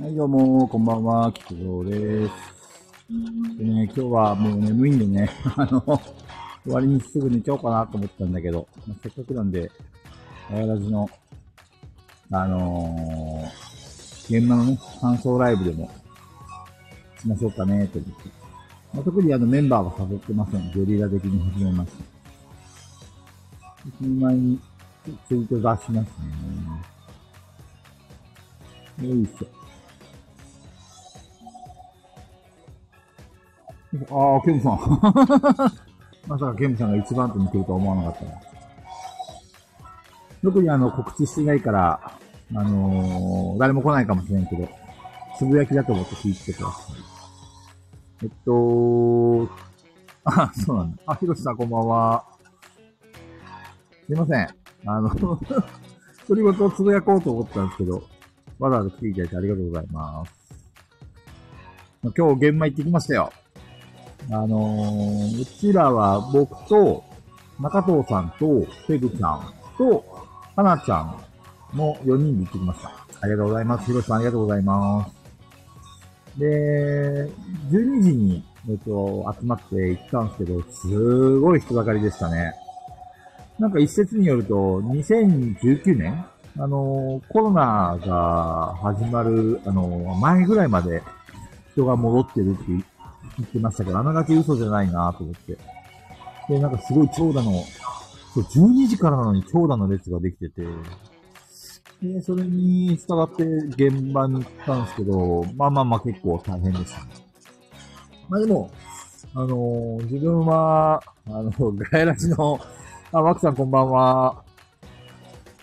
[0.00, 2.32] はい、どうも、こんばんは、菊蔵です。
[3.58, 5.80] でね、今日はもう眠いんでね、 あの、
[6.62, 9.68] 終わりにすぐ寝ちゃおうかなと思ったんだけど、まあせっかくなんで、
[10.52, 11.10] あやらじの、
[12.30, 15.90] あのー、現場のね、感想ライブでも、
[17.20, 18.30] しましょうかね、と思って。
[18.94, 20.70] まあ、特にあのメンバーは誘ってません。
[20.70, 22.04] ゲリラ的に始めました。
[23.98, 24.60] その前に
[25.26, 26.08] ツイート出します
[29.02, 29.08] ね。
[29.08, 29.57] よいしょ。
[34.10, 34.78] ああ、ケムさん。
[36.28, 38.30] まさかケムさんが一番手に来るとは思わなかったな。
[40.42, 42.12] 特にあの、告知してないから、
[42.54, 44.68] あのー誰も来ないかもしれんけど、
[45.36, 46.96] つぶやきだと思って聞いてください。
[48.22, 49.48] えっと、
[50.24, 50.98] あ、そうなんだ。
[51.06, 52.24] あ、ひろしさんこんばんは。
[54.06, 54.48] すいません。
[54.86, 55.08] あの、
[56.28, 58.02] 独り言をつぶやこうと思ったんですけど、
[58.58, 60.32] わざわざ来ていただいてありがとうございます。
[62.02, 63.32] 今日現場行ってきましたよ。
[64.30, 67.04] あのーうちらは僕と、
[67.58, 70.04] 中藤さんと、ペグちゃんと、
[70.54, 71.16] はなちゃん
[71.74, 72.88] の4人で行ってきました。
[73.20, 73.86] ありがとうございます。
[73.86, 76.38] ひろしさんありがとうございます。
[76.38, 77.30] で、
[77.70, 82.52] 12時に、えっと、集まって行ったんですけど、すごい人だかりでしたね。
[83.58, 86.24] なんか一説によると、2019年
[86.60, 89.88] あの、コロナが始まる、あの、
[90.20, 91.02] 前ぐらいまで
[91.72, 92.84] 人が戻ってるって
[93.38, 95.56] 言ってましたけど、あながち嘘じゃないなと思って。
[96.48, 97.64] で、なんかすごい長蛇の、
[98.34, 100.62] そう、12時からなのに長蛇の列ができてて、
[102.02, 107.10] で、それに従って現場に行ったんですけど、まあまあまあ結構大変でしたね。
[108.28, 108.70] まあでも、
[109.34, 111.52] あのー自分は、あの、
[111.90, 112.60] ガヤラジの、
[113.12, 114.42] あ、マクさんこんばんは。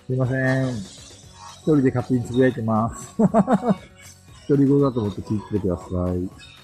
[0.07, 0.69] すいません。
[0.69, 3.15] 一人で勝手につぶやいてます。
[4.45, 6.54] 一人語だと思って聞いてください。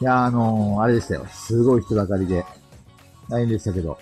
[0.00, 1.26] いや、あのーあれでしたよ。
[1.26, 2.44] すごい人だかりで。
[3.28, 3.98] 大変でしたけど。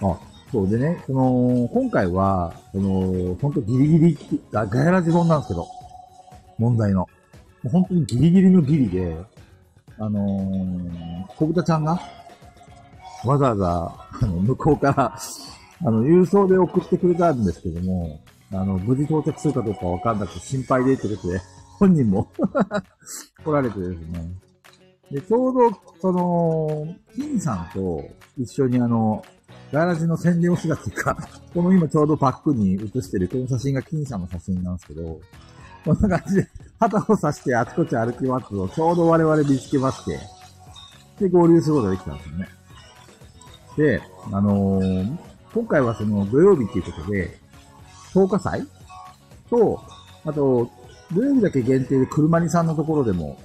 [0.00, 0.18] あ、
[0.50, 4.18] そうでね、その、今回は、その、ほんとギリギリ、
[4.52, 5.66] ガヤラジ本なんですけど、
[6.58, 7.06] 問題の。
[7.70, 9.16] 本当にギリギリのギリで、
[9.98, 12.00] あのー、小豚ちゃんが、
[13.24, 15.18] わざわざ、あの、向こうから、
[15.86, 18.20] あの、郵送で送ってくれたんですけども、
[18.50, 21.40] あの、無事到着するかどうかわかんなくて心配でってことで、
[21.78, 22.28] 本人も
[23.44, 24.43] 来られてですね。
[25.10, 28.04] で、ちょうど、その、金さんと
[28.38, 29.24] 一緒にあの、
[29.72, 31.16] ガラジの宣伝をしたっていうか、
[31.52, 35.20] この今ちょうどバックに写してるこの写真が金さんの写真なんですけど、
[35.84, 36.48] こんな感じで
[36.80, 40.18] 旗を刺してあちこち歩き回ってをちょうど我々見つけまして、
[41.18, 42.48] で、合流することができたんですよね。
[43.76, 47.38] で、あのー今回はその土曜日っていうことで、
[48.12, 48.66] 10日祭？
[49.48, 49.80] と、
[50.24, 50.68] あと、
[51.14, 53.38] 土曜日だけ限定で車にさんのところでも、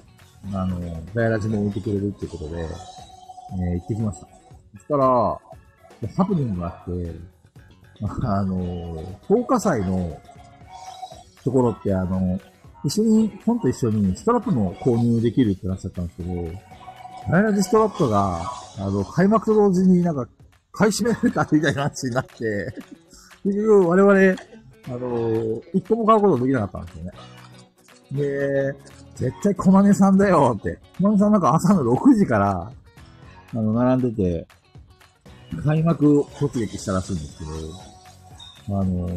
[0.53, 4.27] あのーガヤラジも置いてくれるってことで、えー行ってきました。
[4.73, 5.05] そしたら、
[6.15, 7.15] ハプニングがあって、
[8.23, 10.17] あのー、10日祭の
[11.43, 12.39] ところって、あの、
[12.85, 16.33] 一緒に、本と一緒にストラップも購入できるってなっちゃったんですけど、
[17.29, 18.41] ガヤラジストラップが、
[18.77, 20.27] あの、開幕と同時になんか、
[20.71, 22.73] 買い占められたみたいな話になって、
[23.43, 24.41] 結局我々、
[24.87, 27.11] あの、一個も買うことできなかったんですよね。
[28.11, 28.75] で、
[29.19, 30.79] 絶対小金さんだよって。
[30.99, 32.71] 小金さんなんか朝の6時から、
[33.53, 34.47] あの、並んでて、
[35.65, 39.07] 開幕突撃したらしいんですけど、あの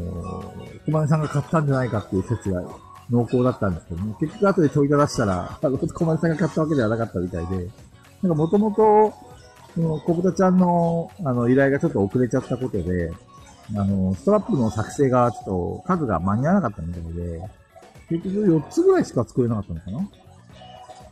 [0.87, 2.65] 小金さんが買ったんじゃないかっていう説が
[3.11, 7.69] 濃厚だったんですけども、結局後で問いただしたら、あの、小金さんが買ったわけではなかったみたいで、
[8.23, 9.13] なんかもともと、
[9.75, 13.13] その小豚ちゃんの、あの、依頼がちょっと遅れちゃったことで、
[13.77, 17.43] あの、ストラップの作成がちょっと数が間に合わなかったみたいで、
[18.19, 20.09] 結局4つぐらいしか作れなかったのかな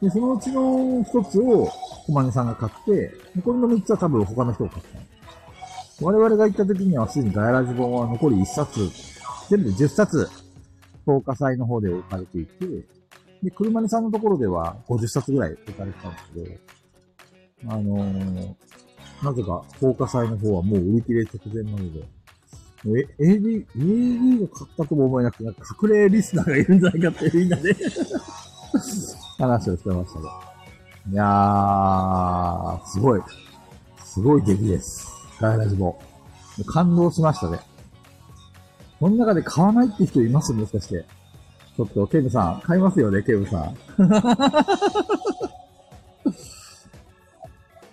[0.02, 0.60] で、そのうちの
[1.04, 1.68] 1つを
[2.06, 4.84] 小金さんが買って、残りの3つは多分他の人が買っ
[5.98, 6.04] た。
[6.04, 8.88] 我々が行った時にはすでにガヤラジ本は残り1冊、
[9.50, 10.28] 全部10冊、
[11.06, 12.66] 10日祭の方で置かれていて、
[13.42, 18.54] で、車にさんのところでは50冊ぐらい置かれてたんですけど、あのー
[19.22, 22.02] なぜか、放火祭の方はもう売り切れ直前なので、
[22.86, 22.88] え、
[23.18, 25.50] AD、AD が買ったとも思えなくて、な
[25.82, 27.76] 隠れリスナーがいるんじゃないかってみんなで
[29.38, 30.28] 話をしてましたけど。
[31.12, 33.22] いやー、すごい。
[34.04, 35.08] すごい出来です。
[35.40, 36.00] ガイラジも。
[36.66, 37.58] 感動しましたね。
[38.98, 40.52] この中で買わないって人います？
[40.52, 41.04] もしかして。
[41.76, 43.74] ちょっと、ケムさん、買いますよね、ケムさん。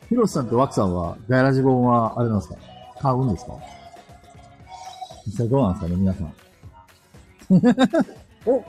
[0.09, 2.55] ヒロシさんとワクさんは、ガヤラジ本は、あれなんですか？
[2.99, 3.53] 買うんですか？
[5.27, 6.33] 実際どうなんですかね、皆さん。
[8.45, 8.63] お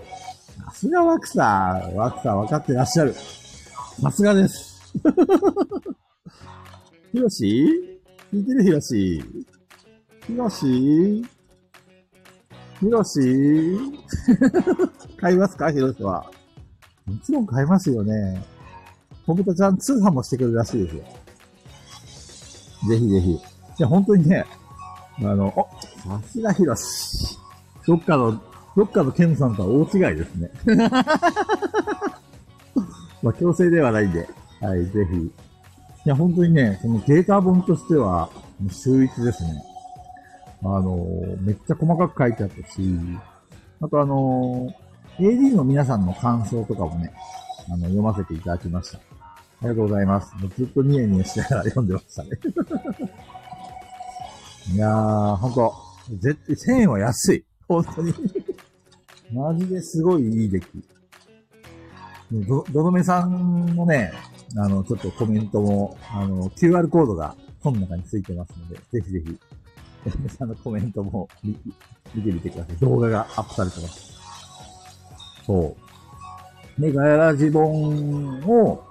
[0.65, 1.95] さすがワクさん。
[1.95, 3.15] ワクさん分かってらっしゃる。
[4.03, 4.93] さすがです。
[7.13, 8.01] ひろし
[8.33, 8.63] 聞いてる？
[8.65, 9.25] ひろし
[10.27, 11.25] ひろし
[12.81, 13.21] ひろし
[15.17, 15.71] 買いますか？
[15.71, 16.31] ひろしは。
[17.07, 18.45] もちろん買いますよね。
[19.27, 21.05] 小豚ちゃん通販もしてくれるらしいですよ。
[22.89, 23.31] ぜひぜひ。
[23.33, 23.41] い
[23.79, 24.45] や、本当にね、
[25.21, 25.69] あの、お、
[26.09, 27.39] さすがひろし。
[27.87, 28.41] どっかの、
[28.77, 30.51] どっかのケムさんとは大違いですね。
[33.23, 34.29] まあ、強制ではないんで、
[34.61, 35.17] はい、ぜひ。
[35.17, 35.31] い
[36.05, 38.31] や、本当にね、そのデータ本としては、
[38.61, 39.63] もう秀逸ですね。
[40.63, 42.81] あのー、めっちゃ細かく書いてあったし、
[43.81, 47.13] あとあのー、AD の皆さんの感想とかもね、
[47.69, 48.99] あの、読ませていただきました。
[48.99, 49.03] あ
[49.63, 50.33] りがとうございます。
[50.57, 52.31] ずっとニヤニヤしながら読んでましたね。
[54.73, 55.75] いやー、ほんと、
[56.19, 57.45] 絶対1000円は安い。
[57.67, 58.15] 本当に
[59.33, 60.67] マジですごいいい出来。
[62.33, 64.13] ど、どどめさんもね、
[64.57, 69.39] あの、ちょっとコメントも、あの、QR コードが本の中についてますので、ぜひぜひ、
[70.05, 71.57] どどめさんのコメントも見
[72.15, 72.77] 見てみてください。
[72.77, 74.13] 動画がアップされてます。
[75.47, 75.77] そ
[76.79, 76.81] う。
[76.81, 78.85] で、ガヤラジ本を、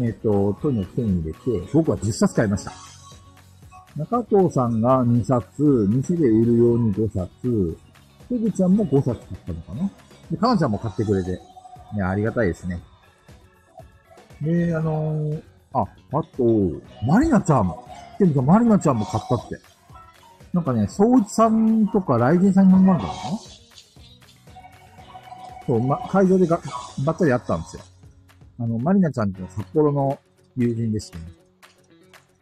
[0.00, 2.85] えっ、ー、と、とにかく手に入れて、僕は10冊買いました。
[3.96, 7.78] 中藤さんが2冊、店で売るように5冊、
[8.28, 9.90] ペグちゃんも5冊買ったのかな？
[10.30, 11.30] で、かなちゃんも買ってくれて、
[11.94, 12.80] ね、ありがたいですね。
[14.42, 15.86] で、あのー、あ、あ
[16.36, 16.44] と、
[17.06, 17.88] マリナちゃんも。
[18.18, 19.58] ていうか、マリナちゃんも買ったって。
[20.52, 23.38] なんかね、総一さんとかライジンさんに飲まれたのかな？
[25.66, 26.60] そう、ま、会場でが、
[27.04, 27.82] ばったり会ったんですよ。
[28.58, 30.18] あの、マリナちゃんって札幌の
[30.56, 31.24] 友人でしてね。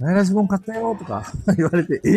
[0.04, 1.24] ガヤラジボン買ったよとか
[1.56, 2.08] 言われて、え？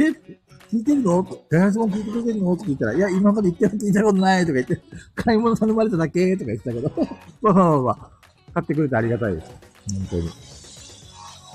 [0.69, 1.23] 聞いてるの？
[1.49, 2.53] ガヤラジボン聞いてくれてるの？
[2.53, 4.81] って聞いたら、いや、今まで言ってる聞いたことないとか言って、
[5.15, 6.91] 買い物頼まれただけとか言ってたけど。
[7.41, 8.09] まあまあまあ、
[8.55, 9.51] 買ってくれてありがたいです。
[9.93, 10.25] 本当に。
[10.25, 10.29] い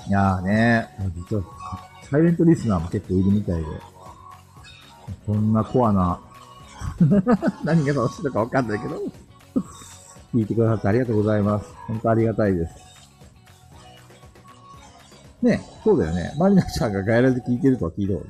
[0.09, 0.89] やーね、
[1.29, 1.43] 実は、
[2.09, 3.65] サイレントリスナーも結構いるみたいで、
[5.27, 6.19] こんなコアな
[7.63, 8.99] 何が楽しいのかわかんないけど。
[10.33, 11.69] 聞いてくださってありがとうございます。
[11.87, 12.92] 本当ありがたいです。
[15.43, 16.33] ね、そうだよね。
[16.37, 18.25] マリナちゃんがガヤラで聞いてるとは聞いたこ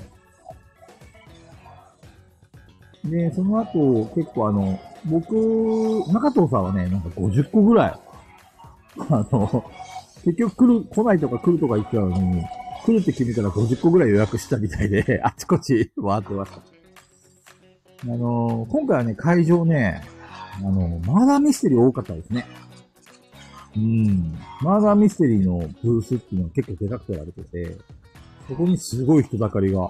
[3.03, 3.09] と。
[3.09, 5.35] で、その後、結構あの、僕、
[6.11, 7.99] 中藤さんはね、なんか50個ぐらい、
[9.09, 9.65] あの、
[10.23, 12.43] 結局来る、来ないとか来るとか言ってたのに、
[12.85, 16.61] 来るって決めたら50個ぐらい予約したみたいで、 あちこち回ってました。
[18.05, 20.01] あの、今回はね、会場ね、
[20.59, 22.45] あの、マーダーミステリー多かったですね。
[23.75, 24.37] うん。
[24.61, 27.77] マーダーミステリーのブースっていうのは結構でかく取られてて、
[28.47, 29.89] そこにすごい人だかりが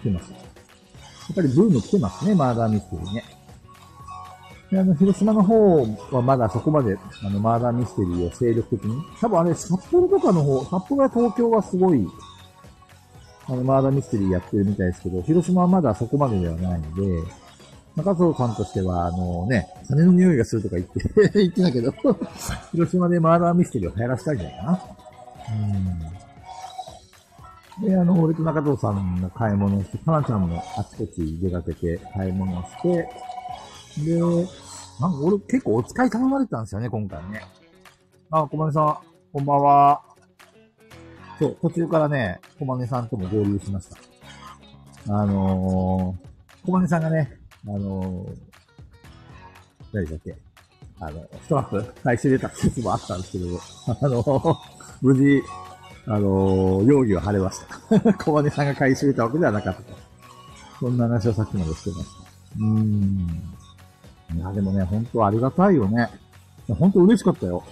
[0.00, 0.32] 来てます。
[0.32, 3.24] やっぱりブーム来てますね、マーダーミステリーね。
[4.72, 9.02] で、あの、広島の方はまだそこまで、あの、マーダーミステリーを精力的に。
[9.20, 12.08] 多分あれ、札幌とかの方、札幌や東京はすごい、
[13.46, 17.02] あの、マーダーミステリーやってるみたいですけど、広島はまだそこまでではないので、
[17.96, 21.00] 中藤さんとしては、あのね、金の匂いがするとか言って
[21.38, 21.92] 言ってたけど
[22.72, 24.80] 広島でマーダーミステリーを流行らせたいんじゃないかな。
[27.80, 27.88] うん。
[27.88, 33.08] で、あの、俺と中藤さんが買い物をして、かなちゃんもあちこち出かけて買い物をして、
[34.04, 34.20] で、
[35.00, 37.42] なんか俺結構お使い頼まれてたんですよね、今回ね。
[38.30, 38.98] あ、小金さん、
[39.34, 40.02] こんばんは。
[41.38, 45.14] そう、途中からね、小金さんとも合流しました。
[45.14, 48.36] あのー、小金さんがね、あのー、
[49.92, 50.34] 何だっけ？
[51.00, 53.46] あの、ストラップ回収出た説もあったんですけど、
[54.00, 54.58] あの、
[55.00, 55.42] 無事、
[56.06, 58.12] あの、容疑を晴れました。
[58.24, 59.88] 小金さんが回収出たわけではなかったと。
[60.80, 62.22] そんな話をさっきまでしてました。
[62.58, 63.42] うーん。
[64.34, 66.08] いや、でもね、本当ありがたいよね。
[66.68, 67.62] 本当嬉しかったよ。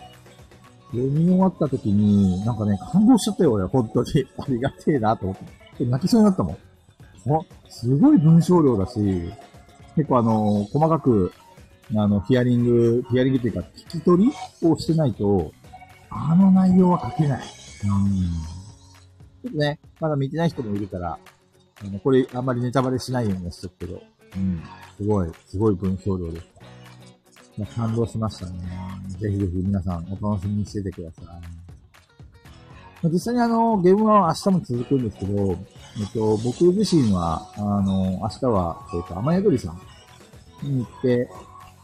[0.92, 3.64] 読み終わった時に、なんかね、感動しちゃったよ、俺。
[3.66, 4.08] 本当に。
[4.38, 5.36] ありがてえなと思っ
[5.78, 5.84] て。
[5.84, 6.54] 泣きそうになったもん。
[6.54, 6.58] あ、
[7.68, 9.30] すごい文章量だし、
[9.96, 11.32] 結構あの、細かく、
[11.96, 14.32] あの、ヒアリング、ヒアリングっていうか、聞き取り
[14.68, 15.52] をしてないと、
[16.10, 17.42] あの内容は書けない。
[17.42, 18.10] うん。
[19.42, 21.18] ちょっとね、まだ見てない人もいるから、
[21.82, 24.02] あの、これあんまりネタバレしないようにしとくけど、
[24.36, 24.62] うん。
[24.96, 26.60] すごい、すごい文章量でした。
[27.74, 28.52] 感動しましたね。
[29.18, 33.08] ぜひぜひ皆さんお楽しみにしててください。
[33.08, 35.58] 実際にあの、ゲームは明日も続くんですけど、
[35.98, 39.80] えっと、僕自身は、あの、明日は、えっと、雨宿りさん
[40.62, 41.28] に行って、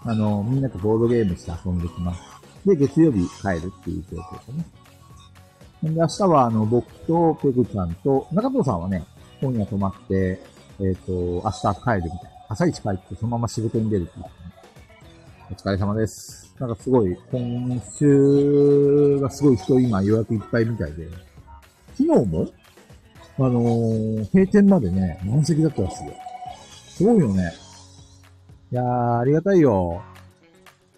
[0.05, 2.23] あの、みんなとボードゲームして遊んできます。
[2.65, 4.67] で、月曜日帰るっていう状況ですね。
[5.83, 9.05] で、明日は、あの、僕とペグちゃんと、中藤さんはね、
[9.41, 10.41] 今夜泊まって、
[10.81, 12.37] えっ、と、明日帰るみたいな。
[12.49, 14.31] 朝一帰ってそのまま仕事に出るっていう、ね、
[15.51, 16.55] お疲れ様です。
[16.59, 21.09] なんかすごい、今週がすごい人今予約いっぱいみたいで、
[21.97, 22.49] 昨日も
[23.39, 26.15] あのー閉店までね、満席だったらしいよ。
[26.89, 27.53] すごいよね。
[28.73, 30.03] いやー、ありがたいよ。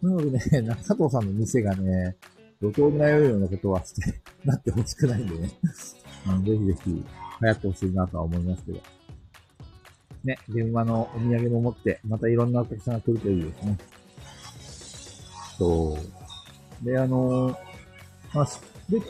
[0.00, 2.16] なのでね、 中藤さんの店がね、
[2.62, 5.50] 路頭に迷うようなことはして、 なってほしくないんでね。
[6.26, 7.04] あのぜひぜひ、流
[7.40, 8.80] 行ってほしいなとは思いますけど。
[10.25, 13.78] ね、現場のお土産も持って、またいろんなお客さんが来るといいですね。
[15.59, 15.99] そ
[16.83, 16.85] う。
[16.85, 17.57] で、あのー
[18.33, 19.00] まあ、しで、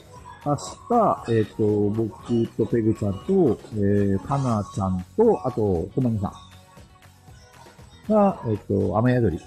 [0.46, 6.32] 明日、えっ、と、僕とペグちゃんと、えー、かなちゃんと、あと、ともみさ
[8.08, 9.40] んが、えっ、と、雨宿り。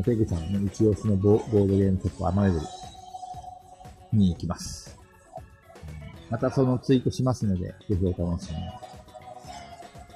[0.00, 2.66] あ、ペグちゃんの、一押しのボボードゲームショップ、雨宿
[4.12, 4.98] りに行きます。
[6.30, 8.64] またそのツイートしますので、ぜひお楽しみに。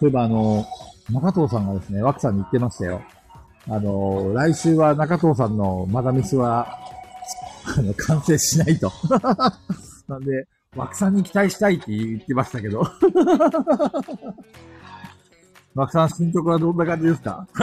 [0.00, 0.66] そういえばあの、
[1.10, 3.02] 中藤さんがですね、枠さんに言ってましたよ。
[3.68, 6.66] あの、来週は中藤さんのマダミスは、
[7.76, 8.90] あの、完成しないと。
[10.08, 10.46] なんで、
[10.76, 12.82] 枠さんに期待したいって言ってましたけど。
[15.74, 17.46] 枠さん、進捗はどんな感じですか？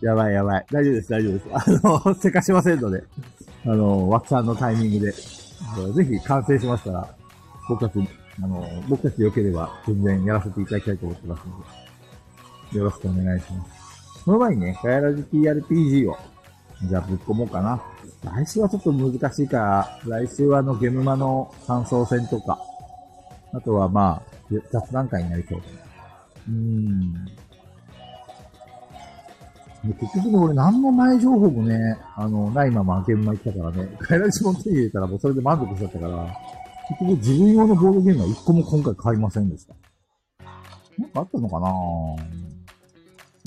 [0.00, 0.66] やばいやばい。
[0.70, 1.46] 大丈夫です、大丈夫です。
[1.52, 1.64] あ
[2.08, 3.02] の、せかしませんので、
[3.66, 5.20] あの、枠さんのタイミングで、ぜ
[6.04, 7.08] ひ完成しましたら、
[7.68, 8.08] 僕たち、
[8.42, 11.62] あの、僕たちで良ければ全然やらせていただきたいと思ってますの
[12.72, 14.22] で、よろしくお願いします。
[14.24, 16.16] その前にね、ガヤラジ TRPG を、
[16.88, 17.82] じゃあぶっ込もうかな。
[18.22, 19.56] 来週はちょっと難しいか。
[19.56, 22.58] ら、来週はあのゲムマの感想戦とか、
[23.52, 25.58] あとはまあ、雑談会になりそう。
[25.58, 27.14] うーん。
[29.82, 36.36] 結局ね、俺何の前情報もね、あの、ないままゲームマ行ったからね、ガイラジも手に入れたらもうそれで満足しちゃったから、
[36.90, 39.74] 結局自分用のボードゲームは一個も今回買いませんでした。
[40.98, 41.68] なんかあったのかな？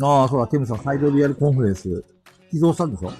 [0.07, 2.03] ああ、そうだ、ケムさん、サイドリアルコンフレンス、
[2.49, 3.11] 寄贈したんでしょ？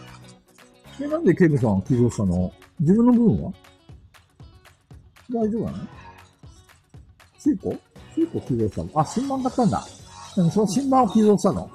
[1.02, 3.52] え、なんでケムさん寄贈したの自分の部分は？
[5.34, 5.78] 大丈夫なの？
[7.40, 7.80] 中古
[8.16, 9.84] 中古寄贈したのあ、新版買ったんだ。
[10.36, 11.70] でもその新版を寄贈したの。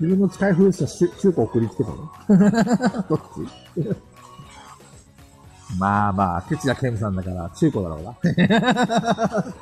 [0.00, 1.96] 自分の使い古した中中古送りつけたの？
[3.08, 3.20] どっ
[3.74, 3.80] ち？
[5.78, 8.14] まあまあ、ケチなケムさんだから中古だろうな。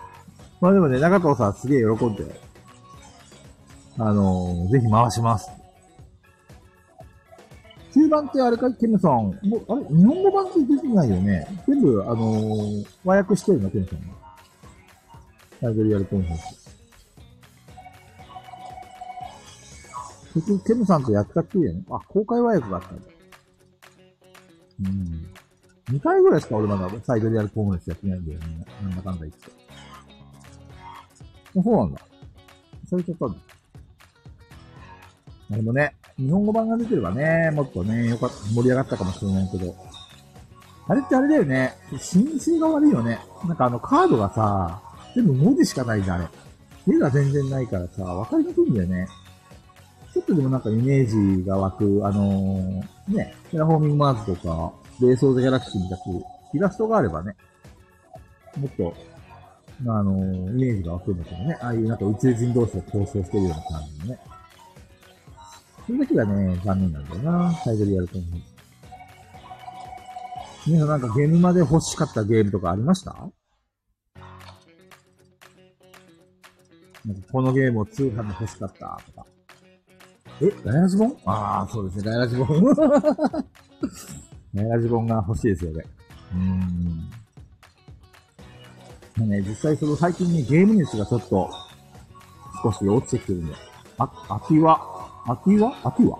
[0.60, 2.40] まあでもね、中藤さんすげえ喜んで、
[3.98, 5.50] あのーぜひ回します。
[7.94, 9.36] 中盤ってあれか、ケムさん、もう、
[9.68, 14.06] あれ日本語版って出てないよね全部、あのー和訳してるの、ケムさんが。
[15.60, 16.62] ライブリアルコンフェンス。
[20.34, 21.82] 結局、ケムさんとやったっきりやね。
[21.90, 23.02] あ、公開和訳があったんだ。
[24.80, 25.26] うん。
[25.94, 28.64] 2回ぐらいしか俺まだサイドリアルコンフェンスやってないんだよね。
[28.82, 29.50] なんだかんだ言って。
[31.62, 32.00] そうなんだ。
[32.88, 33.38] されちゃったんだ。
[35.56, 39.74] でもね、日本語版が出てればね、もっとね、よかった、盛り上がったかもしれないけど。
[40.88, 41.74] あれってあれだよね。
[41.98, 43.20] 視認性が悪いよね。
[43.46, 44.82] なんかあのカードがさ、
[45.14, 46.28] 全部文字しかないじゃん、あ
[46.86, 46.94] れ。
[46.94, 49.06] 絵が全然ないからさ、わかりにくいんだよね。
[50.12, 56.00] ちょっとでもなんかイメージが湧く、あのーね、 Terraforming Mars とか、 Race for the Galaxy みたく、
[56.54, 57.34] イラストがあればね、
[58.58, 58.94] もっと、
[59.82, 64.18] まあ、あのーイメージが湧くんだけどね、ああいうなんか宇宙人同士が交渉してるような感じのね。
[65.86, 68.44] それだけがね、残念なんだよな、サイドリアルコンフェンス。
[70.66, 73.12] 皆さんなんかゲームまで欲しかったゲームとかありました？
[77.04, 79.26] なんかこのゲームを通販で欲しかったとか。
[80.40, 82.48] え、ガイラジボンああ、そうですね、ガイラジボン。
[84.54, 85.84] ガイラジボンが欲しいですよね。
[86.32, 87.10] うーん。
[89.16, 91.50] まあね、実際その最近ね、ゲーム熱がちょっと
[92.62, 93.54] 少し落ちてきてるんで。
[93.98, 95.74] あ、秋は、秋は？
[95.84, 96.18] 秋は？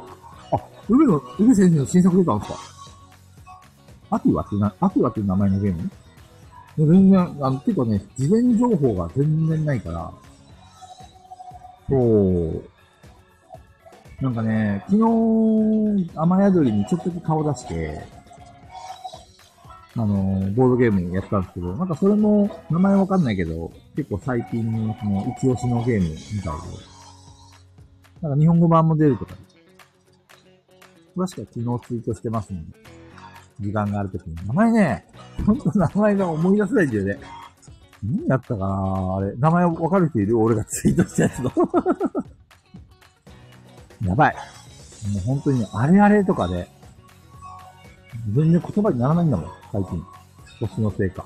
[0.52, 2.58] あ、梅の、梅先生の新作出たんですか？
[4.10, 5.90] 秋はってな、秋はっていう名前のゲーム？
[6.76, 10.12] 全然、あの、結構ね、事前情報が全然ないから、
[11.88, 12.64] そう。
[14.22, 18.00] なんかね、昨日、雨宿りにちょっとだけ顔出して、
[19.96, 20.06] あの、
[20.52, 26.91] ボードゲームやったんですけど、なんかそれも名前わかんないけど、結構最近のその一押しのゲームみたいで、
[28.22, 29.34] なんか日本語版も出るとか、
[31.16, 32.66] 詳しくは昨日ツイートしてますので、
[33.60, 34.36] 時間があるときに。
[34.46, 35.04] 名前ね、
[35.44, 37.18] ほんと名前が思い出せないんだよね。
[38.04, 39.34] 何やったかなあれ。
[39.36, 40.38] 名前わかる人いる？
[40.40, 41.52] 俺がツイートしたやつの。
[44.08, 44.34] やばい。
[45.12, 46.68] もう本当にね、あれあれとかで、
[48.34, 50.02] 全然言葉にならないんだもん、最近。
[50.60, 51.24] 年のせいか。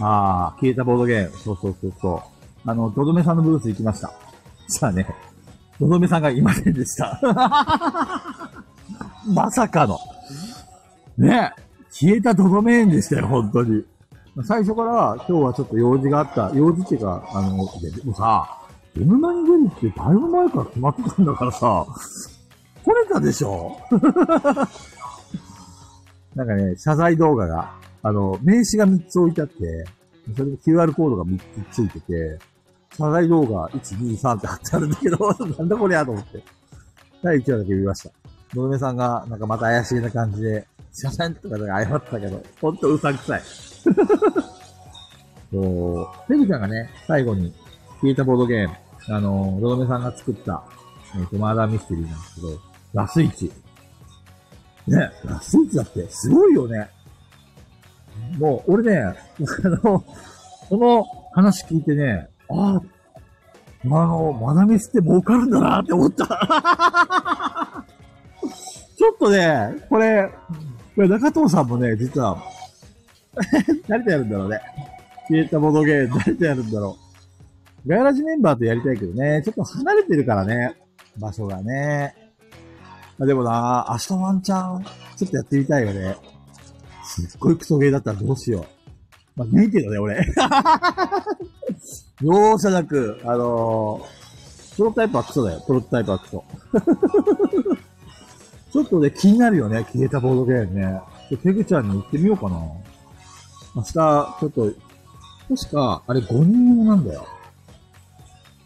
[0.00, 1.36] あー、消えたボードゲーム。
[1.36, 2.70] そうそうそうそう。
[2.70, 4.10] あの、ドドメさんのブース行きました。
[4.68, 5.06] じゃあね、
[5.80, 7.20] のどめさんがいませんでした。
[9.32, 9.98] まさかの。
[11.16, 11.52] ね
[11.90, 13.84] 消えたとどめ園でしたよ、本当に。
[14.44, 16.50] 最初から今日はちょっと用事があった。
[16.54, 18.48] 用事っていうか、あの、ででもさ、
[18.96, 21.86] M マに出るってだいぶ前から決まってたんだからさ、
[22.84, 23.76] 来れたでしょ？
[26.34, 29.86] なんかね、謝罪動画が、あの、名刺が3つ置いてあって、
[30.36, 31.40] それで QR コードが3
[31.72, 32.38] つついてて、
[32.98, 35.18] 謝罪動画1、2、3って貼ってあるんだけど、
[35.56, 36.42] なんだこりゃと思って。
[37.22, 38.10] 第1話だけ見ました。
[38.56, 43.42] のどめさんが、なんかまた怪しげな感じで、謝罪とかで謝ってたけど、ほんとうさんくさい。
[45.52, 47.54] そう、ペグちゃんがね、最後に
[48.00, 48.74] 消えたボードゲーム、
[49.08, 50.64] あの、のどめさんが作った、
[51.16, 52.48] えっ、と、マーダーミステリーなんですけど、
[52.94, 53.52] ラスイチ。
[54.88, 56.90] ね、ラスイチだって、すごいよね。
[58.38, 59.14] もう、俺ね、あ
[59.84, 60.04] の、
[60.68, 62.82] この話聞いてね、ああ、
[63.84, 66.26] の、マダミスって儲かるんだなって思った。
[68.96, 70.30] ちょっとね、これ、
[70.94, 72.36] これ中藤さんもね、実は、
[73.86, 74.60] 誰とやるんだろうね。
[75.28, 76.96] 消えたボードゲーム、誰とやるんだろ
[77.84, 77.88] う。
[77.88, 80.74] ガヤラジメンバーとやりたいけどね、ちょっと離れてるからね、
[81.18, 82.14] 場所がね。
[83.18, 84.84] まあ、でもな、明日ワンチャン、
[85.16, 86.16] ちょっとやってみたいよね。
[87.04, 88.66] すっごいクソゲーだったらどうしよう。
[89.36, 90.16] まあ、ねえけどね、俺。
[92.22, 95.62] 容赦なく、あのー、プロタイプはクソだよ。
[95.66, 96.44] プロタイプはクソ。
[98.72, 101.00] ちょっとね、気になるよね、消えたボードゲームね。
[101.42, 102.56] ペグちゃんに行ってみようかな。
[103.74, 104.72] 明日、ちょっと、
[105.56, 107.26] 確か、あれ5人用なんだよ。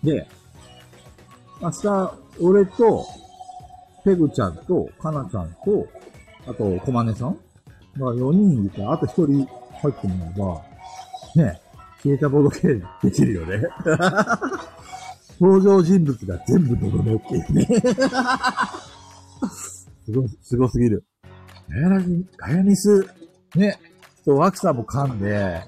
[0.02, 0.26] で、
[1.61, 3.06] 明日、俺と、
[4.04, 5.87] ペグちゃんと、かなちゃんと、
[6.47, 7.37] あと、コマネさん
[7.94, 9.47] だから4人いて、あと1人
[9.80, 10.62] 入ってもら
[11.37, 11.62] えば、ね、
[12.02, 13.62] 消えたボードゲームできるよね。
[15.40, 17.66] 登場人物が全部のどめっていうね。
[20.04, 21.05] すご、すごすぎる。
[21.68, 23.07] ガヤラジ、ガヤミス、
[23.55, 23.79] ね、
[24.24, 25.62] ちょっとワクさんも噛んで、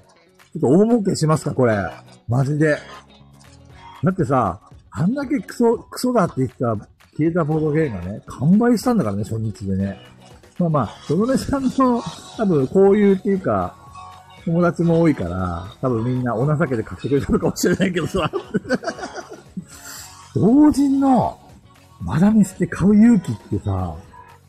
[0.53, 1.77] ちょっと大儲けしますか、これ。
[2.27, 2.77] マジで。
[4.03, 4.59] だってさ、
[4.91, 6.75] あんだけクソ、クソだって言ってた
[7.17, 9.99] 消えたボードゲームがね、完売したんだからね、初日でね。
[10.59, 12.01] まあまあ、そのねさんの、
[12.37, 13.75] 多分、交友っていうか、
[14.45, 18.31] 友達も多いから、多分みんなお情けで買ってくれたのかもしれないけどさ。
[20.35, 21.39] 同人の
[22.01, 23.95] マダミスって買う勇気ってさ、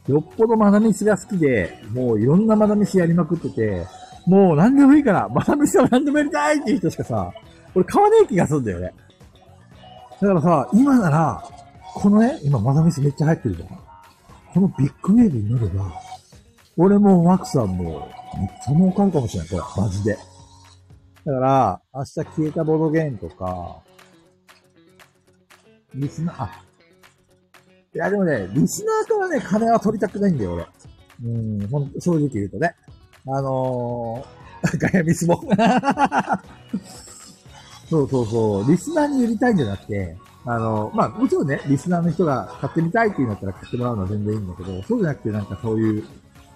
[0.08, 3.86] よっぽどマダミスが好きで、もういろんなマダミスやりまくってて、
[4.26, 7.32] もう何でもいいから、マダミスは何でもやりたいっていう人しかさ、
[7.74, 8.92] 俺買わねえ気がするんだよね。
[10.20, 11.42] だからさ、今なら、
[11.94, 13.68] このね、今マダミスめっちゃ入ってるじゃん。
[14.52, 15.92] このビッグウェーブに乗れば、
[16.76, 19.62] 俺もマクさんも、めっちゃ儲かるかもしれない、これ。
[19.82, 20.18] マジで。
[21.24, 23.82] だから、明日消えたボードゲームとか、
[25.94, 26.62] リスナー、あ、
[27.94, 30.66] いやでもね、リスナーからね、金は取りたくないんだよ、俺。
[31.24, 32.74] うん、ほんと、正直言うとね。
[33.26, 35.42] あのー、 ガヤミスも。
[37.88, 46.04] そうそうそう、リスナーに売りたいんじゃなくて、あの、まあ、もちろんね、リスナーの人が買ってみたいっていうんだったら買ってもらうのは全然いいんだけど、そうじゃなくてなんかそういう、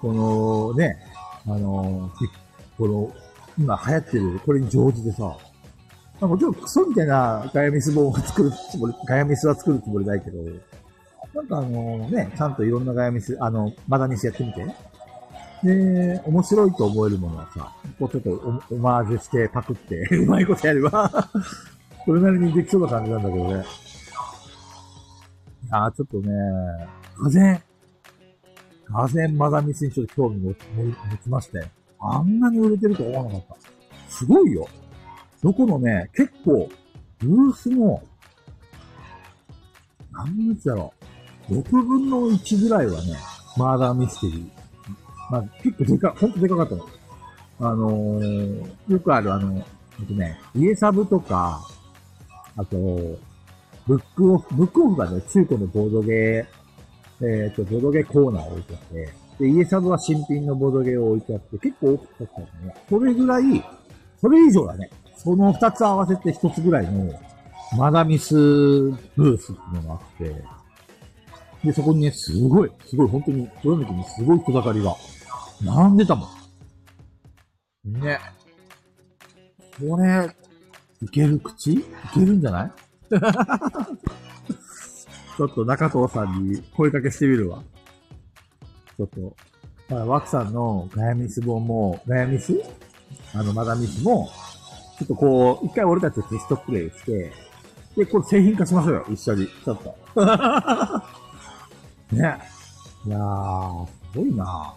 [0.00, 0.96] このね、
[1.46, 2.10] あの、
[2.76, 3.12] この、
[3.58, 5.36] 今流行ってる、これに上手でさ、
[6.20, 10.38] まあ、もちろんクソみたいなガヤミス本を作るつもり、ガヤミスは作るつもりないけど、
[11.34, 14.64] なんかあのね、ちゃんといろんなガヤミス、あの、マダミスやってみて、
[15.62, 18.30] で、面白いと思えるものはさ、こうちょっと
[18.70, 21.30] オオマージュしてパクって、 うまいことやれば、
[22.04, 23.64] それなりにできそうな感じなんだけどね。
[25.70, 26.32] ああ、ちょっとね、
[27.22, 27.62] ガゼ
[28.90, 30.56] ン、ガゼンマダミスにちょっと興味を持
[31.22, 31.64] ちまして、
[31.98, 33.56] あんなに売れてると思わなかった。
[34.10, 34.66] すごいよ。
[35.42, 36.68] どこのね、結構、
[37.18, 38.02] ブースの、
[40.12, 40.92] 何日だろ
[41.48, 41.54] う。
[41.54, 43.16] 6分の1ぐらいはね、
[43.56, 44.50] マーダーミステリー。
[45.30, 46.88] まあ、結構でか、ほんとでかかったの。
[47.60, 49.64] あのー、よくあるあの、
[50.00, 51.60] えっとね、家サブとか、
[52.56, 52.76] あと、
[53.86, 56.46] ブックオフ、ブックオフがね、中古のボードゲー、
[57.22, 62.74] えっ、と、ボドゲコーナーを置いてあって、で、家サブは新品のボドゲを置いてあって、結構大きかったのね。
[62.88, 63.64] それぐらい、
[64.20, 64.90] それ以上だね。
[65.16, 67.12] その二つ合わせて一つぐらいの、
[67.76, 70.42] マダミスブースっていうのがあって、
[71.64, 74.94] で、そこにね、すごい、すごい、本当に、どよめきにすごい人だかりが、
[75.62, 76.26] 並んでたも
[77.86, 77.92] ん。
[78.00, 78.18] ね。
[79.78, 80.30] これ、
[81.02, 81.72] いける口？
[81.72, 82.70] いけるんじゃない？
[85.40, 87.62] ちょっと中藤さんに声かけしてみるわ。
[88.98, 89.34] ちょっと、
[89.88, 92.60] まあ、ワクさんのガヤミス本も、ガヤミス
[93.32, 94.28] あの、マダミスも、
[94.98, 97.32] ちょっとこう、一回俺たちテストプレイして、
[97.96, 99.46] で、これ製品化しましょうよ、一緒に。
[99.46, 99.96] ちょっと。
[102.14, 102.38] ね。
[103.06, 104.74] いやー、すごいな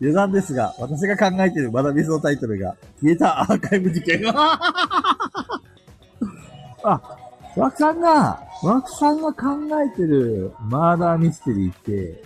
[0.00, 4.22] 余談ですが、私が考えているまだミスのタイトルが、消えたアーカイブ事件。
[6.82, 7.00] あ、
[7.56, 9.48] ワクさんが、ワクさんが考
[9.82, 12.22] えてるマーダーミステリーって、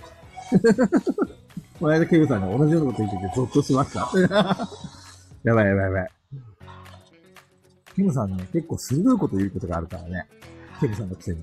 [1.81, 4.09] この間ケイさんが同じようなこと言っててゾッとしました。
[5.43, 6.11] やばいやばいやばい。
[7.97, 10.29] ケムさんね、結構鋭いこと言うことがあるからね。
[10.81, 11.43] ケムさんのくせに。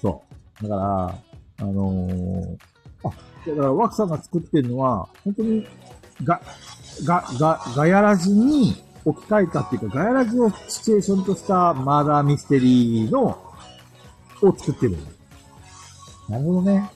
[0.00, 0.22] そ
[0.62, 0.68] う。
[0.68, 1.29] だから、
[1.60, 2.56] あのー、
[3.04, 3.12] あ、
[3.46, 5.66] だからワクさんが作ってるのは、本当に、
[6.24, 6.40] が、
[7.04, 13.38] が、が、ガヤラジに置き換えたっていうか、ガヤラジをシチュエーションとしたマーダーミステリーの、
[14.42, 14.96] を作ってる。
[16.28, 16.90] なるほどね。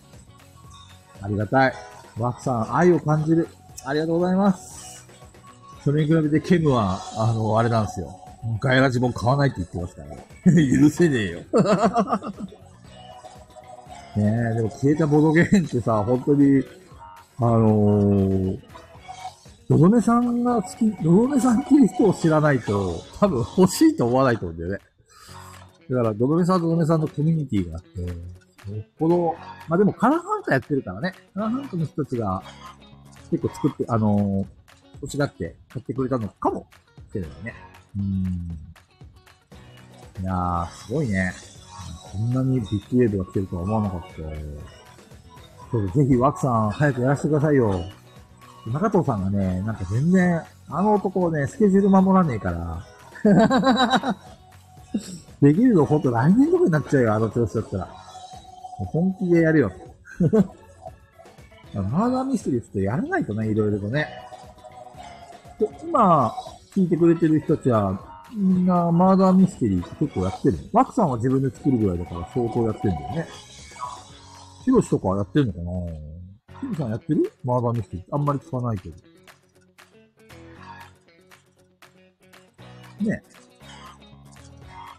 [1.20, 1.74] ありがたい。
[2.18, 3.48] ワクさん、愛を感じる。
[3.84, 5.06] ありがとうございます。
[5.82, 8.18] それに比べてケムは、あの、あれなんですよ。
[8.60, 10.16] ガヤラジも買わないって言ってますから。
[10.80, 11.40] 許せねえよ。
[14.16, 16.62] ねえ、でも消えたボドゲンってさ、本当に、
[17.38, 18.60] あのー、
[19.68, 24.78] ドドネさんが好き、ドドネさんっていう人を知らないと、多分欲しいと思わないと思うんだよね。
[25.90, 28.08] だから、ドドネさんドドネさんのコミュニティがあって、よ
[28.80, 29.34] っぽど、
[29.68, 32.42] まあでもカラーハンターやってるからね、カラーハンターの人たちが
[33.30, 34.46] 結構作って、あのー、
[35.02, 36.66] 欲しがって買ってくれたのかも
[37.12, 37.54] しれないね。
[37.98, 38.58] うん。
[40.22, 41.32] いやー、すごいね。
[42.16, 44.06] こんなにビッグウェーブが来てるとは思わなかった。
[45.72, 47.84] そうぜひ、ワクさん、早くやらせてくださいよ。
[48.66, 52.86] 中藤さんがね、なんか全然、あの男ね、スケジュール守らねえから。
[55.42, 57.86] できるのほんと来年とかになっちゃうよ、あの調子だったら。
[58.78, 59.72] もう本気でやるよ。
[61.74, 64.06] マーダーミステリーってやらないとね、いろいろとね。
[65.82, 66.32] 今、
[66.74, 73.28] 聞いてくれてる人たちは、んなマーダーミステリーって結構やってるのワクさんは自分で作るぐらいだから相当やってんだよね。
[74.64, 75.70] ヒロシとかやってるのかな？
[76.60, 77.32] ヒロさんやってる？
[77.44, 78.06] マーダーミステリー。
[78.12, 78.96] あんまり聞かないけど。
[83.00, 83.22] ね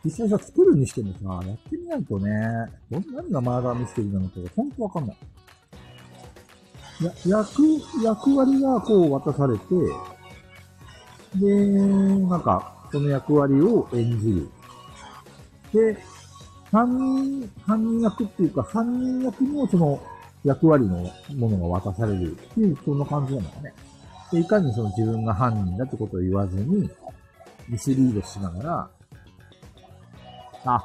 [0.03, 2.31] 実際さ、作るにしてもさ、やってみないとね、
[2.91, 5.17] どん何がマーダーミステリーなのかがほんとわかんない。
[7.01, 7.63] や、役、
[8.03, 9.63] 役割がこう渡されて、
[11.37, 11.71] で、
[12.27, 14.49] なんか、その役割を演じる。
[15.73, 15.97] で、
[16.71, 20.01] 犯人、犯人役っていうか、犯人役にもその
[20.45, 23.73] 役割のものが渡されるっていう、そんな感じなのかね。
[24.31, 26.89] で、いかにその自分が犯人だってことを言わずに、
[27.67, 28.89] ミスリードしながら、
[30.63, 30.83] あ、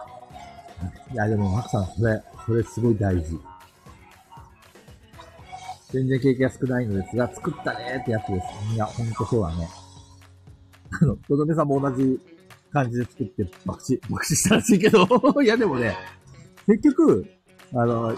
[1.12, 3.38] いやでも、マクさん、それ、それすごい大事。
[5.92, 8.74] 全然経験が少ないのですが、作ったねってやつです。
[8.74, 9.68] いや、ほんとそうだね。
[11.00, 12.18] あの、とどめさんも同じ
[12.72, 15.06] 感じで作って爆死、爆死したらしいけど
[15.42, 15.96] いやでもね、
[16.66, 17.26] 結局、
[17.74, 18.14] あの、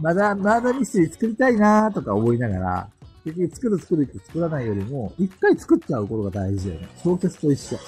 [0.00, 2.88] まだ、まだミステリー作りたいなーとか思いながら、
[3.24, 6.88] 結局作る作るって作らないよりも、一回作っちゃうことが大事だよね。
[7.02, 7.78] 小説と一緒。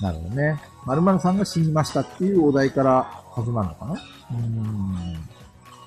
[0.00, 0.60] なるほどね。
[0.86, 3.02] 〇〇さんが死にましたっていうお題から
[3.34, 5.28] 始まるのかなうーん。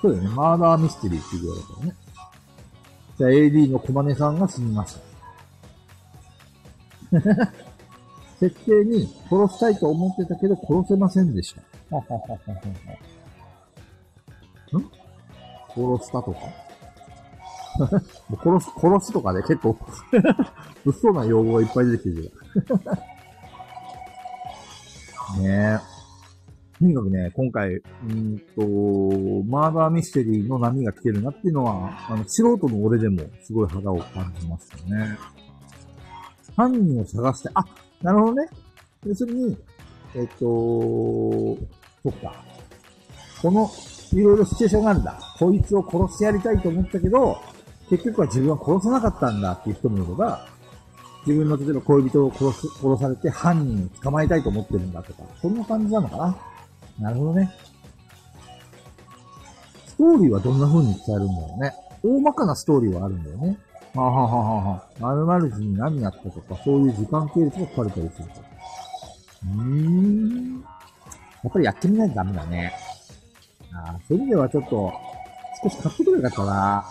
[0.01, 0.29] そうだよね。
[0.35, 1.95] マーダーミステリーっていうぐらいだからね。
[3.17, 5.10] じゃあ AD の小金さんが死にました。
[8.39, 11.61] 設定に殺したいと思ってたけど殺せませんでした。
[14.77, 14.81] ん？
[15.69, 16.39] 殺したとか？
[18.43, 19.77] 殺す、殺すとかね、結構
[20.85, 22.31] 物騒な用語がいっぱい出てきてる
[25.39, 25.79] ねえ。
[26.79, 28.61] とにかくね、今回、うんと、
[29.47, 35.17] マーダーミステリーの波が来てるなっていうのは、あの、素人の俺でもすごい肌を感じましたね。
[36.55, 37.63] 犯人を探して、あ、
[38.01, 38.49] なるほどね。
[39.05, 39.57] 要するに、
[40.15, 40.37] えっと、
[42.03, 42.33] そっか。
[43.41, 43.69] この、
[44.13, 45.19] いろいろシチュエーションがあるんだ。
[45.39, 47.41] こいつを殺してやりたいと思ったけど、
[47.89, 50.47] 結局は自分は殺さなかったんだっていう人もいれば、
[51.25, 56.37] 自分の例えば恋人を殺す、殺されて犯人を捕まえたいと思ってるんだとか、そんな感じなのかな。
[56.99, 57.51] なるほどね。
[59.87, 61.73] ストーリーはどんな風に伝えるんだろうね。
[62.03, 63.57] 大まかなストーリーはあるんだよね。
[63.93, 64.89] ははははは。
[64.99, 68.41] 〇〇時に何やったとか、そういう時間系列が書かれたりすると。
[69.43, 70.61] うーん。
[71.43, 72.73] やっぱりやってみないとダメだね。
[73.73, 74.93] ああ、そういう意味ではちょっと、
[75.63, 76.85] 少し買ってくれよかったな。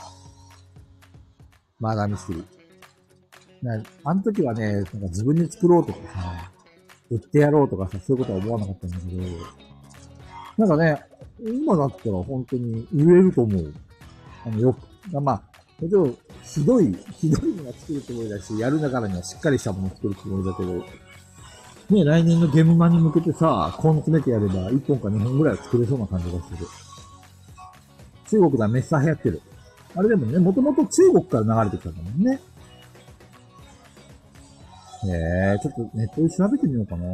[1.78, 2.60] マーダミステリー。
[3.62, 6.50] な、あの時はね、なんか自分で作ろうとかさ、
[7.10, 9.22] 売ってやろうとかさ、そういうことは思わなかったんだけど、
[10.58, 11.02] なんかね、
[11.40, 13.74] 今だったら本当に売れると思う。
[14.46, 15.42] あの、よく、まあ、
[15.80, 20.85] もちろん、ひどい、ひどいのが作るつもりだし、やるんだからにはしっかりしたものを作るつもりだけど、
[21.90, 26.66] ね、来年のゲームマに向けてさ、根詰めてやれば1本か2本ぐらいは作れそうな感じがする。
[28.31, 29.42] 中国ではメッサー流行ってる。
[29.96, 32.40] あれでもね、もともと中国から流れてきたんだもんね。
[35.09, 37.07] えー、ちょっとネットで調べてみようかな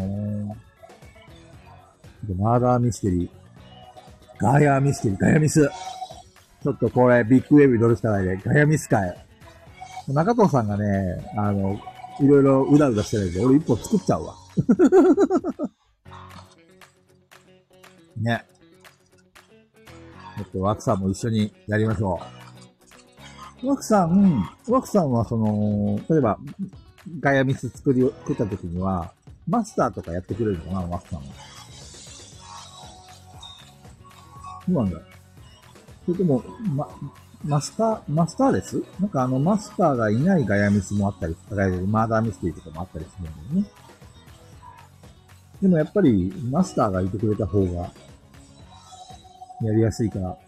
[2.37, 3.29] マーダーミステリー。
[4.39, 5.71] ガヤミステリー、ガヤミス。
[6.67, 9.17] ちょっとこれ、ビッグウェーブ乗るしかないで、ガヤミス会。
[10.09, 10.85] 中藤さんがね、
[11.37, 11.79] あの、
[12.19, 14.35] いろいろうだうだしてるんで、俺一本作っちゃうわ。
[18.19, 18.45] ね。
[20.39, 22.19] ちょっとワクさんも一緒にやりましょ
[23.63, 23.69] う。
[23.69, 26.37] ワクさん、ワクさんはその、例えば、
[27.21, 29.13] ガヤミス作り、作った時には、
[29.47, 31.27] マスターとかやってくれるのかな、ワクさんは。
[34.67, 35.16] そうなんだ。
[36.07, 36.43] それとも、
[36.75, 36.89] ま、
[37.45, 41.37] マスター、マスターですなんかあの、マスターがいないガヤミスもあったり、
[41.87, 43.69] マーダーミステリーとかもあったりするんだよね。
[45.61, 47.93] でもやっぱり、マスターがいてくれた方が、
[49.63, 50.39] やりやすいから、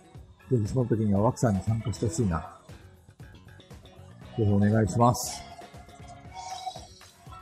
[0.51, 2.39] ぜひその時にはワクさんに参加してほしいな。
[4.37, 5.43] ぜひお願いします。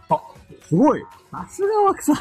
[0.09, 0.21] あ、
[0.67, 2.17] すごいさすがワクさん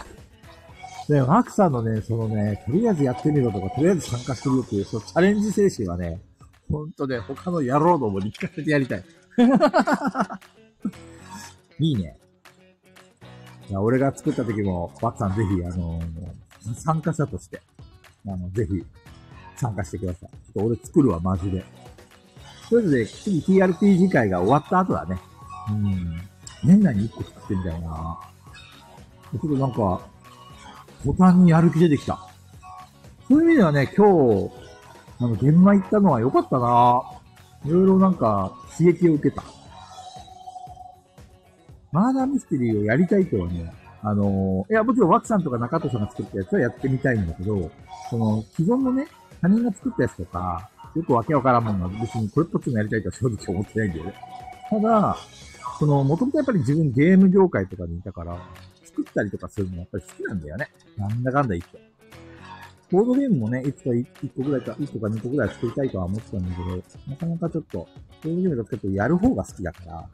[1.09, 6.19] ね、ワクさんのね、そのね、とりあえずやってみろとか、とりあえず参加してみろっていう、そのチャレンジ精神はね、
[6.71, 9.03] ほんとね、他の野郎どもに聞かせてやりたい。
[11.79, 12.17] いいね。
[13.69, 16.05] いや、俺が作った時も、ワクさんぜひ、あのー、
[16.75, 17.61] 参加者として、
[18.27, 18.83] あの、ぜひ、
[19.55, 20.29] 参加してください。
[20.29, 21.65] ちょっと俺作るわ、マジで。
[22.69, 25.19] とりあえずね、次 TRPG 会が終わった後だね。
[25.69, 26.21] うん。
[26.63, 28.19] 年内に1個作ってみたいな。
[29.31, 30.01] ちょっとなんか、
[31.05, 32.19] 途端にやる気出てきた。
[33.27, 34.51] そういう意味ではね、今日、
[35.19, 37.03] あの、現場行ったのは良かったな。
[37.63, 39.43] いろいろなんか、刺激を受けた。
[41.91, 47.71] マーダーミステリーをやりたいとはね、あのー、いや、もちろんワクさんとか中戸さんが作ったやつはやってみたいんだけど、
[48.09, 49.07] その、既存のね、
[49.41, 54.13] 他人が作ったやつとか、よくわけわからんもんが別にこれっぽっちもやりたいとは正直思ってないんだよね。
[54.69, 55.17] ただ、
[55.79, 58.37] その、もともとやっぱり自分ゲーム業界とかにいたから、
[58.95, 60.69] 作ったりとかするのやっぱり好きなんだよね。
[60.97, 61.95] なんだかんだ言って。
[62.91, 64.05] ボードゲームもね、いつか1
[64.38, 67.77] 個ぐらいか、1個か2個ぐらい作りたいとは思ってたんだけど、なかなかちょっと、
[68.23, 70.10] ボードゲームだと結構やる方が好きだから、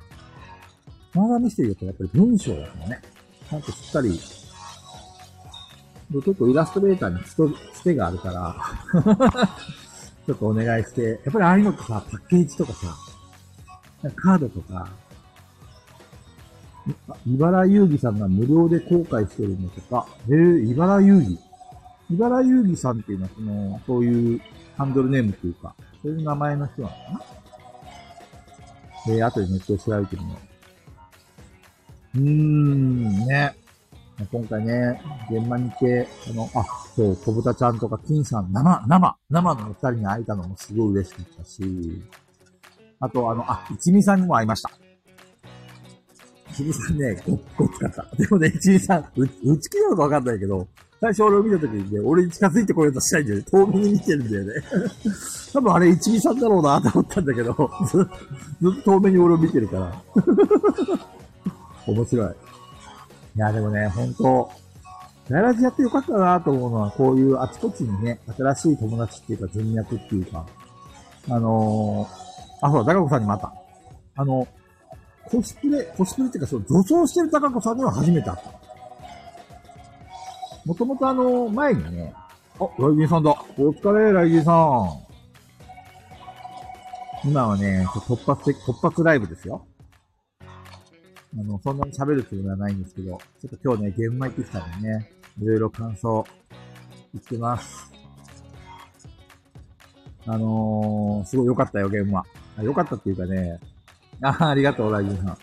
[1.13, 3.02] マーダーミステリーだとやっぱり文章だからね。
[3.50, 4.20] ちゃんとしっかり、
[6.13, 7.24] 結構イラストレーターに
[7.74, 8.56] つてがあるから
[10.26, 12.96] ちょっとお願いして、やっぱりああいうのってさ、パッケージとかさ、
[14.15, 14.89] カードとか、
[17.28, 21.38] 茨遊戯さんが無料で公開してるのとか、えー、茨遊戯？
[22.12, 24.41] 茨遊戯さんっていうのは、その、そういう
[24.78, 27.22] ハンドルネームっていうか、そういう名前の人なのかな？
[29.08, 30.38] えー、後でネットで調べてみよ
[32.15, 32.20] う。
[32.20, 33.56] うーん、ね。
[34.32, 36.63] 今回ね、現場に行って、あの、あ、
[36.96, 42.04] そう、小豚ちゃんとか金さん、生、生、生のお二人に会えたのもすごい嬉しかったし、
[43.00, 44.70] あと、あの、あ、一味さんにも会いました。
[46.54, 48.16] 一味さんね、ご、ごつかった。
[48.16, 50.68] でもね、一味さん、う、うちきなのかわかんないけど、
[51.00, 53.46] 最初俺を見た時にね、俺に近づいてこようとしないんだよね。
[53.50, 54.54] 遠目に見てるんだよね。
[55.52, 58.08] 多分あれ一味さんだろうなと思ったんだけど、ず
[58.70, 60.02] っと遠目に俺を見てるから。
[61.88, 62.36] 面白い。
[63.36, 64.52] いや、でもね、ほんと、
[65.30, 70.46] ガヤラジやってよかったなと思うのは、こういうあちこちにね、新しい友達っていうか、人脈っていうか、
[71.30, 73.52] あのー、あ、そう、高子さんにまた。
[74.18, 74.48] あの、
[75.26, 78.62] コスプレ、コスプレっていうか、そう、女装してる高子さんには初めて会った。
[80.66, 82.14] もともとあの、前にね、
[82.60, 83.32] あ、ライジンさんだ。
[83.58, 85.12] お疲れ、ライジンさん。
[87.24, 89.66] 今はね、突発的、突発ライブですよ。
[90.42, 96.26] あの、そんなに喋るつもりはないんですけど、ちょっと今日ね、現場行ってきたんでね、いろいろ感想、
[97.14, 97.92] 言ってます。
[100.26, 102.26] あのー、すごい良かったよ、ゲームは。
[102.62, 103.60] 良かったっていうかね、
[104.22, 105.38] あありがとう、ライジンさん。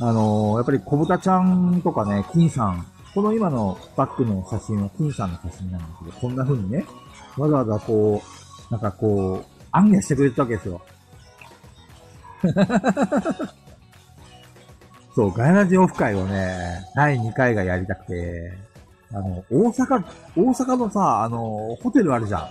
[0.00, 6.84] あのー、やっぱり小豚ちゃんとかね、金さん、この今のバックの写真は金さんの写真なんですけど、こんな風にね、
[7.36, 8.22] わざわざこ
[8.70, 10.80] う、なんかこう、暗夜してくれてたわけですよ。
[15.16, 18.56] そう、ガヤラジオフ会をね、第2回がやりたくて、
[19.12, 20.04] あの、大阪、
[20.36, 22.42] 大阪のさ、あの、ホテルあるじゃん。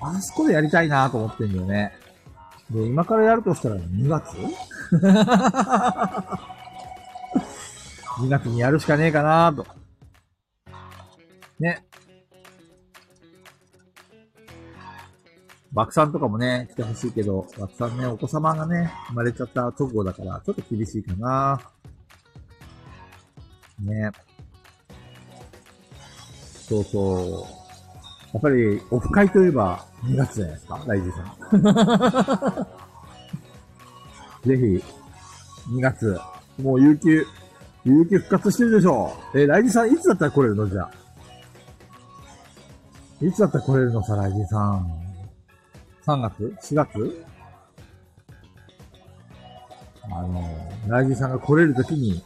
[0.00, 1.92] あそこでやりたいなと思ってんだよね。
[2.70, 4.32] で、今からやるとしたら2月
[8.20, 9.66] ?2 月にやるしかねえかなと。
[11.60, 11.84] ね。
[15.72, 21.60] 爆散とかもね、来てほしいけど、爆散ね、お子様がね、生まれちゃった直後だから、ちょっと厳しいかな。
[23.80, 24.10] ね。
[26.66, 27.65] そうそう。
[28.32, 31.26] やっぱり、オフ会といえば2月じゃないですか、ライジさん。
[34.48, 34.84] ぜひ、
[35.72, 36.20] 2月、
[36.62, 37.24] もう有給、
[37.84, 39.38] 有給復活してるでしょう。
[39.38, 40.68] えライジさんいつだったら来れるの？
[40.68, 40.90] じゃあ。
[43.24, 44.86] いつだったら来れるのさ、ライジさん。
[46.04, 47.24] 3月 ?4 月？
[50.04, 50.42] あの、
[50.88, 52.22] ライジさんが来れるときに、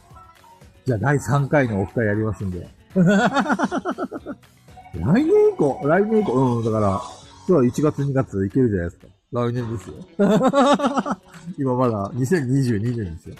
[0.85, 2.67] じゃあ第3回のオフ会やりますんで。
[4.93, 7.01] 来年以降、来年以降、うん、だから、
[7.47, 9.07] 今日は1月2月いけるじゃないですか。
[9.31, 9.95] 来年ですよ。
[11.57, 13.35] 今まだ2022年ですよ。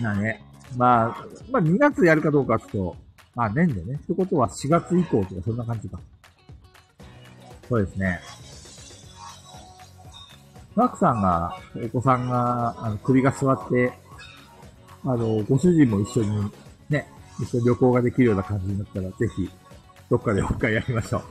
[0.02, 0.42] なね。
[0.76, 2.96] まあ、まあ2月やるかどうかちょっと、
[3.34, 3.94] まあ年でね。
[3.94, 5.98] ってことは4月以降とかそんな感じか。
[7.68, 8.20] そうですね。
[10.74, 13.92] マークさんが、お子さんが、あの、首が座って、
[15.04, 16.50] あの、ご主人も一緒に、ね、
[17.42, 19.50] 一緒に旅行ができるような感じになったら、ぜひ、
[20.08, 21.22] どっかでオフ会やりましょう。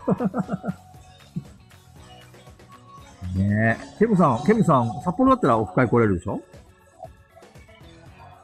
[3.39, 3.97] ねえ。
[3.99, 6.41] ケムさん、ケムさん、札幌だったらオフ会来れるでしょ？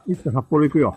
[0.06, 0.96] いつか札幌行くよ。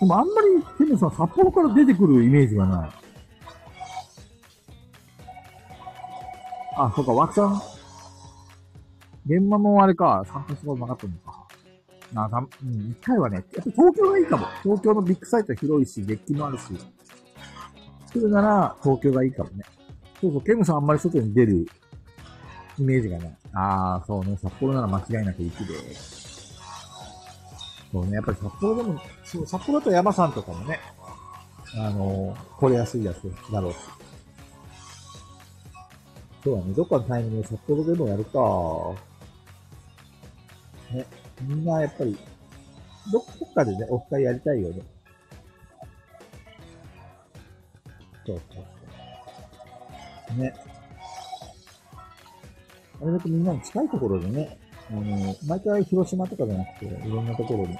[0.00, 2.90] でもあんまり、ケムさん、札幌から出てくるイメージがない。
[6.76, 7.60] あ、そうか、枠さん。
[9.26, 11.47] 現場もあれか、参加することなかったのか。
[12.14, 12.28] あ、
[12.62, 14.46] うん、一回はね、やっぱ東京がいいかも。
[14.62, 16.64] 東京のビッグサイト広いし、デッキもあるし。
[18.12, 19.64] 来るなら、東京がいいかもね。
[20.20, 21.66] そうそう、ケムさんあんまり外に出る
[22.78, 23.36] イメージがない。
[23.52, 25.74] ああ、そうね、札幌なら間違いなく雪で。
[27.92, 30.80] そうね、やっぱり札幌でも、そう、札幌だと山さんとかもね、
[31.76, 33.20] あのー、来れやすいやつ
[33.52, 33.76] だろうし。
[36.44, 38.40] そうだね、どっかのタイミングで札幌でもやるか。
[40.92, 41.06] ね、
[41.42, 42.16] みんなやっぱり、
[43.12, 44.82] どっかでね、オフ会やりたいよね。
[48.26, 48.60] そうそ
[50.36, 50.40] う。
[50.40, 50.52] ね。
[53.00, 54.58] あれだけみんなに近いところでね、
[54.90, 57.78] あの、毎回広島とかじゃなくて、いろんなところに。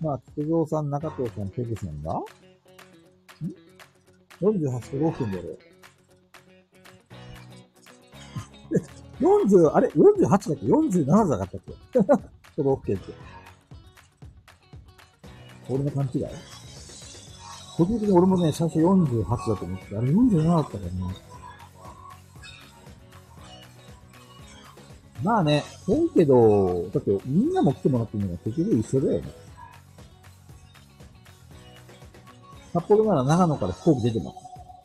[0.00, 2.14] まあ、菊蔵さん、中藤さん、ペグさんが？
[2.14, 2.24] ん
[4.40, 5.44] ?48 都道府県だろ。
[9.20, 11.98] 40、あれ ?48 だっけ ?47 だったっけ？
[12.56, 13.12] 都道府県って。
[15.68, 16.24] 俺の勘違い？
[17.76, 20.90] 個人的に俺もね、最初48だと思って、あれ47だったからね。
[25.22, 29.28] まあね、遠いけど、だってみんなも来てもらってるのが結局一緒だよね。
[32.72, 34.36] 札幌なら長野から飛行機出てます。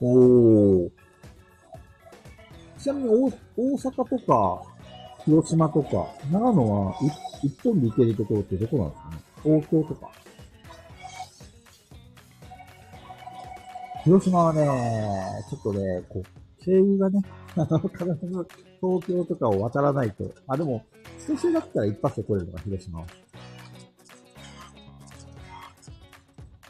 [0.02, 0.92] おー。
[2.82, 3.10] ちなみに
[3.56, 4.64] 大阪とか、
[5.26, 6.96] 広島とか、長野は
[7.44, 9.18] 一本で行けるところってどこなんですかね？
[9.44, 10.12] 東京とか。
[14.04, 14.66] 広島はね、
[15.48, 17.22] ちょっとね、こう、経由がね、
[17.56, 18.48] あの、必ず
[18.82, 20.34] 東京とかを渡らないと。
[20.48, 20.84] あ、でも、
[21.28, 23.06] 少しだったら一発で来れるのが広島は。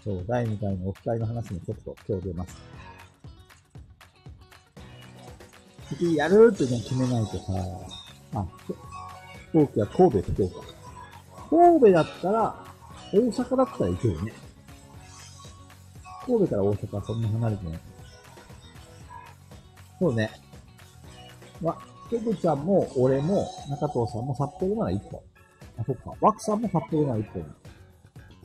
[0.03, 2.80] そう、第2回のオフ会の話もちょっと今日出ます。
[5.97, 7.43] 次やるってね、決めないとさ、
[8.35, 8.45] あ、
[9.51, 10.65] 飛行機は神戸、福岡。
[11.49, 12.55] 神戸だったら、
[13.13, 14.33] 大阪だったら行けるね。
[16.25, 17.79] 神戸から大阪はそんな離れてない。
[19.99, 20.31] そうね。
[21.61, 21.77] わ、
[22.09, 25.21] ペグちゃんも、俺も、中藤さんも札幌なら一本。
[25.77, 26.13] あ、そっか。
[26.21, 27.45] ワクさんも札幌なら一本。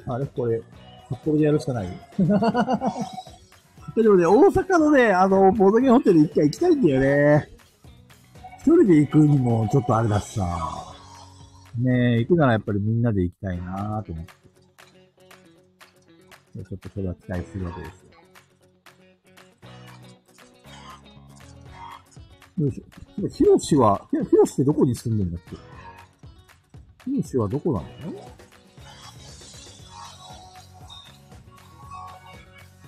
[0.08, 0.60] あれこれ、
[1.08, 1.88] 札幌でやるしかない
[4.02, 7.48] でもね、大阪のね、あの、ボードゲームホテル一回行きたいんだよね。
[8.58, 10.46] 一人で行くにもちょっとあれだしさ。
[11.78, 14.32] ねえ、行くならやっぱりみんなで行きたいなぁと思って。
[16.54, 18.00] ちょっとそれは期待するわけです
[22.58, 22.64] よ。
[22.64, 23.28] よいしょ。
[23.28, 25.42] ヒロシは、ヒロシってどこに住んでるんだっ
[27.04, 27.10] け？
[27.10, 27.86] ヒロシはどこなの？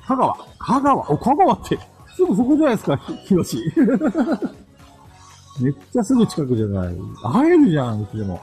[0.09, 0.35] 香川。
[0.59, 1.11] 香川。
[1.11, 1.79] お、香川って、
[2.17, 3.59] すぐそこじゃないですか、ひろし。
[5.61, 6.97] めっちゃすぐ近くじゃない。
[7.23, 8.41] 会えるじゃん、うちでも。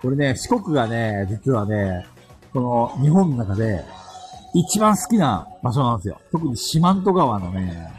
[0.00, 2.06] これね、四国がね、実はね、
[2.54, 3.84] この日本の中で
[4.54, 6.18] 一番好きな場所なんですよ。
[6.30, 7.92] 特に四万十川のね、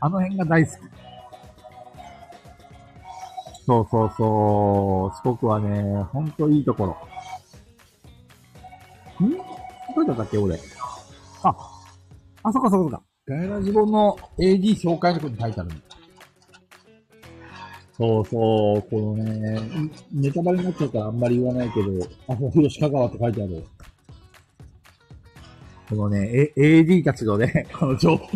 [0.00, 0.78] あの辺が大好き。
[3.64, 5.28] そうそうそう。
[5.28, 6.84] 四国はね、ほんといいとこ
[9.20, 9.26] ろ。
[9.26, 9.30] ん？
[9.94, 10.58] どうだったっけ、俺？
[11.44, 11.56] あ、
[12.44, 13.02] あ、そっかそっかそっか。
[13.26, 15.76] ガイラジボの AD 紹介のとこに書いてあるんだ。
[17.96, 19.60] そうそう、このね、
[20.12, 21.88] ネタバレになっちゃうからあんまり言わないけど、
[22.28, 23.64] あ、そう、広鹿川って書いてある。
[25.90, 28.28] このね、A、AD たちのね、 この情報、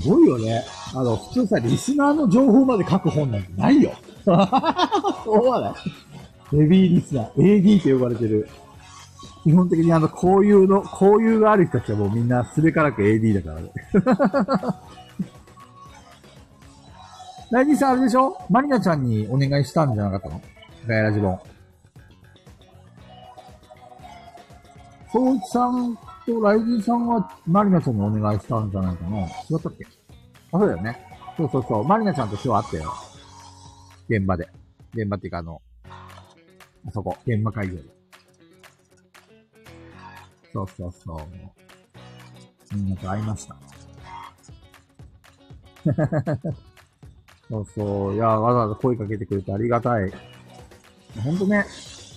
[0.08, 0.62] ごいよね。
[0.94, 3.92] あの、普通さ、リスナーの情報まで書く本なんてないよ。
[4.24, 5.74] そうはない？
[6.56, 8.48] ヘビーリスナー、AD と呼ばれてる。
[9.44, 13.70] 基本的にあの、交友の、交友がある人たちはもうみんなすべからく AD だからね。
[17.50, 18.36] ライジンさんあれでしょ？
[18.48, 20.40] マリナちゃんにお願いしたんじゃなかったの？
[20.88, 21.40] ガヤラジボン。
[25.12, 29.18] そういちさんとライジンさんはマリナちゃんにお願いしたんじゃないかな？
[29.20, 29.24] 違
[29.56, 29.86] ったっけ？
[30.52, 30.98] あ、そうだよね。
[31.36, 31.84] そうそうそう。
[31.84, 32.92] マリナちゃんと今日会ったよ。
[34.08, 34.48] 現場で。
[34.94, 35.62] 現場っていうかあの、
[36.88, 37.93] あそこ、現場会場で。
[40.54, 42.76] そうそうそう。
[42.76, 43.56] みんなと会いました。
[47.50, 48.14] そうそう。
[48.14, 50.12] いや、わざわざ声かけてくれてありがたい。
[51.24, 51.66] ほんとね、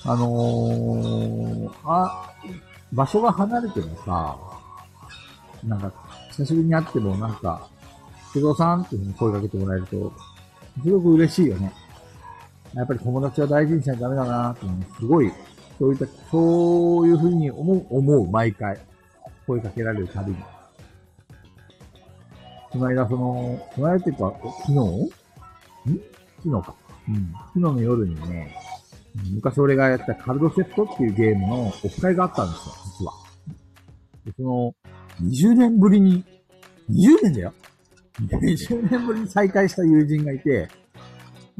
[0.05, 2.31] あのー、あ、
[2.93, 4.37] 場所が離れてもさ、
[5.63, 5.91] なんか、
[6.29, 7.67] 久しぶりに会ってもなんか、
[8.33, 10.13] 工藤さんっていうふうに声かけてもらえると、
[10.83, 11.73] すごく嬉しいよね。
[12.75, 15.31] やっぱり友達は大事にしないとダメだなっていうすごい、
[15.79, 18.77] そういった、そういうふうに思う、思う、毎回。
[19.45, 20.37] 声かけられるたびに。
[22.69, 24.33] この間、その、この間っていうか、
[24.65, 24.79] 昨日？
[24.79, 25.09] ん？
[26.43, 26.75] 昨日か。
[27.07, 27.33] うん。
[27.33, 28.55] 昨日の夜にね、
[29.33, 33.13] 昔俺がやったカルドセットっていうゲームのオフ会があったんですよ、実は。
[34.25, 34.75] で、その、
[35.21, 36.23] 20年ぶりに、
[36.89, 37.53] 20年だよ
[38.21, 40.67] ?20 年ぶりに再会した友人がいて、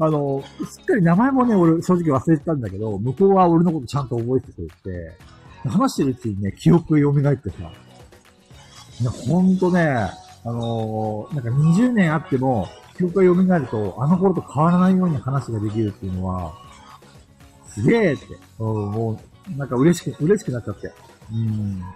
[0.00, 5.18] あの、すっかり名前もね、俺正直忘れてたんだけど、向こうは俺のことちゃんと覚えてくれて、
[5.68, 7.56] 話してるうちにね、記憶が蘇ってさ、
[9.00, 10.12] いや、ほんとね、あ
[10.44, 16.54] のー、なんか20年あっても、記憶が蘇ると、あの頃と変わらないように話ができるっていうのは、
[17.66, 18.26] すげえって、
[18.58, 19.20] も
[19.52, 20.92] う、なんか嬉しく、嬉しくなっちゃって。
[21.32, 21.80] うん。
[21.80, 21.94] だか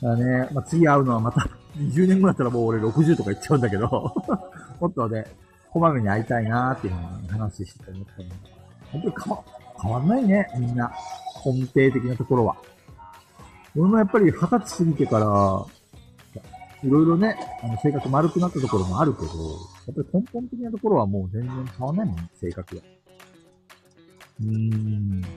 [0.00, 3.88] らね、まあ、次会うのはまた、20年後だったらもう俺60とか言っちゃうんだけど、
[4.80, 5.24] もっとね、
[5.72, 8.28] こまめに会いたいなーっていうふうに話してて思ったの。
[8.92, 9.44] 本当に変わ、
[9.82, 10.92] 変わんないね、みんな。
[11.44, 12.56] 根底的なところは。
[13.76, 15.26] 俺もやっぱり二十歳過ぎてから、
[16.82, 19.30] いろいろね、あの、性格丸くなったところもあるけど、や
[19.92, 22.82] っぱり根本的なところはもう全然変わんないもん、性格が。
[24.40, 25.20] うーん。
[25.20, 25.34] だか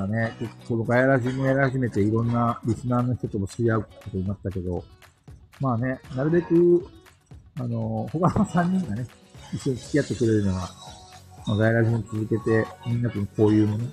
[0.00, 0.34] らね、
[0.68, 4.84] このガヤラジもやり始めていろんなリスナーの人とも知り合うことになったけど、
[5.60, 6.86] まあね、なるべく、
[7.58, 9.06] あの、他の3人がね、
[9.52, 10.70] 一緒に付き合ってくれるのは、
[11.46, 13.88] まあ、ガヤラジも続けて、みんなとこういうのね、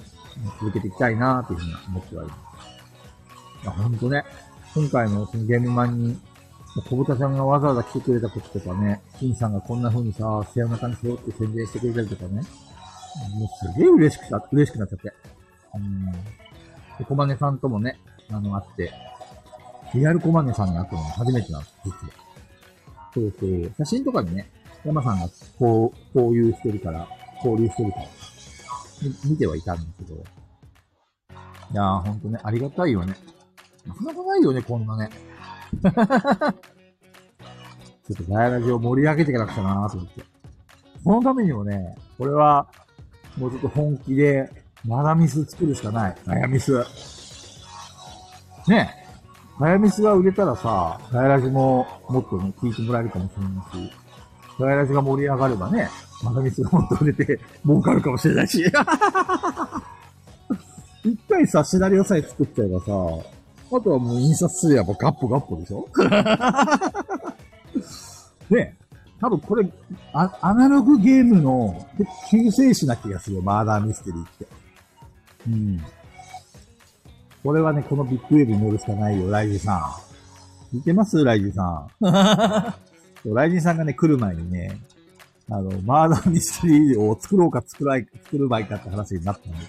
[0.59, 3.63] 続けていきたいなというふうに思ってはいます。
[3.63, 4.23] いや、ほんとね、
[4.75, 6.19] 今回のそのゲームマンに、
[6.89, 12.43] 小豚さんがわざわざ来てくれたこととかね、金さんがこんな風にさ、背中に背負って宣伝してくれたりとかね、もう
[13.73, 15.13] すげえ嬉しくた、嬉しくなっちゃって。
[15.75, 16.11] うん。
[16.11, 17.97] で、小金さんともね、
[18.29, 18.91] あの、会って、
[19.93, 22.24] リアル小金さんに会ったの初めてなんです、実は。
[23.15, 23.71] そうそう。
[23.77, 24.51] 写真とかにね、
[24.83, 27.07] 山さんがこう、交流してるから、
[27.37, 28.05] 交流してるから、
[29.23, 30.15] 見てはいたんですけど。
[30.15, 33.15] いやー、ほんとね、ありがたいよね。
[33.87, 35.09] なかなかないよね、こんなね。
[35.81, 35.89] ちょ
[38.23, 40.21] っとガヤラジを盛り上げていかなくちゃなーと思って。
[41.05, 42.67] このためにもね、これは、
[43.37, 44.51] もうちょっと本気で、
[44.83, 46.15] マダミス作るしかない。
[46.25, 46.73] ガヤミス。
[48.67, 49.04] ねえ。
[49.59, 53.93] ガヤミスが売れたらさ、ガヤラジももっとね、聞いてもらえるかもしれないし、
[54.59, 55.89] ガヤラジが盛り上がればね、
[56.23, 58.63] マダミスがもっと売れて儲かるかもしれないし。
[61.05, 65.87] 一回さ、シナリオさえ作っちゃえばさ、あとはもう印刷すればガッポガッポでしょ？
[68.49, 68.75] ね
[69.21, 69.67] 多分これ
[70.13, 71.87] ア、アナログゲームの
[72.29, 74.47] 救世主な気がするよ、マーダーミステリーって。
[75.47, 75.81] うん。
[77.45, 79.77] これはね、このビッグウェーブに乗るしかないよ、ライジさ
[80.73, 80.75] ん。
[80.75, 81.23] 聞いてます？
[81.23, 81.87] ライジさん。
[83.33, 84.81] ライジさんがね、来る前にね、
[85.51, 89.61] あの、マーダーミステリーを作ろうか作らい、作る場合かって話になったんです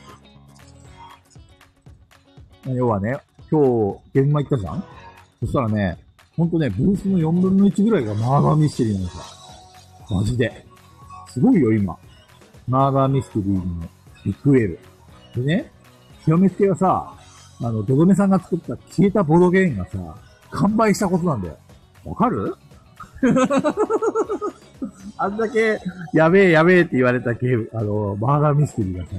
[2.70, 2.74] よ。
[2.76, 3.18] 要はね、
[3.50, 4.82] 今日、現場行ったじゃん？
[5.40, 5.98] そしたらね、
[6.34, 9.22] ほんとね、ブースの4分の1ぐらいがマーダーミステリーなんですよ。
[10.16, 10.66] マジで。
[11.28, 11.94] すごいよ、今。
[12.66, 13.86] マーダーミステリーの
[14.24, 14.78] ビッグウェー
[15.34, 15.42] ブ。
[15.44, 15.70] でね、
[16.24, 17.12] 清めつけはさ、
[17.62, 19.98] あの、ドドメさんが作った消えたボードゲームがさ、
[20.50, 21.57] 完売したことなんだよ。
[22.04, 22.54] わかる？
[25.18, 25.78] あんだけ、
[26.12, 29.11] やべえやべえって言われたゲーム、あの、マーダーミステリーがさ、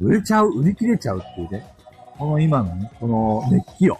[0.00, 1.66] 売れちゃう、売り切れちゃうっていうね。
[2.16, 3.98] この今のね、この熱気よ。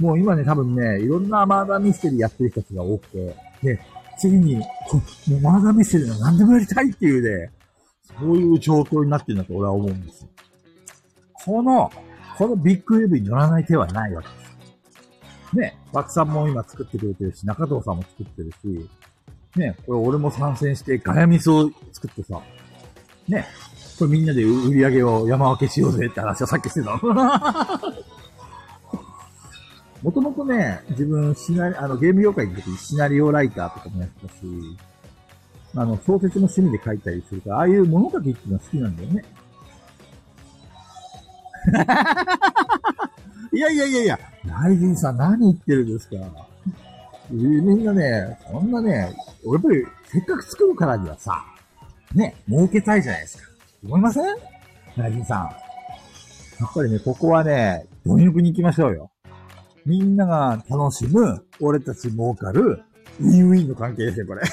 [0.00, 3.80] もう今ね、多分ね、いろんなマーダーミステリーやってる人たちが多くて、で、
[4.18, 4.96] 次に、こ
[5.28, 7.52] もうマーダーミステリーは何でもやりたいっていうね、
[8.18, 10.28] そういう状況になってるんだと俺は思うんですよ。
[11.46, 11.90] この、
[12.36, 15.56] このビッグウェブに乗らない手はないわけです。
[15.56, 18.90] ね、バクさんも今作ってくれてるし、中藤さんも作ってるし、
[19.56, 22.42] ね、これ俺も参戦してガヤミスを作ってさ、
[23.28, 23.46] ね、
[23.98, 27.14] これみんなで売り上げを山分けしようぜって話をさっきしてたの。
[30.02, 34.42] もともとね、自分シナリ、あの、ゲーム業界にいる時シナリオライターとかもやってたし、
[35.74, 39.24] あの、小説も趣味で書いたりするから、ああいう物書きっていうのは好きなんだよね。
[43.52, 46.16] いやいやいやいや、 ライジンさん何言ってるんですか？
[47.30, 49.08] みんなね、そんなね、や
[49.58, 51.44] っぱりせっかく作るからにはさ、
[52.14, 53.44] ね、儲けたいじゃないですか。
[53.84, 54.24] 思いません？
[54.96, 55.40] ライジンさん。
[56.60, 59.10] やっぱりね、ここはね、貪欲に行きましょうよ。
[59.84, 62.82] みんなが楽しむ、俺たち儲かる、
[63.20, 64.42] ウィンウィンの関係ですよ、これ。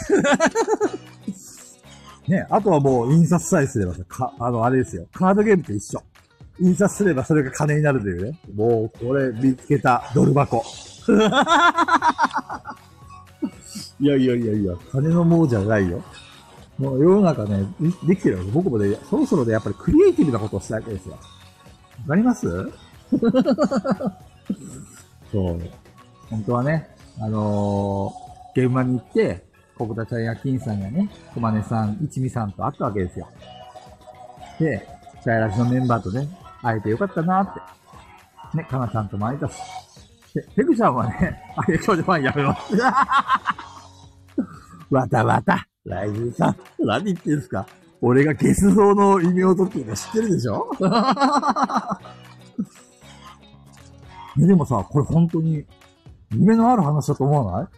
[2.28, 5.08] ね、あとはもう印刷さえすればさ、か、あの、あれですよ。
[5.14, 6.02] カードゲームと一緒。
[6.60, 8.40] 印刷すればそれが金になるというね。
[8.56, 10.64] もう、これ見つけたドル箱。
[14.00, 16.02] いやいやいやいや、金のもうじゃないよ。
[16.78, 17.66] もう世の中ね、
[18.08, 18.52] できてるわけ。
[18.52, 21.14] 僕もね、そろそろでやっぱりクリエイティブなことをしたいわけですよ。
[21.14, 21.20] わ
[22.10, 22.48] かります？
[25.32, 25.60] そう。
[26.30, 26.90] 本当はね、
[27.20, 29.46] あのー、現場に行って、
[29.78, 33.28] 小豚ちゃんや金さんやね、小金さん、一味さんと会ったわけですよ。
[34.60, 34.88] で、
[35.24, 36.28] チャイラジのメンバーとね、
[36.64, 37.60] 会えてよかったなって。
[38.58, 39.54] ね、かなちゃんとも会えたし。
[40.34, 42.76] で、ペグちゃんはね、あれ、今日でファンやめます。
[44.90, 47.66] わたわた、ライジンさん、何言ってんすか
[48.02, 50.70] 俺がゲス像の異名を取ってるの知ってるでしょ
[54.36, 55.66] ね、でもさ、これ本当に、
[56.32, 57.70] 夢のある話だと思わな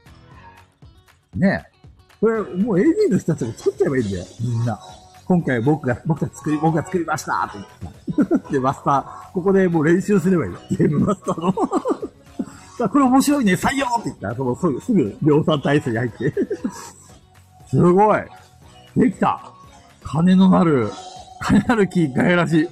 [1.36, 1.40] い？
[1.40, 1.72] ねえ。
[2.22, 4.80] これ、もう AD の人たちが作っちゃえばいいんだよ、みんな。
[5.26, 7.57] 今回僕が、僕が作り、僕が作りましたって
[8.15, 10.59] 言ってで、マスター、ここでもう練習すればいいよ。
[10.71, 11.51] ゲームマスターの。
[12.78, 16.34] さあ、これ面白いね、採用って言ったら、そのすぐ、すぐ量産体制に入って
[17.69, 18.21] すごい
[18.95, 19.51] できた
[20.03, 20.91] 金のなる、
[21.41, 22.69] 金なる木、ガヤラジ。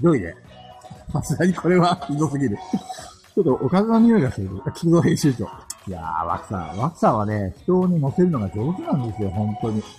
[0.00, 0.34] どいね。
[1.12, 2.56] さすがにこれはひどすぎる。
[3.34, 4.48] ちょっとおかずの匂いがする。
[4.74, 5.48] 木の編集長。
[5.86, 6.78] いやー、ワクさん。
[6.78, 9.82] ワクさんはね、人に乗せるのが上手なんですよ、本当に。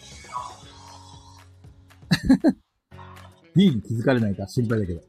[3.56, 5.02] D に気づかれないか心配だけど。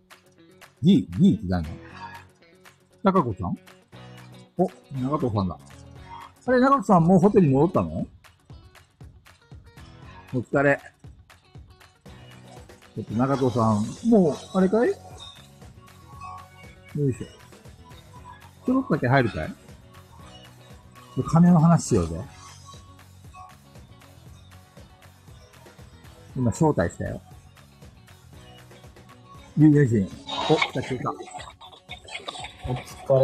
[0.82, 1.64] D、D って何？
[1.64, 1.70] の
[3.02, 3.56] 高子さん？
[4.58, 4.70] お、
[5.00, 5.58] 長藤さんだ。
[6.46, 8.06] あれ、長藤さんもうホテルに戻ったの？
[10.34, 10.78] お疲れ。
[12.94, 14.90] ちょっと長藤さん、もう、あれかい？
[14.90, 14.94] よ
[17.08, 17.26] いしょ。
[18.66, 19.54] ちょろっとだけ入るかい？
[21.24, 22.20] 金の話しようぜ。
[26.36, 27.20] 今、招待したよ。
[29.56, 30.06] 有名人。
[30.50, 31.10] お、来た来た。
[32.68, 32.74] お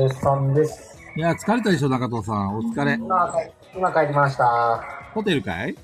[0.00, 0.98] 疲れさんです。
[1.16, 2.56] いや、疲れたでしょ、中藤さん。
[2.56, 2.94] お疲れ。
[2.94, 3.34] 今、
[3.74, 4.82] 今帰りました。
[5.12, 5.72] ホテルかい？
[5.72, 5.78] うん。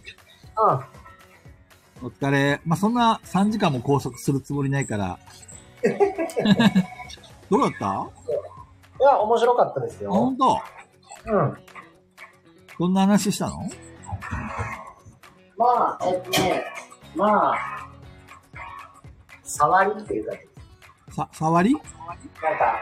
[2.06, 2.60] お疲れ。
[2.64, 5.18] まあ、そんな3時間も拘束するつもりないから。
[7.50, 8.06] どうだった？
[9.00, 10.10] いや、面白かったですよ。
[10.12, 10.58] 本当？
[11.26, 11.58] うん。
[12.78, 13.68] どんな話したの？
[15.56, 16.64] まあ、えっとね、
[17.16, 17.88] まあ、
[19.42, 20.32] 触りっていうか、
[21.10, 21.72] さ、触り？
[21.72, 22.76] なんか、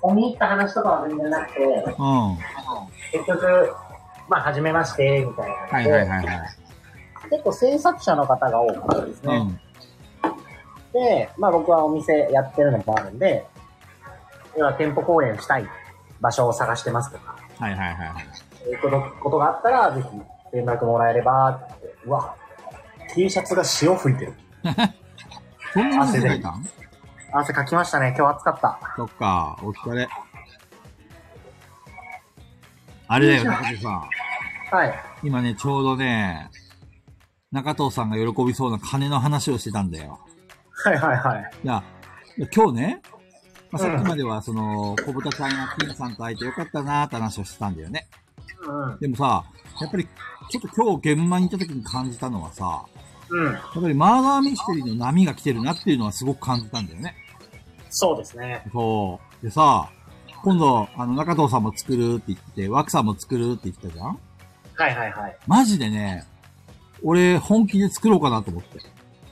[0.00, 1.94] 込み入った話とかは全然なくて、うん。
[1.96, 2.38] は
[3.12, 3.74] 結局、
[4.28, 6.40] まあ、初めまして、みたいなので、いはいはいはい。
[7.30, 9.36] 結構制作者の方が多かったですね。
[9.36, 9.60] うん。
[10.92, 13.46] で、まあ僕はお店やってるのもあるんで、
[14.56, 15.66] 要は店舗公演したい
[16.20, 18.24] 場所を探してますとか、はいはいはい
[18.64, 18.70] はい。
[18.70, 20.08] そういうことことがあったら、ぜひ
[20.52, 21.94] 連絡もらえればって。
[22.04, 22.34] うわ、
[23.14, 24.34] T シャツが潮吹いてる。
[25.72, 26.64] そんな話されたん
[27.32, 28.14] 汗かきましたね。
[28.18, 28.78] 今日暑かった。
[28.96, 30.08] そっか、お疲れ。
[33.06, 34.08] あれだよ、中藤さん。
[34.70, 34.94] はい。
[35.22, 36.48] 今ね、ちょうどね、
[37.52, 40.18] 中藤さんが喜びそうな金の話をしてたんだよ。
[40.84, 41.50] はいはいはい。
[41.64, 41.82] いや、
[42.54, 43.02] 今日ね、
[43.70, 48.06] まあ、うんさっきまではその、小豚ちゃんや金さんと会えてよかったなーって話をしてたんだよね。
[48.66, 48.98] うん。
[48.98, 49.44] でもさ、
[49.80, 50.08] やっぱり、
[50.50, 52.84] ちょっと今日現場に行った時に感じたのはさ、
[53.28, 53.52] うん。
[53.52, 57.14] やっぱりマーダーミステリーの波が来てるなっていうのはすごく感じたんだよね。
[57.88, 58.64] そうですね。
[58.72, 59.44] そう。
[59.44, 59.90] でさ、
[60.42, 64.18] 今度、あの、中藤さんも作るって言ってて、枠さんも作るって言ってたじゃん？
[64.74, 65.36] はいはいはい。
[65.46, 66.24] マジでね、
[67.02, 68.78] 俺、本気で作ろうかなと思って。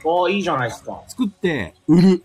[0.05, 1.03] おー、いいじゃないですか。
[1.09, 2.25] 作って、売る。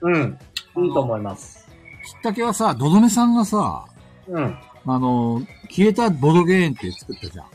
[0.00, 0.38] うん。
[0.78, 1.68] いいと思います。
[2.04, 3.84] きっかけはさ、ドドメさんがさ、
[4.26, 4.58] うん。
[4.86, 5.40] あの、
[5.74, 7.46] 消えたボドゲーンって作ったじゃん。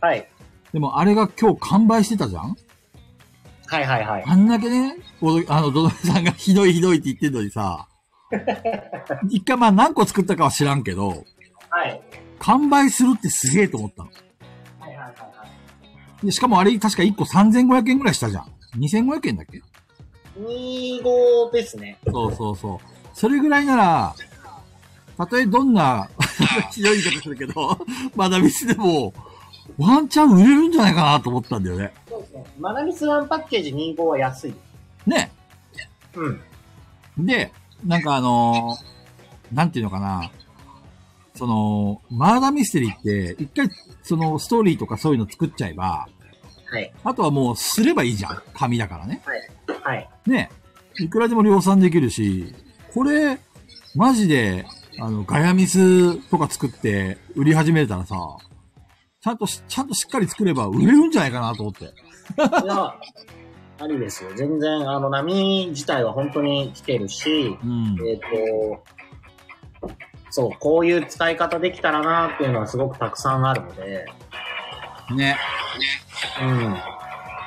[0.00, 0.28] はい。
[0.72, 2.56] でもあれが今日完売してたじゃん？
[3.66, 4.24] はいはいはい。
[4.26, 7.88] あんだけね、ボドあの、ドドメさんがひどいひどいって言ってんのにさ、
[9.28, 11.24] 一回まあ何個作ったかは知らんけど、
[11.70, 12.00] はい。
[12.38, 14.10] 完売するってすげえと思ったの。
[14.80, 15.46] はいはいはいは
[16.22, 16.26] い。
[16.26, 18.44] でしかもあれ確か1個3500円ぐらいしたじゃん。
[18.78, 19.60] 2500円だっけ
[20.40, 21.98] ？25ですね。
[22.06, 22.78] そうそうそう。
[23.12, 24.14] それぐらいなら、
[25.16, 26.08] たとえどんな、
[26.72, 27.78] ひどい言い方するけど、
[28.14, 29.12] まだミスでも、
[29.76, 31.92] ワンチャン売れるんじゃないかなと思ったんだよね。
[32.08, 32.44] そうですね。
[32.58, 34.54] マナミスワンパッケージ25は安い。
[35.06, 35.30] ね。
[36.14, 36.40] うん。
[37.18, 37.52] で、
[37.84, 38.98] なんかあのー
[39.52, 40.30] なんていうのかな。
[41.34, 43.70] その、マーダーミステリーって、一回、
[44.02, 46.08] その、ストーリーとかそういうの作っちゃえば、
[46.70, 46.92] はい。
[47.04, 48.42] あとはもうすればいいじゃん。
[48.52, 49.22] 紙だからね。
[49.82, 50.08] はい。
[50.26, 50.50] ね。
[50.98, 52.54] いくらでも量産できるし、
[52.92, 53.38] これ、
[53.94, 54.66] マジで、
[55.00, 58.16] あの、ガヤミスとか作って売り始めたらさ、
[59.20, 61.84] ちゃんとし、ちゃんとしっかり作れば売れるんじゃないかなと思って。
[61.84, 62.94] いや、
[63.80, 64.30] ありですよ。
[64.34, 67.96] 全然、あの、波自体は本当に来てるし、うん。
[68.06, 68.84] えっ、と、
[70.30, 74.06] そう、こういう使い方できたらなっていうのはすごくたくさんあるので、
[75.14, 75.36] ね。
[76.42, 76.72] うん。
[76.72, 76.80] だ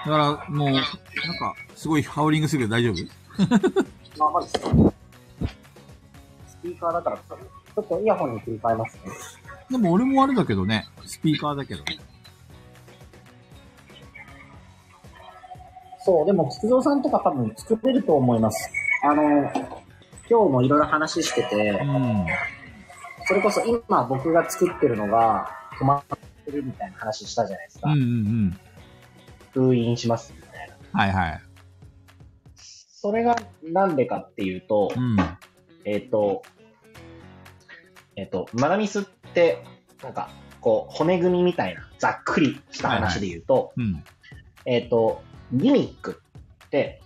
[0.06, 3.76] から、もう、なんか、すごいハウリングするけど大丈夫？
[4.18, 4.60] まあ、まず、ス
[6.62, 9.02] ピーカーだから、ちょっとイヤホンに切り替えますね。
[9.70, 12.00] でも俺もあれだけどね、スピーカーだけどね。
[16.04, 18.70] そう、でも、菊蔵さんとか多分作れると思います。
[19.04, 19.24] あの、
[20.30, 22.26] 今日もいろいろ話しててう、ん。
[23.28, 25.50] それこそ今僕が作ってるのが
[25.80, 26.04] 止まっ
[26.46, 27.92] てるみたいな話したじゃないですか。
[27.92, 28.60] うんうんうん。
[29.52, 31.00] 封印しますみたいな。
[31.00, 31.42] はいはい。
[32.56, 35.18] それがなんでかっていうと、うん。
[35.86, 36.44] えっ、と、
[38.16, 39.64] えっ、と、マダミスって、
[40.04, 40.30] なんか、
[40.60, 44.04] こう、骨組みみたいな、ざっくりした話で言うと、うん。
[44.66, 45.24] えっ、と、
[45.54, 46.22] ギミック
[46.66, 47.02] って、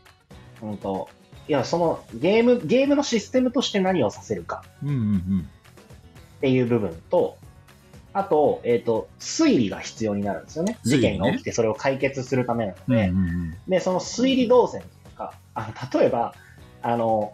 [0.62, 1.10] うんと、
[1.48, 7.38] いや、そのゲーム、ゲームのシステムとして何をさせるかっていう部分と、
[8.14, 10.78] あと、えっ、と、推理が必要になるんですよね。
[10.84, 12.94] 事件が起きてそれを解決するためなのうん。
[12.94, 13.58] うんで、うんうん。
[13.68, 16.34] で、その推理動線とか、あの、例えば、
[16.82, 17.34] あの、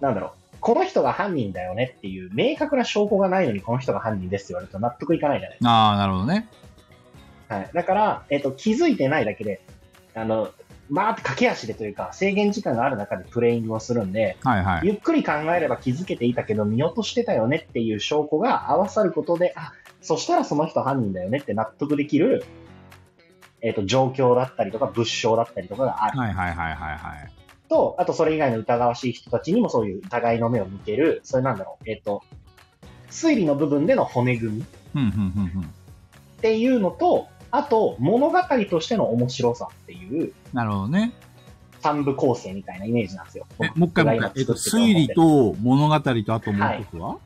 [0.00, 6.48] なんだろう、この人が犯人だよねっていう明確な証拠がないのにこの人が犯人ですって言われると納得いかないじゃないですああ、なるほどね。
[7.48, 7.54] か。
[7.54, 7.70] はい。
[7.72, 9.60] だから、えっ、と、気づいてないだけで、
[10.14, 10.50] あの、
[10.88, 14.86] まーって駆け足でというか、制限時間がある中でプレイングをするんで、はいはい。
[14.86, 22.44] ゆっくり考えれば気づけていたけど見落としてたよねっていう証拠が合わさることで、あ、そしたらその人犯人だよねって納得できる、
[23.62, 26.18] えっ、と、状況だったりとか物証だったりとかがある。
[26.18, 27.32] はいはいはいはいはい。
[27.68, 32.22] と、あとそれ以外の疑わしい人たちにもそういう疑いの目を向ける、それなんだろう、えっ、と、
[33.10, 34.64] 推理の部分での骨組みっ。
[36.40, 38.38] ていうのと、あと物語
[38.68, 41.12] としての面白さっていうなるほどね。
[41.80, 43.46] 三部構成みたいなイメージなんですよ。
[43.60, 44.32] え、もう一回もう一回。
[44.36, 47.18] えっと、推理と物語とあともう一つは、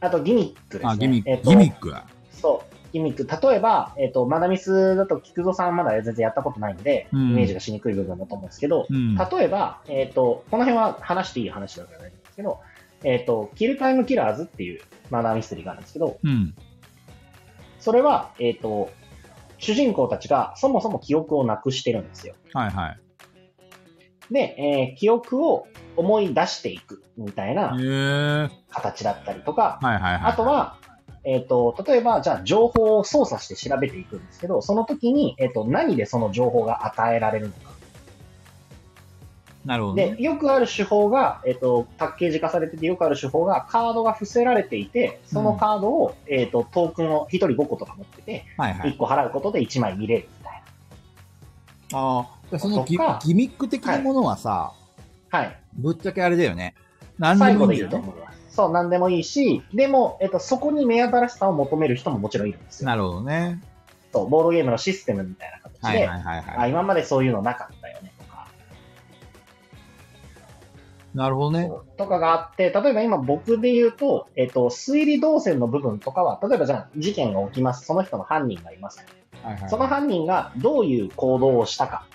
[0.00, 0.90] あとギミックですね。
[0.90, 1.94] あ、ギミック、えっとギミック。
[2.32, 2.67] そう。
[2.92, 3.48] ギミック。
[3.48, 9.16] 例えば、えっ、と、マダミスだと、菊蔵さんはまだ全然やったことないんで、うんイメージがしにくい部分だと思うんですけど、うん。
[9.16, 12.60] 例えば、えっ、と、この辺は話していい話だからないんですけど、
[13.04, 16.54] えっ、と、キルタイムキラーズっていうマダーミステリーがあるんですけど、うん。
[17.78, 18.90] それは、えっ、と、
[19.58, 22.34] 主人公たちがそもそも記憶をなくしてるんですよ。
[22.54, 23.00] はいはい。
[24.30, 25.66] で、えー記憶を
[25.96, 27.76] 思い出していくみたいな。
[28.70, 30.32] 形だったりとか、はいはいはい。
[30.32, 30.76] あと、は、
[31.24, 37.70] えっ、と、例えば、じゃあ、情報を操作して調べていくんですけど、その時に、えっ、と、何でその情報が与えられるのか。
[39.64, 40.14] なるほど、ね。
[40.16, 48.96] で、よくある手法が、えっ、と、パッケージ化されてて、よくある手法が、カードが伏せられていて、そのカードを、えっ、と、トークンを1人5個とか持ってて、1はいはい。
[48.96, 50.62] 個払うことで1枚見れるみたい
[51.94, 52.38] ああ。
[52.50, 52.96] でそのギ
[53.34, 54.72] ミック的なものはさ、
[55.30, 55.38] な。
[55.40, 55.60] はい。
[55.74, 56.74] ぶっちゃけあれだよね。
[57.18, 57.88] 何で最後もいい。
[58.58, 62.88] そう、なんでもいいし、でも、えっ、と、そこに目新しさを求める人ももちろんいるんですよ。
[62.88, 63.62] なるほどね。
[64.12, 66.70] そう、ボードゲームのシステムみたいな形で、はいはいはいあ、はい。
[66.70, 68.48] 今までそういうのなかったよね、とか。
[71.14, 71.70] なるほどね。
[71.96, 77.86] とかがあって、例えば今僕で言うと、えっ、と、推理動線の部分とかは、例えばじゃあ事件が起きます。
[77.86, 78.98] その人の犯人がいます。
[78.98, 82.06] はいはいはいその犯人がどういう行動をしたか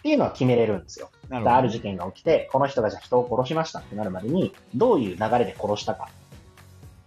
[0.00, 1.10] っていうのは決めれるんですよ。
[1.30, 6.08] ある事件が起きて、この人がじゃあ人を殺しましたってなるまでに、どういう流れで殺したか。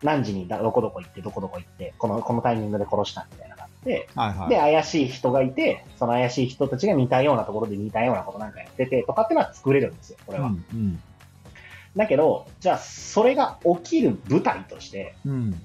[0.01, 4.49] 何時にどこどこ行って、どこどこ行って、この、このタイミングで殺したみたいなのがあって、はいはい。
[4.49, 10.47] で、怪しい人がいて、その怪しい人たちが似たようなところで似たようなことなんかやってて、とかっていうのは作れるんですよ、これは。
[10.47, 11.01] うん、うん。
[11.95, 15.63] だけど、じゃあ、それが起きる舞台として、うん。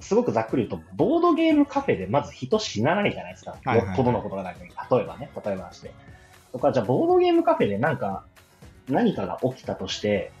[0.00, 3.56] すごくざっくり言うと、ボードゲームカフェでまず人死なないじゃないですか。
[3.74, 4.70] よっぽどのことがないのに。
[4.90, 5.92] 例えばね、例えばして。
[6.56, 8.24] とか、じゃあ、ボードゲームカフェでなんか、
[8.88, 10.32] 何かが起きたとして、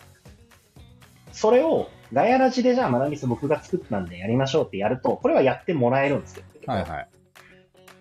[1.32, 6.44] それを、ガヤラジでじゃあ、マナミス僕が作ったんでやりましょうってやると、これはやってもらえるんですよ。
[6.66, 7.08] はいはい。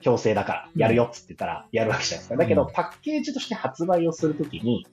[0.02, 2.38] 強制だから、やるよっつって言ったら、やるわけじゃないですか。
[2.38, 4.88] だけど、うんパッケージとして発売をするときに、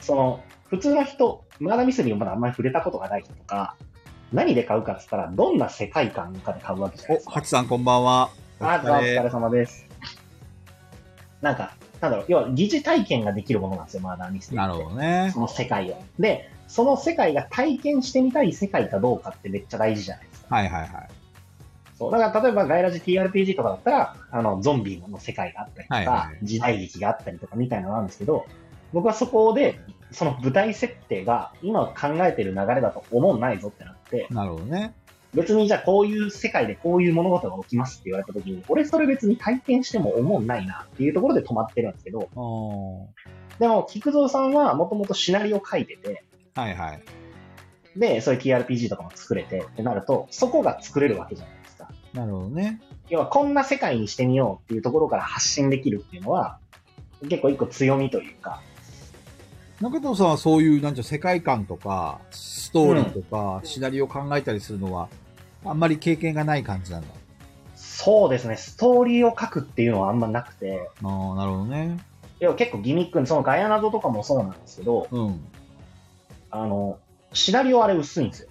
[0.00, 3.76] その、普通の人、マーダーミステリーをまだあんまり触れたことがない人とか、
[4.32, 7.34] 何で買うかっつったら、どんな世界観かで買うわけじゃないですお、か。
[7.34, 8.30] ハチさんこんばんは。
[8.60, 9.86] あ、お疲れ様です。
[11.40, 14.82] なんか、なんだろう、要は疑似体験ができるものなんですよ、マーダーミステリーなって。
[14.82, 15.40] るほどねそ。
[15.40, 15.96] の世界を。
[16.18, 20.54] で、その世界が体験してみたい世界かどうかってめっちゃ大事じゃないですか。
[20.54, 21.08] はいはいはい。
[21.98, 22.12] そう。
[22.12, 28.46] だから、例えば、ガイラジ TRPG とかだったら、あの、ゾンビの世界があったりとか、はいはい時代劇があったりとかみたいなのがあるんですけど、
[28.92, 29.80] 僕はそこで、
[30.12, 34.94] その舞台設定が今考えてる流れだと思うないぞってなって、なるほどね。
[35.34, 42.28] 別にじゃあこういう世界でこういう物事が起きますって言われた時に、俺それ別に体験しても思うないなっていうところで止まってるんですけど、
[43.58, 46.24] でも、菊蔵さんはもともとシナリオ書いてて、
[46.54, 47.02] はいはい。
[47.96, 51.88] で、そういう TRPG とかも作れてってなると、そこが作れるわけじゃないですか。
[52.14, 52.80] なるほどね。
[53.08, 56.58] 要はこんな世界にしてみようっていうところから発信できるっていうのは、
[57.22, 58.62] 結構一個強みというか、
[59.80, 65.08] 中藤さんはそういう、なんていうの世界観とか、ストーリーとか、シナリオを考えたりするのは、
[65.64, 67.08] あんまり経験がない感じなんだ。
[67.76, 71.98] そうですね、ストーリーを書くっていうのはあんまなくて、ああ、なるほどね。
[72.40, 75.40] 要は結構ギミックに、そのガヤナゾとかもそうなんですけど、うん。
[76.50, 76.98] あの、
[77.32, 78.48] シナリオあれ薄いんですよ。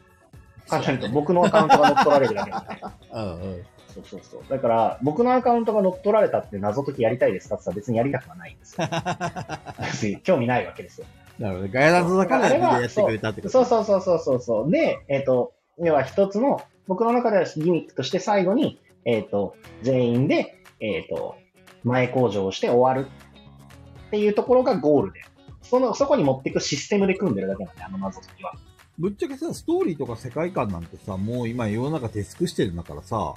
[0.70, 2.82] 簡単に言うと、僕のアカウントが乗っ取られるだけなんで。
[3.12, 3.66] うんうん。
[3.98, 4.44] そうそうそう。
[4.50, 10.20] だから、僕のアカウントが乗っ取られたって謎解きやりたいですかって言ったら別にやりたくはないんですよ。
[10.24, 11.08] 興味ないわけですよ。
[11.40, 11.68] なるほど。
[11.70, 14.72] ガヤランズだからやってくれたってことそうそうそうそうそうそう。
[14.72, 21.36] で、えっ、と、要は一つの、僕の中ではギミックとして最後に、えっ、と、全員で、えっ、と、
[21.84, 23.10] 前工場をして終わる
[24.08, 25.22] っていうところがゴールで、
[25.62, 28.54] その、そこに持っていくシステムで組んでるだけなんで、あの謎解きは。
[28.98, 33.36] ぶっちゃけさ、ストーリーとか世界観なんてさ、もう今世の中出尽くしてるんだからさ、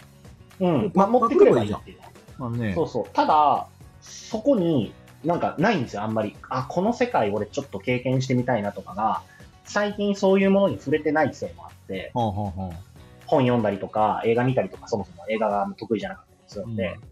[0.60, 0.92] うん。
[0.94, 1.98] まあ、持ってくればいいっていう。
[2.38, 3.04] まあねそ、うそう。
[3.12, 3.66] ただ、
[4.00, 4.94] そこに
[5.24, 6.36] なんかないんですよ、あんまり。
[6.48, 9.22] あ、この世界俺ちょっと経験してみたいなとかが、
[9.64, 12.12] 最近そういうものに触れてないせいもあって。
[12.14, 17.10] 本読んだりとか、映画見たりとか、そもそも映画が得意じゃなかったりするんで、うん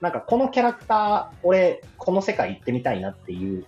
[0.00, 3.64] なんかこのキャラクター、俺、この世界行ってみたいなっていう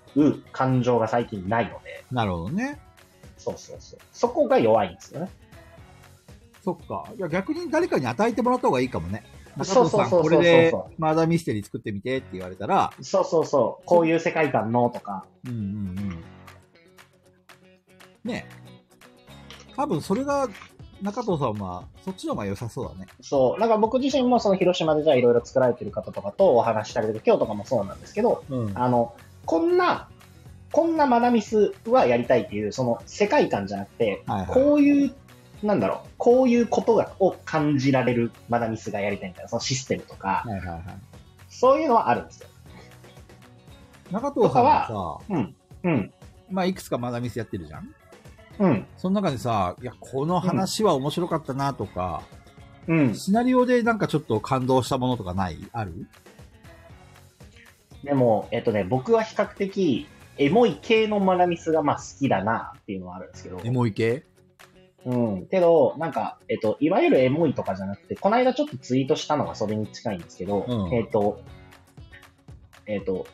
[0.52, 2.78] 感情が最近ないので、なるほどね。
[3.38, 4.00] そうそうそう。
[4.12, 5.30] そこが弱いんですよね。
[6.64, 7.04] そっか。
[7.16, 9.24] いや、逆に誰かに与えてもらった方がいいかもね。
[9.64, 13.86] そうそうそうそう中藤さんこれで、マーダーミステリー作ってみてって言われたら、そうそうそう。
[13.86, 16.24] こういう世界観のとか、うんうんうん。
[18.24, 18.46] ね
[19.76, 20.48] 多分それが、
[21.02, 23.06] 中藤さんは、そっちの方が良さそうだね。
[23.20, 23.60] そう。
[23.60, 28.72] なんか僕自身もその広島でじゃあいろいろ作られてる方とかとお話したりとか、今日とかもそうなんですけど、うん。
[28.76, 29.14] あの、
[29.46, 30.08] こんな、
[30.72, 35.14] こんなマナミスはやりたいっていう、その世界観じゃなくて、はいはいこういう、
[35.62, 40.82] なんだろう、こういうことがを感じられるマナミスがやりたいみたいな、そのシステムとか、はいはいはい。
[41.48, 42.48] そういうのはあるんですよ。
[44.10, 45.54] 中藤さんはさ、うん。
[45.82, 46.12] うん。
[46.50, 47.94] まあ、いくつかマーダーミスやってるじゃん
[48.58, 48.86] うん。
[48.96, 52.22] その中でさ、いや、この話は面白かったなとか、
[52.86, 53.14] うん。
[53.14, 55.58] シナリオでなんかちょっと感動したものとかない？
[55.72, 56.08] ある？
[58.02, 60.06] でも、えっとね、僕は比較的、
[60.38, 63.60] エモい系のマナミスがまあ好きだなっていうのはあるんですけど。
[63.62, 64.24] エモい系？
[65.04, 65.46] うん。
[65.46, 71.40] けど、なんか、えっと、いわゆるエモいとかじゃなくて、この間ちょっとツイートしたのがそれに近いんですけど、うんえっと、
[72.86, 73.26] えっと、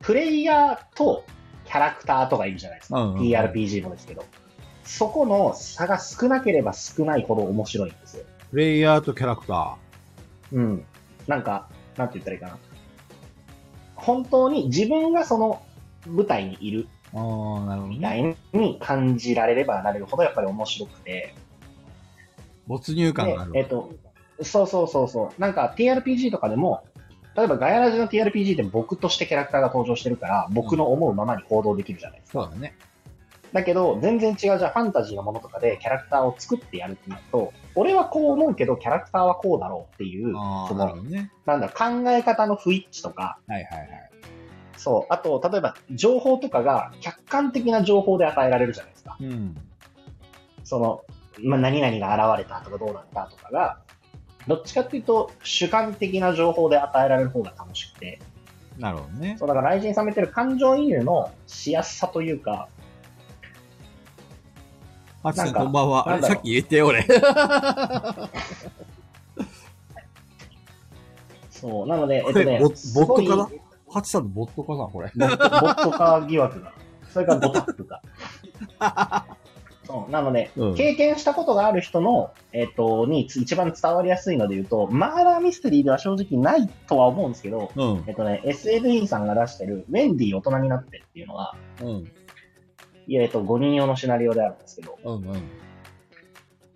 [0.00, 1.24] プレイヤーと
[1.66, 3.00] キャラクターとかいるじゃないですか。
[3.00, 4.24] うんうんうん TRPG もですけど。
[4.84, 8.24] そこの差が少なければ少ないほど面白いんですよ。
[8.50, 10.56] プレイヤーとキャラクター。
[10.56, 10.84] うん。
[11.26, 11.68] なんか、
[11.98, 12.58] なんて言ったらいいかな。
[13.94, 15.62] 本当に自分がその
[16.06, 18.36] 舞台にいるああ、なるほどみたね。
[18.52, 21.34] いに感じられればなれるほどやっぱり面白くて。
[22.66, 23.52] 没入感がある。
[23.52, 23.92] でえっと、
[24.42, 25.40] そうそうそうそう。
[25.40, 26.84] なんか TRPG とかでも、
[27.36, 32.42] 例えばガヤラジの TRPG で僕としてキャラクターが登場してるから、僕の思うままに行動できるじゃないですか。
[32.42, 32.74] そうだね。
[33.52, 41.30] だけど、全然違う、じゃあファンタジーのものとかでキャラクターを作ってやるってなると、俺はこう思うけど、キャラクターはこうだろうっていう、そのね。
[41.46, 44.10] なんだ、考え方の不一致とか、はいはいはい。
[44.78, 49.16] そう、あと、例えば、情報とかが客観的な情報で与えられるじゃないですか。
[49.20, 49.56] うん。
[50.64, 51.04] その、
[51.42, 53.80] まあ、何々が現れたとかどうなったとかが、
[54.46, 58.20] どっちかっていうと、主観的な情報で与えられる方が楽しくて、
[58.78, 59.36] なるほどね。
[59.38, 62.68] そう、だから雷神さんも言ってる感情移入のしやすさというか、
[65.22, 66.08] ハチさんこんばんは。
[66.08, 67.04] あれ、さっき言ってよ、俺。
[71.50, 73.50] そう、なので、えっことれね、ボットか
[73.90, 75.10] ハチさんのボットかな、これ。
[75.14, 76.72] ボットボット化疑惑が。
[77.12, 78.02] それからボタップか。
[79.84, 88.04] そ うなので、うん経験したことがある人の、えっ、と、に一番伝わりやすいので言うと、マーダーミステリーでは正直ないとは思うんですけど、うん。
[88.06, 92.10] えっとね、SLE さんが出してる、ウェンディ大人になってっていうのは、うん。
[93.06, 95.14] いや、えっと、5人用のシナリオであるんですけど、うん。
[95.14, 95.42] うん。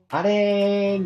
[0.09, 1.01] あれ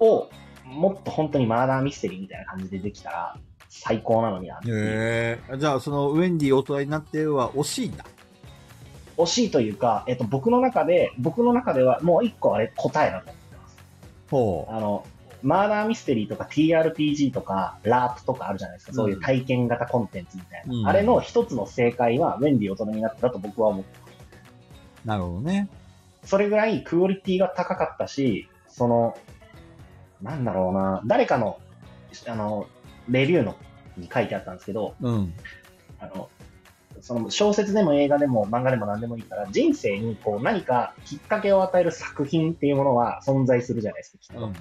[0.00, 0.28] を、
[0.64, 3.36] もっと本当にマーダーミステリーみたいな感じでできたら、
[3.76, 4.76] 最高なのになっていう。
[4.76, 5.58] へえ。
[5.58, 8.04] じゃあ、その、ウェンディ大人になっては惜しいんだ。
[9.16, 13.78] 惜しいというか、えっと、僕の中で、僕の中ではもう一個あれ答えだと思ってます。
[14.30, 15.04] ほあの、
[15.42, 18.92] マーダーミステリーとか TRPG とかラープとかあるじゃないですか。
[18.94, 20.74] そういう体験型コンテンツみたいな。
[20.74, 23.84] うんあれの一つの正解は、ウェンディ大人になってだと僕は思う。
[25.04, 25.08] う。
[25.08, 25.68] なるほどね。
[26.24, 29.16] それぐらいクオリティが高かったし、その、
[30.22, 31.58] なんだろうな、誰かの、
[32.26, 32.66] あの、
[33.08, 33.56] レビューの
[33.96, 35.34] に書いてあったんですけど、うん。
[35.98, 36.28] あの、
[37.00, 44.46] その小説でも映画でも漫画でも何でもいいから、人生にこう何かきっかけを与える作品っていうものは存在するじゃないですか、きっと。
[44.46, 44.52] うん。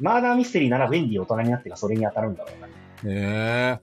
[0.00, 2.50] マーダーミステリーならウェンディ大人になってがそれに当たるんだろ
[3.04, 3.80] うな、へ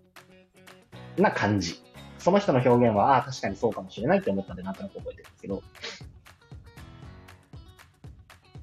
[1.18, 1.22] え。
[1.22, 1.82] な感じ。
[2.20, 5.64] その人の表現は、ああ、確かにそうかもしれないって思ったんで、なんとなく覚えてるんですけど、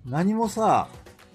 [0.05, 0.89] 何もさ、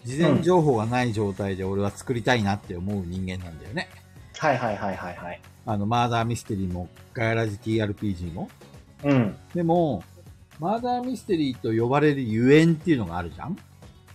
[0.04, 3.90] 事前情報がない状態で俺は作りたいなって思う人間なんだよね。
[4.38, 5.42] はいはいはいはいはい。
[5.66, 8.50] あの、マーダーミステリーも、ガヤラジ TRPG も。
[9.04, 9.36] うん。
[9.54, 10.04] でも、
[10.60, 13.58] マーダーミステリーと呼ばれるゆえんっていうのがあるじゃん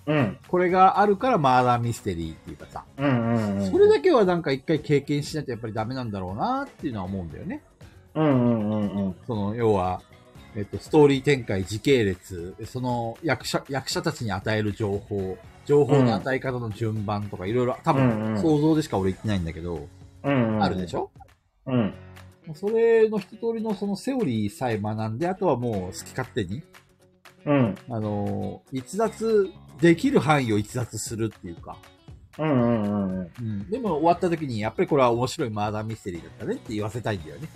[0.07, 0.39] うん。
[0.49, 3.71] これがあるからマーダーミステリーっていうかさ、うんうんうん。
[3.71, 7.63] それだけはなんか一回経験しないとやっぱりダメなんだろうなっていうのは思うんだよね。
[8.15, 9.17] うんうんうんうん。
[9.27, 10.03] その、要は、
[10.57, 19.89] えっと、ストーリー展開、時系列、その役者、役者たちに与える情報、情報の与え方の順番とかいろいろ、多分想像でしか俺言ってないんだけど、
[20.23, 20.63] うんうん。
[20.63, 21.11] あるでしょ？
[21.67, 21.95] うん。
[22.55, 26.63] それの一通りのそのセオリーさえ学んで、あとはもう好き勝手に、
[27.47, 27.75] うん。
[27.89, 29.51] あのー逸脱
[29.81, 31.77] できる範囲を逸脱するっていうか、
[32.39, 33.31] うんうんうんうん。
[33.39, 33.71] うん。
[33.71, 37.49] でも終わった時に、やっぱりこれは面白いマーダーミステリーだったねって言わせたいんだよね。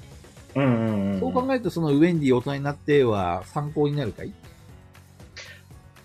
[0.54, 1.20] うんうんうん。
[1.20, 4.32] そう考えると、そのウェンディ大人になっては参考になるかい？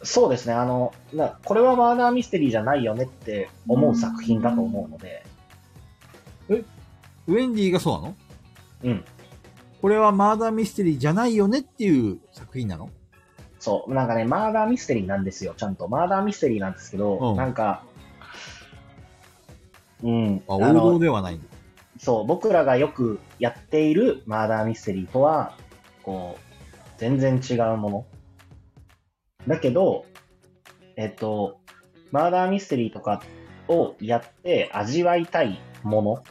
[0.04, 0.54] そうですね。
[0.54, 5.26] あの、なこれはマーダーミステリーじゃないよねって思う作品だと思うので、
[6.50, 8.16] ウェンディがそうなの？
[8.84, 9.06] うん。
[9.82, 12.90] これはマーダーミステリーじゃないよねっていう作品なの？
[13.60, 13.94] そう。
[13.94, 15.54] なんかね、マーダーミステリーなんですよ。
[15.56, 15.88] ちゃんと。
[15.88, 17.84] マーダーミステリーなんですけど、うんなんか、
[20.04, 20.44] うん。
[20.50, 21.46] あ、王道のではないんだ。
[21.98, 25.56] そう、僕らがよくやっているマーダーミステリーとは、
[26.02, 26.42] こう、
[26.98, 28.06] 全然違うもの。
[29.48, 30.06] だけど、
[30.96, 31.60] えっと、
[32.12, 33.22] マーダーミステリーとか
[33.68, 36.24] をやって味わいたいもの、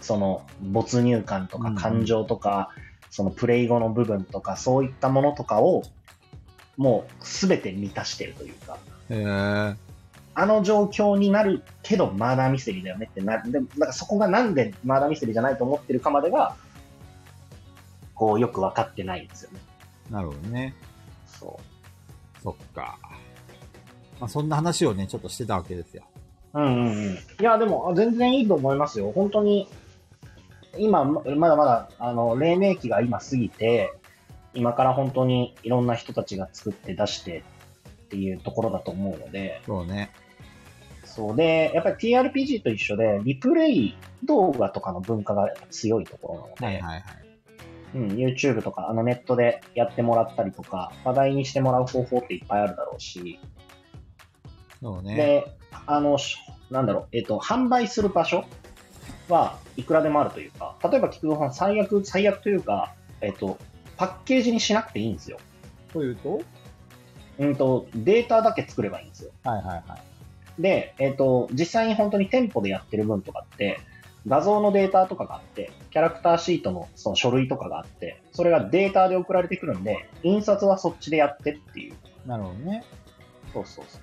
[0.00, 2.70] その没入感とかうんうん感情とか、
[3.10, 5.82] そのプレイ後の部分とか、そういったものとかを、
[6.76, 8.78] もうすべて満たしてるというか、
[9.10, 9.76] へえ。
[10.36, 13.52] あの状況になるけど、マーダーミステリーだよねってなる。
[13.52, 16.56] でも、なんかそこがなんでマーダーミステリーじゃないと思ってるかまでが、
[18.14, 19.60] こう、よく分かってないんですよね。
[20.10, 20.74] なるほどね。
[21.26, 21.60] そ
[22.44, 22.98] そっか。
[24.20, 26.04] まあ、そんな話をね、ちょっとしてたわけですよ。
[26.52, 26.60] う。
[26.60, 27.14] うんうんうん。
[27.14, 29.10] いや、でも、あ全然いいと思いますよ。
[29.12, 29.66] 本当に、
[30.78, 33.92] 今、ままだまだ、あの、黎明期が今過ぎて、
[34.52, 37.42] 今から本当にいろんな人たちが作って出して
[38.04, 40.10] っていうところだと思うので、そうね。
[41.04, 47.23] そうで、やっぱり TRPG と一緒で、リプレイ動画とかの文化が強いところなので、はいはいはい。
[47.94, 53.38] うん、YouTube とか、あのネットでやってもらったりとか、話題にしてもらう方法っていっぱいあるだろうし、
[54.82, 55.16] そうね。
[55.16, 56.38] で、あの、し
[56.70, 58.44] なんだろう、えっ、と、販売する場所
[59.28, 63.58] はいくらでもあるというか、例えば菊蔵さん、最悪、最悪というか、えっ、と、
[63.96, 65.38] パッケージにしなくていいんですよ。
[65.92, 66.42] というと？
[67.38, 69.30] うんと、データだけ作ればいいんですよ。
[69.44, 69.98] はいはいは
[70.58, 70.62] い。
[70.62, 73.78] で、えっ、と、実際に本当に店舗でやってる分とかって、
[74.26, 81.94] 画像のデータとかがあって、キャラクターシートのその書類とかがあって、それがデータで送られてくるんで、印刷はそっちでやってっていう。
[82.26, 82.84] なるほどね。
[83.52, 84.02] そうそうそう。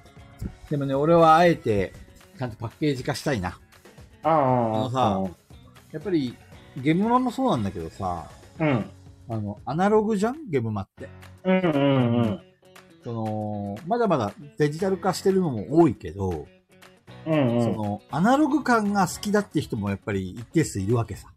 [0.70, 1.94] でもね、俺はあえて、
[2.38, 3.60] ちゃんとパッケージ化したいな。
[4.24, 5.24] ああのさ
[5.92, 6.38] やっぱり、
[6.78, 8.86] ゲームマもそうなんだけどさ、うん。
[9.28, 10.50] あの、アナログじゃん？
[10.50, 11.10] ゲームマって。
[11.44, 12.42] うんうんうん。
[13.04, 16.48] その、まだまだデジタル化してるのも多いけど、
[17.26, 17.64] うんうん。
[17.64, 21.28] その、アナログ感が好きだって人もやっぱり一定数いるわけさ。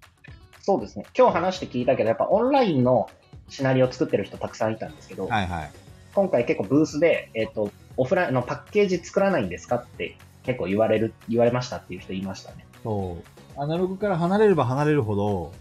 [0.63, 1.05] そうですね。
[1.17, 3.09] 今日話して聞いたけど、やっぱオンラインの
[3.49, 5.71] シナリオを作ってる人たくさんいたんですけど、はいはい。
[6.15, 12.67] 今回結構ブースで、えっ、と、オフラインのパッケージ作らないんですかって結構言われる、言われましたっていう人いましたね。
[12.83, 13.19] そ
[13.57, 13.61] う。
[13.61, 15.53] アナログから離れれば離れるほど、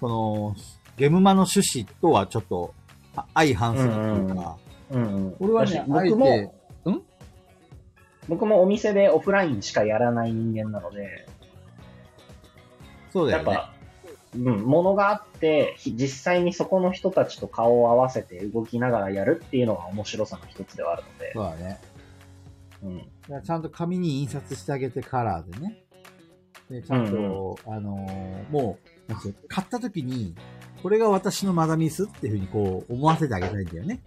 [0.00, 0.56] その、
[0.96, 2.74] ゲムマの趣旨とはちょっと
[3.14, 4.56] あ相反するっていうか、
[4.90, 5.36] うんうん。
[5.40, 6.50] 俺はね私、あえ僕も、て、
[8.28, 11.26] 僕もお店でオフラインしかやらない人間なので、
[13.10, 13.52] そうだよね。
[13.52, 13.74] やっぱ、
[14.36, 21.80] うん、ものがあって、ひ実際にそこの人たちと顔を合わせて動きながらやるっていうのが面白さの一つではあるので、そうだね。
[22.82, 22.96] うん。
[22.98, 25.82] いやちゃんと紙に印刷してあげてカラーでね。
[26.70, 30.34] で、ちゃんと、あのーもう、うの買った時に、
[30.82, 34.00] これが私のマダミスっていうふうにこう思わせてあげたいんだよね。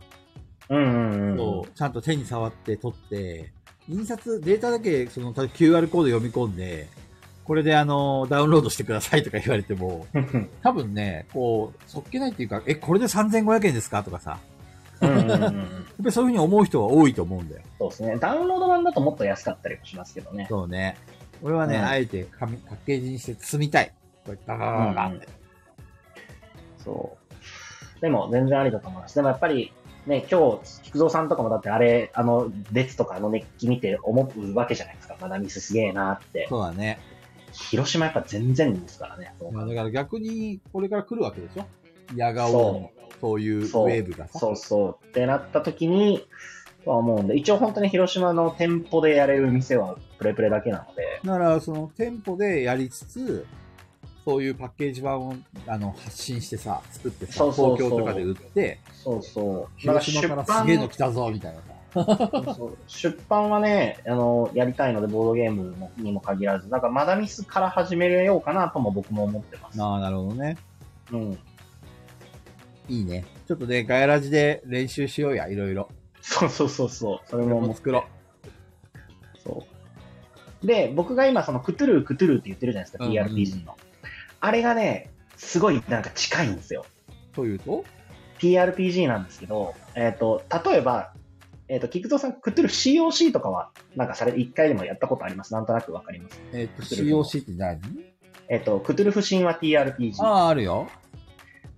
[0.69, 1.37] うんうんうん。
[1.37, 3.51] そう、ちゃんと手に触って取って、
[3.89, 6.87] 印刷、データだけその QR コード読み込んで、
[7.43, 14.03] これであの、ダウンロードしてくださいとか言われても、う ん多分ね、こう、そっけないっていうか、え、これで3500円ですか？
[14.03, 14.37] とかさ、
[15.01, 15.51] うんうんうんやっぱ
[16.05, 17.61] りそういうふうに思う人は多いと思うんだよ。
[17.79, 18.17] そうですね。
[18.17, 20.45] ダウンロード版だともっと安かったりもしますけどね。
[20.49, 20.95] そうね。
[21.41, 23.91] 俺はね、うんあえて紙、パッケージにして包みたい。
[24.25, 25.27] こうやってバババババって。
[26.83, 27.17] そ
[27.97, 28.01] う。
[28.01, 29.15] でも全然ありだと思います。
[29.15, 29.71] でもやっぱり、
[30.07, 35.15] ね、今日、菊蔵さんとかもだってあれ、あの、列とかあの熱気見て思うわけじゃないですか。
[35.21, 36.47] マダミスすげえなって。
[36.49, 36.99] そうだね。
[37.51, 39.33] 広島やっぱ全然ですからね。
[39.51, 41.65] まあだから逆に、これから来るわけでしょ？
[42.15, 44.39] 野顔その、そういうウェーブがさ。
[44.39, 45.05] そうそう。
[45.05, 46.25] ってなった時に、
[46.83, 53.45] とは思うんで、一応本当に広島の店舗でやれる店はプレプレだけなので、だから、その店舗でやりつつ、
[54.23, 55.35] そういうパッケージ版を
[55.67, 59.87] あの発信してさ、作ってさ、そうそうそう東京とかで売って、そうそう。
[59.87, 61.71] だ広島からすげえの来たぞ、みたいなさ。
[61.93, 69.81] そう出版はね、あの、やりたいので、ボードゲームにも限らず、なんかマダミスから始めようかなとも僕も思ってます。
[69.81, 70.57] ああ、なるほどね。
[71.11, 71.39] うん。
[72.87, 73.25] いいね。
[73.47, 75.89] ちょっとね、ガヤラジで練習しようや、いろいろ。
[76.21, 77.19] そうそうそうそう。
[77.29, 78.05] それも作ろ
[79.43, 79.63] そ
[80.63, 80.67] う。
[80.67, 83.75] で、僕が今そのクトゥルークトゥルーって言ってるじゃないですか、うんうん TRPG の。
[84.41, 86.85] あれがね、すごいなんか近いんですよ。
[87.31, 87.35] う。
[87.35, 87.85] というと
[88.39, 91.13] ？TRPG なんですけど、えっ、と、例えば、
[91.69, 95.53] えっ、と、菊蔵さん、クトゥルー COC とかは、なんかされ、一回でもやったことあります？
[95.53, 96.41] なんとなくわかります？
[96.53, 97.79] えっ、と、COC って何？
[98.49, 100.23] えっ、と、クトゥルフ神話 TRPG。
[100.23, 100.89] あああ、あるよ。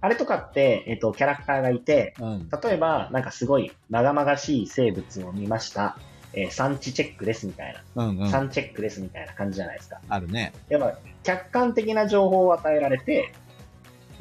[0.09, 2.49] れとかって、えっ、と、キャラクターがいて、うん。
[2.49, 5.97] 例えば、なんかすごい、まがまがしい生物を見ました。
[6.33, 8.05] えー産地チェックですみたいな。
[8.05, 8.29] うんうん。
[8.29, 10.01] 産チェックですみたいな感じじゃないですか。
[10.09, 10.53] あるね。
[10.69, 13.33] やっぱ、客観的な情報を与えられて、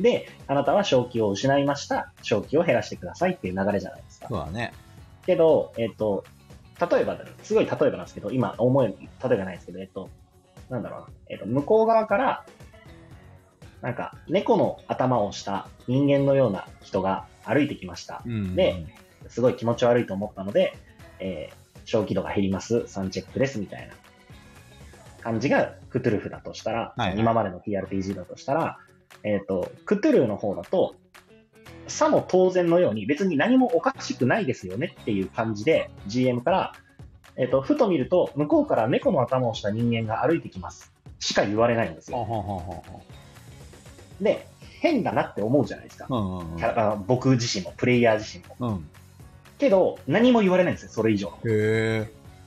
[0.01, 2.13] で、あなたは正気を失いました。
[2.23, 4.29] 正気を減らしてくださいっていう流れじゃないですか。
[4.29, 4.73] そうだね。
[5.27, 6.25] けど、えっ、と、
[6.81, 8.97] 例えばすごい例えばなんですけど、今思い、例
[9.35, 10.11] えばないですけど、えっ、と、
[10.69, 12.47] なんだろうな、えっ、と、向こう側から、
[13.83, 18.23] なんか、猫の頭をした人間のような人が歩いてきました。
[18.25, 18.55] うん。
[18.55, 18.87] で
[19.29, 20.77] すごい気持ち悪いと思ったので、
[21.19, 23.95] えー、正気度が減ります、サンチェックです、みたいな
[25.23, 28.79] 感じがクトゥルフだとしたら、はいはい今までの TRPG だとしたら、
[29.23, 30.95] えっ、と、クトゥルフの方だと、
[31.89, 36.73] さも当然のように別に何もおかしくないですよねっていう感じで GM から、
[37.37, 40.93] えっ、と、ふと見ると向こうから猫の頭をした人間が歩いてきます。
[41.19, 42.27] しか言われないんですよ。
[44.21, 44.47] で、
[44.81, 46.07] 変だなって思うじゃないですか。
[46.11, 46.15] う。
[46.15, 48.75] うんうんキャラあ僕自身も、プレイヤー自身も。
[48.75, 48.89] うん。
[49.63, 51.33] けど、何も言われないんですよ、それ以上。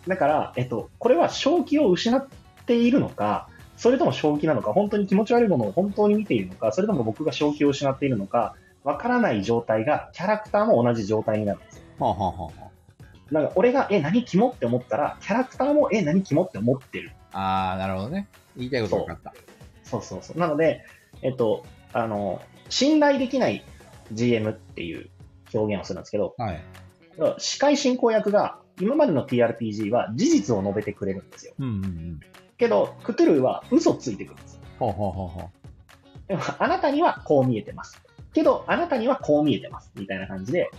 [0.05, 2.27] だから、えっと、これは正気を失っ
[2.65, 3.47] ているのか、
[3.77, 11.83] それとも正気なのか、本当に気持ち悪いものを本当に見ているのか、それとも僕が正気を失っているのか、わからない状態が、キャラクターも同じ状態になるんですよ。
[11.99, 12.51] はあ、はあはあは
[13.31, 17.11] なんか、俺が、え、何キモって思ったら、キャラクターも、え、何キモって思ってる。
[17.31, 18.27] あ、ああ、なるほどね。
[18.55, 19.33] 言いたいこと分かった。
[19.83, 20.37] そうそうそう。
[20.37, 20.83] なので、
[21.21, 23.63] えっと、あの、信頼できない
[24.11, 25.09] GM っていう
[25.53, 26.61] 表現をするんですけど、はい。
[27.37, 31.53] 司会進行役が、今までの TRPG は事実を述べてくれるんですよ。
[31.59, 32.19] うんうんうん。
[32.57, 34.61] けど、クトゥルーは嘘ついてくるんですよ。
[34.79, 35.49] ほうほうほうほ
[36.27, 38.01] でもあなたにはこう見えてます。
[38.33, 39.91] けど、あなたにはこう見えてます。
[39.95, 40.69] みたいな感じで、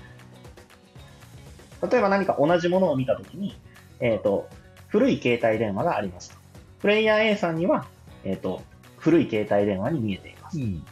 [1.91, 3.59] 例えば何か同じものを見たときに、
[4.01, 4.49] えっ、と、
[4.89, 6.37] 古い携帯電話がありますと。
[6.81, 7.87] プレイヤー A さんには、
[8.25, 8.63] えっ、と、
[8.99, 10.63] 古い携帯電話に見えていますう。。
[10.63, 10.85] うん。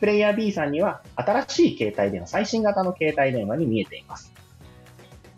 [0.00, 4.35] プレイヤー B さんには、新しい携帯電話、最新型の携帯電話に見えています。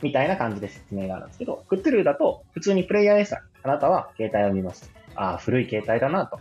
[0.03, 4.90] みたいな感じで説明があるんですけど、クットゥルーだと、普通にプレイヤー A さん、あなたは携帯を見ます。
[5.14, 6.40] ああ、古い携帯だなと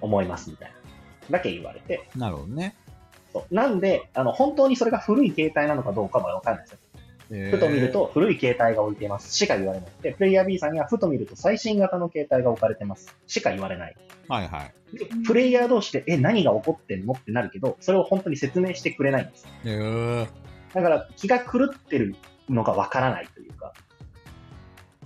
[0.00, 0.74] 思います、みたいな。
[1.30, 2.76] だけ言われて、なるほどね。
[3.32, 6.78] そうなんで、あの、本当にそれが古い携帯なのかどうかもわかんないですよ。
[7.50, 9.88] ふと見ると古い携帯が置いていますしか言われない。
[10.02, 13.96] で、プレイヤー B さんにはふと見ると最新型の携帯が置かれてますしか言われない。
[14.28, 14.96] はいはい。
[14.96, 19.46] でプレイヤー同士で、え、何が起こってんのってなるけど、それを本当に説明してくれないんです。
[19.64, 20.28] へえ。
[20.74, 22.14] だから気が狂ってる
[22.48, 23.72] のがわからないというか。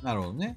[0.02, 0.56] なるほどね。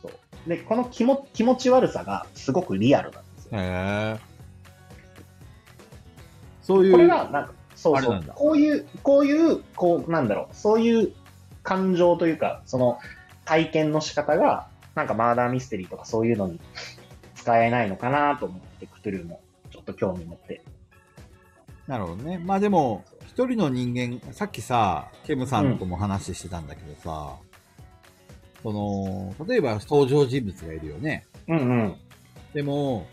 [0.00, 0.48] そう。
[0.48, 3.50] で、この気も気持ち悪さがすごくリアルなんですよ。
[3.58, 4.32] へえ。
[6.62, 6.92] そういう。
[6.92, 8.14] これが、なんか、そうそ。
[8.14, 11.12] うこういう、こういう、こう、なんだろう、そういう
[11.62, 12.98] 感情というか、その
[13.44, 16.60] 体験の仕方が、なんかマーダーミステリーとかそういうのに
[17.34, 20.62] 使えないのかなと思って、クトゥルーもちょっと興味持って。
[21.86, 22.38] なるほどね。
[22.38, 23.04] まあでも、
[23.34, 27.36] 一人の人間、さっきさ、ケムさんとも話してたんだけどさ、
[28.62, 31.26] その、例えば登場人物がいるよね。
[31.48, 31.96] うんうん。
[32.52, 33.06] でも、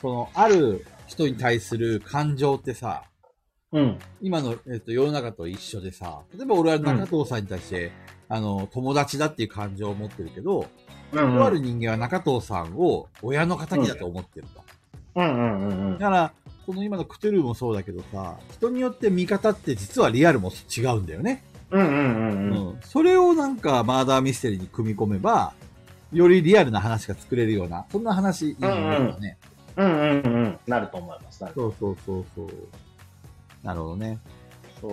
[0.00, 3.02] その、ある人に対する感情ってさ、
[3.72, 3.98] うん。
[4.22, 7.90] 今の、えっと世の中と一緒でさ、例えば俺は中藤さんに対して、
[8.28, 10.66] あの、友達だっていう感情を持ってるけど、
[11.12, 14.62] うんとある人間は中藤さんを親の敵だと思ってると。
[15.16, 15.98] うんうんうんうん。
[15.98, 16.32] だから、
[16.66, 21.44] この今のクトゥルーもそうだけどさ、人によって見方って実はリアルも違うんだよね。
[21.70, 22.68] うんうんうんうん。
[22.68, 22.80] うん。
[22.82, 25.52] それをなんかマーダーミステリーに組み込めば、
[26.12, 29.38] よりリアルな話が作れるような、そんな話いいよね。
[29.76, 30.58] うんうんうん。
[30.66, 31.38] なると思います。
[31.38, 32.48] そうそうそうそう。
[33.62, 34.18] なるほどね。
[34.80, 34.88] そ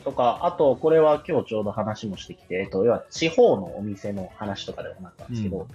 [0.00, 0.02] う。
[0.02, 5.66] とか、あと、これは今日ちょうど話もしてきて、えっと、要は地方のお店の話とかでもなったんですけど、うん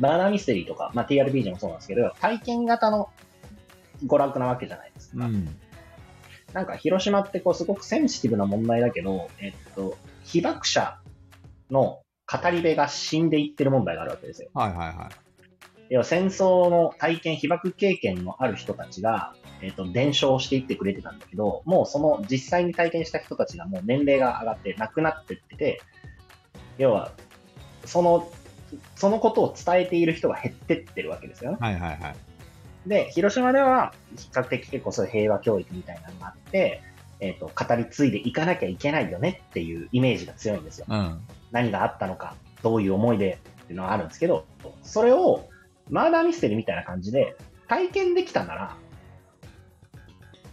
[0.00, 3.10] バーナーミステリーとか、まあ、TRPG もそうなんですけど、体験型の
[4.06, 5.24] 娯楽なわけじゃないですか。
[5.24, 5.56] うん。
[6.52, 10.98] なんか、広島ってこう、すごくセンシティブな問題だけど、えっと、被爆者
[11.70, 14.50] の語り部が死んでいってる問題があるわけですよ。
[14.54, 15.10] はいはいは
[15.90, 25.82] 要は戦争の体験、被爆経験のある人たちが、えっ、と、伝承していってくれてたんだけど、もうその実際に体験した人たちがもう年齢が上がって亡くなってってて、
[26.78, 27.12] 要は、
[27.84, 28.30] その、
[28.96, 31.58] そのことを伝えている人が減ってってるわけですよね。
[31.60, 31.62] い。
[31.62, 32.16] はいはいはい。
[32.86, 36.82] で、広島では比較的結構そういう平和教育みたいなのがあって、
[37.20, 40.86] えっ、と、語り継いでいかなきゃいけないよねっていうイメージが強いんですよ。
[40.88, 41.20] うん。
[41.52, 44.44] 何があったのか、どういう思い出っていうのがあるんですけど、
[44.82, 45.48] それを
[45.88, 47.36] マーダーミステリーみたいな感じで
[47.68, 48.76] 体験できたなら、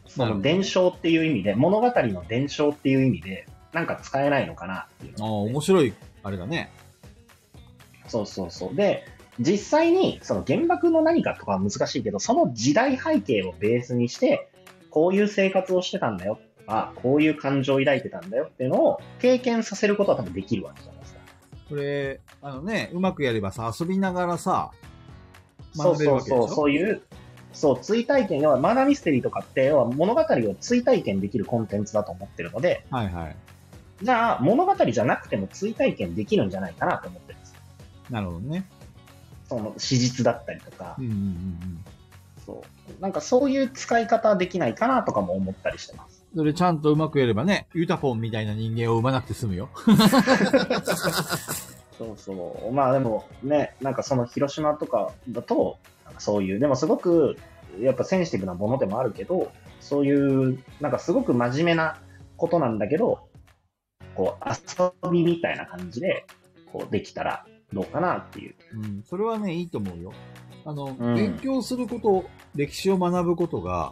[0.08, 6.72] その伝承っていう意味で、物語の伝承っていう意味で、なんか使えないのかなっていうああ、面白い、あれだね。
[8.08, 8.76] そうそうそう。
[8.76, 9.06] で、
[9.42, 14.50] 実際にその原爆の何かとかは難しいけど、その時代背景をベースにして、
[14.90, 21.20] こういう生活をしてたんだよとか、こういう感情を抱いてたんだよっていうのを経験させることは多分できるわけじゃないですか。
[21.70, 24.72] これ、あのね、うまくやればさ、遊びながらさ、
[25.74, 27.02] そうそうそう、そういう、
[27.54, 33.36] そう、追体験、要はマーダーミステリーとかって、要は物語を追体験できるコンテンツだと思ってるので、はいはい。
[34.04, 37.56] じゃあ物語じゃなくても追体験できるんじゃないかなと思ってるんです。
[38.10, 38.66] なるほどね。
[39.52, 41.86] その史実だったりとかうん、うんうん
[42.46, 42.64] そ
[43.00, 43.02] う。
[43.02, 46.26] なんかそういう使い方できないかなとかも思ったりしてます。
[46.34, 46.40] うん。
[46.40, 49.70] それちゃんとうまくやればね、ユタポンみたいな人間を生まなくて済むよ。
[51.98, 52.72] そうそう。
[52.72, 55.78] まあでもね、なんかその広島とかだと、
[56.18, 57.38] そういう、でもすごく、
[57.80, 62.00] やっぱセンシティブなものでもあるけど、そういう、なんかすごく真面目な
[62.38, 63.20] ことなんだけど、
[64.16, 66.26] こう遊びみたいな感じで、
[66.72, 68.56] こうできたらどうかなっていう。
[68.74, 69.04] うん。
[69.08, 70.14] それはね、いいと思うよ。
[70.66, 73.92] あの、うん勉強すること、歴史を学ぶことが、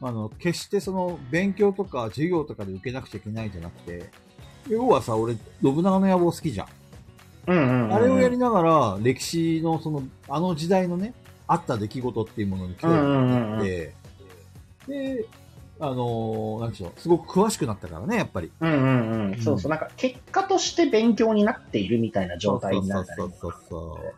[0.00, 4.10] あの、決してその、勉強とか授業とかで受けなくちゃいけないんじゃなくて、
[4.68, 6.66] 要はさ、俺、信長の野望好きじゃん。
[7.46, 7.94] うんうん、うん。
[7.94, 11.14] あれをやりながら、歴史のその、あの時代のね、
[11.46, 13.94] あった出来事っていうものに興味を持って、
[14.86, 15.26] で、
[15.80, 18.52] あのーなんでしょう、すごく詳しくなったからね、やっぱり。
[18.60, 19.42] うんうんうん。
[19.42, 19.70] そうそう。
[19.70, 24.14] なんか結果として勉強になっているみたいな状態になったりそうそうそう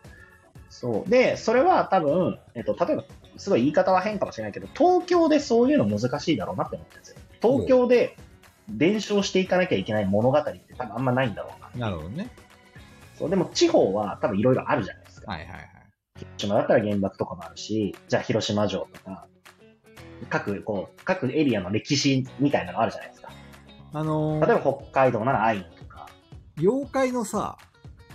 [0.69, 1.09] そう。
[1.09, 3.03] で、それは多分、えっと、例えば、
[3.37, 7.17] すごい言い方は変かもしれないけど、東京でそういうの難しいだろうなって思ってるんですよ。
[7.41, 8.15] 東京で
[8.69, 11.87] 伝承していかなきゃいけない物語って多分あんまないんだろうな。
[11.87, 12.29] なるほどね。
[13.17, 15.31] そう、でも地方は多分いろいろあるじゃないですか。
[15.31, 15.67] はいはいはい。
[16.17, 19.27] 広島だったら原爆とかもあるし、じゃあ広島城とか、
[20.29, 23.29] 各、こう、各エリアの歴史みたいなのあるじゃないですか。
[23.93, 26.09] あの例えー、ば北海道ならアイヌとか。
[26.59, 27.57] 妖怪のさ、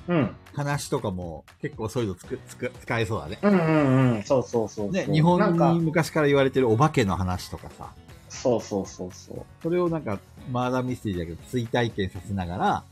[0.08, 0.36] うん。
[0.54, 3.38] 話とかも結構そういうのつく、つく、使えそうだね。
[3.40, 4.22] うんうんうん。
[4.24, 4.90] そうそうそう。
[4.90, 7.92] ね、日本に昔から言われてるお化けの話とかさ、
[8.28, 9.44] そうそうそうそう。
[9.62, 10.18] それをなんか、
[10.50, 12.84] マーダーミステリーだけど、追体験させながら、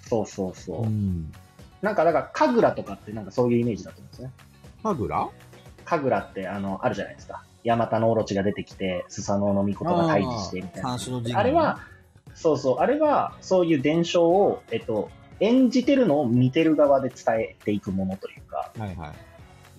[0.00, 0.82] そうそうそう。
[0.82, 1.32] うん。
[1.82, 4.32] なんか、だから、神楽とかってなんかそういうイメージだと思うんですね。
[4.82, 5.30] 神楽？
[5.84, 7.44] 神楽って、あの、あるじゃないですか。
[7.66, 10.96] ヤマタノオロチが出てきて、スサノオノミコトが退治してみたいな。
[11.34, 11.80] あれは、
[12.32, 15.10] そうそう、あれはそういう伝承を、えっと、
[15.40, 19.12] 演じてるのを見てる側で伝えていくものというか、はいはい。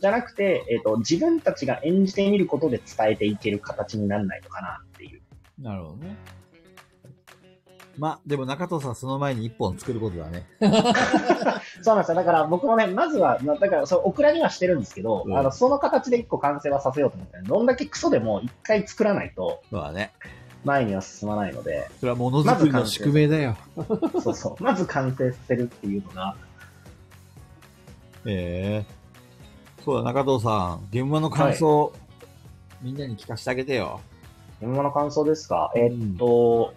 [0.02, 5.22] じゃなくて、えっと、自分たちが演じてみることで伝えていける形にならないのかなっていう。
[5.58, 6.18] なるほどね。
[7.98, 10.46] まあ、でも中藤さんその前に一本作ることだね。
[11.82, 12.16] そうなんですよ。
[12.16, 20.12] だから僕もね、まずは、まあだから、そう、オクラにはしてるんですけど、うんあの、その形で一個完成はさせようと思ったら、どんだけクソでも一回作らないとそうだね。
[20.64, 23.56] 前には進まないので、それはものづくりの宿命だよ。
[24.22, 24.64] そうそう。
[24.64, 26.36] まず完成させるっていうのが、
[28.26, 30.88] ええそうだ、中藤さん。
[30.92, 31.94] 現場の感想、
[32.82, 34.02] みんなに聞かせてあげてよ。
[34.62, 35.72] 現場の感想ですか？
[35.76, 36.74] えーっと、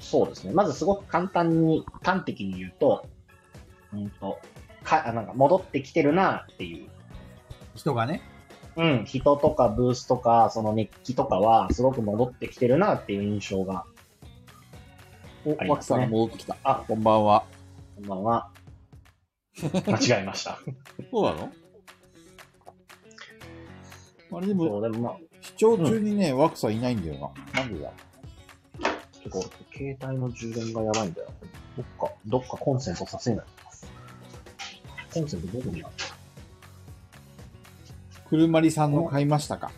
[0.00, 0.52] そうですね。
[0.52, 3.04] まずすごく簡単に、端的に言うと、
[3.92, 4.38] うんと、
[4.82, 6.88] か、あなんか戻ってきてるなっていう。
[7.74, 8.22] 人がね。
[8.76, 13.84] うん、人とかブースとか、その熱気とかは、すごく戻ってきてるなっていう印象が。
[15.44, 16.56] おありますね枠さんが戻ってきた。
[16.64, 17.44] あ、こんばんは。
[17.96, 18.50] こんばんは。
[19.62, 20.58] 間違えました。
[21.10, 21.52] そうなの？
[24.34, 27.62] あれでも、でもまあ、視聴中にね、枠さんいないんだよな。
[27.62, 27.92] なんでだ？
[29.24, 29.42] 結構、
[29.76, 31.28] 携帯の充電がやばいんだよ。
[31.76, 33.46] どっか、どっかコンセントさせない。
[35.12, 35.92] コンセントどこにある
[38.28, 39.70] 車りさんの買いましたか？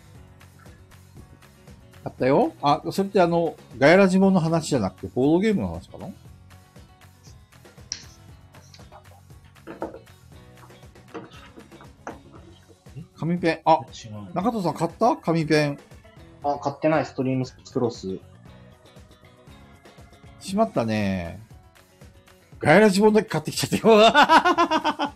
[2.04, 6.08] あったよあ、それってあの、ガヤラジモンの話じゃなくて、ボードゲームの話かな？
[13.16, 13.60] 紙ペン。
[13.64, 13.80] あ。
[14.34, 15.16] 中藤さん買った？
[15.16, 15.78] 紙ペン。
[16.44, 18.18] あ、買ってないストリームスクロス。
[20.40, 21.40] しまったね。
[22.58, 23.88] ガヤラジモンだけ買ってきちゃった
[25.08, 25.14] よ。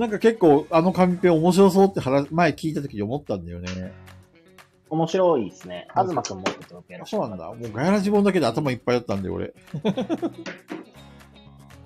[0.00, 3.92] なんか結構あの紙ペン面白そうって話前聞いた時に思ったんだよね。
[4.88, 5.88] 面白いですね。
[5.94, 6.52] あずまくん持って
[6.88, 7.02] ける。
[7.04, 7.44] そうなんだ。
[7.48, 9.52] もうガヤラジモンだけで頭いっぱいだったんだよ、俺。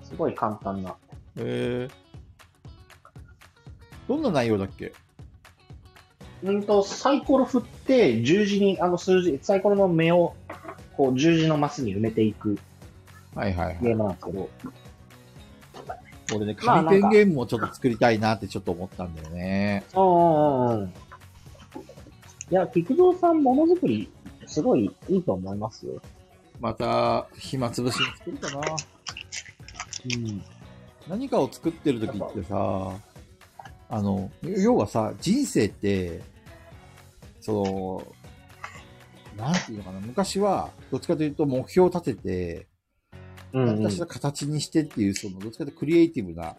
[0.01, 0.91] すごい簡単な。
[0.91, 0.95] へ
[1.37, 1.87] え。
[4.07, 4.93] どんな内容だっけ？
[6.41, 10.35] うんと、サイコロ振って、十字に、あの数字、サイコロの目を、
[10.95, 12.57] こう、十字のマスに埋めていく
[13.35, 13.77] はいはいはい。
[13.81, 14.49] ゲームなんですけど、
[16.33, 19.83] 俺ね、まあ紙ペンゲームもちょっと作りたいなってちょっと思ったんだよね。
[19.95, 20.87] うんうんうんうん。
[20.87, 20.93] い
[22.49, 24.09] や、菊蔵さんものづくり、
[24.45, 26.01] すごいいいと思いますよ。
[26.59, 28.75] また、暇つぶしに作るかな。
[30.15, 30.43] うん。
[31.07, 32.91] 何かを作ってる時ってさ、
[33.89, 36.21] あの、要はさ、人生って、
[37.41, 38.03] その、
[39.37, 42.67] なんていうのかな、昔は、どっちかというと目標を立てて、
[43.55, 43.75] うん、うん。
[43.75, 46.55] 何かしら形にしてっていう、その、どっちかというとクリエイティブな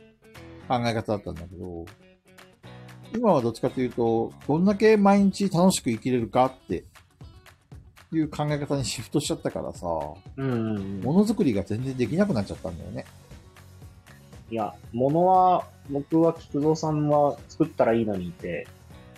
[0.68, 1.84] 考え方だったんだけど、
[3.14, 6.84] 今はどっちかというと、どんだけ毎日楽しく生きれるかって
[8.12, 9.86] いう考え方にシフトしちゃったからさ、
[10.36, 11.00] うん。
[11.00, 13.04] ものづくりが全然できなくなっちゃったんだよね。
[14.50, 18.66] いや、ものは、僕は菊蔵さんは作ったらいいのにって、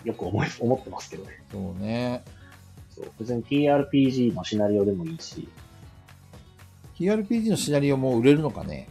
[0.04, 1.42] よく思い、 思ってますけどね。
[1.50, 2.22] そうね。
[2.90, 3.10] そう。
[3.18, 5.48] 別に TRPG のシナリオでもいいし、
[6.98, 8.88] TRPG のシナリオも売れるのかね？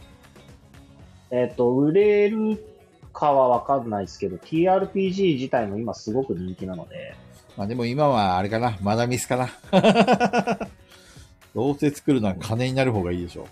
[1.30, 2.64] えっ、と、売れる
[3.12, 7.14] かはわかんないですけど、TRPG 自体も今すごく人気なので、
[7.56, 9.50] まあでも今はあれかな、マダミスかな。
[11.54, 13.46] どうせ作るのは金になる方がいいでしょ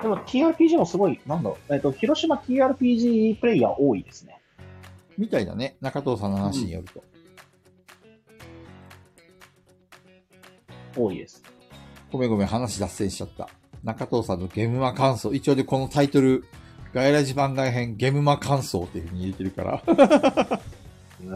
[0.00, 1.50] でも TRPG もすごい、なんだ？
[1.50, 4.38] ろう、えっ、と、広島 TRPG プレイヤー多いですね。
[5.18, 5.76] みたいだね。
[5.82, 7.04] 中藤さんの話によると。
[10.96, 11.51] 多いです。
[12.12, 13.48] ごめんごめん、話脱線しちゃった。
[13.82, 15.32] 中藤さんのゲームマ感想。
[15.32, 16.44] 一応でこのタイトル、
[16.92, 19.82] ガイラジ番外編ゲームマ感想っていう風に入れてるから。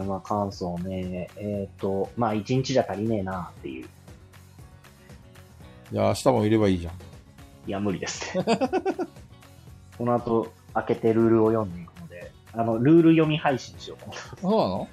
[0.05, 3.87] まあ、感想ね、えっ、と、まあ、一日じゃ足りねえなっていう。
[5.91, 6.93] いや、明日もいればいいじゃん。
[7.67, 8.45] いや、無理ですね。
[9.97, 14.87] この後、開けてルールを読んでいくので、あの、ルール読み配信しようと思ってそうなの？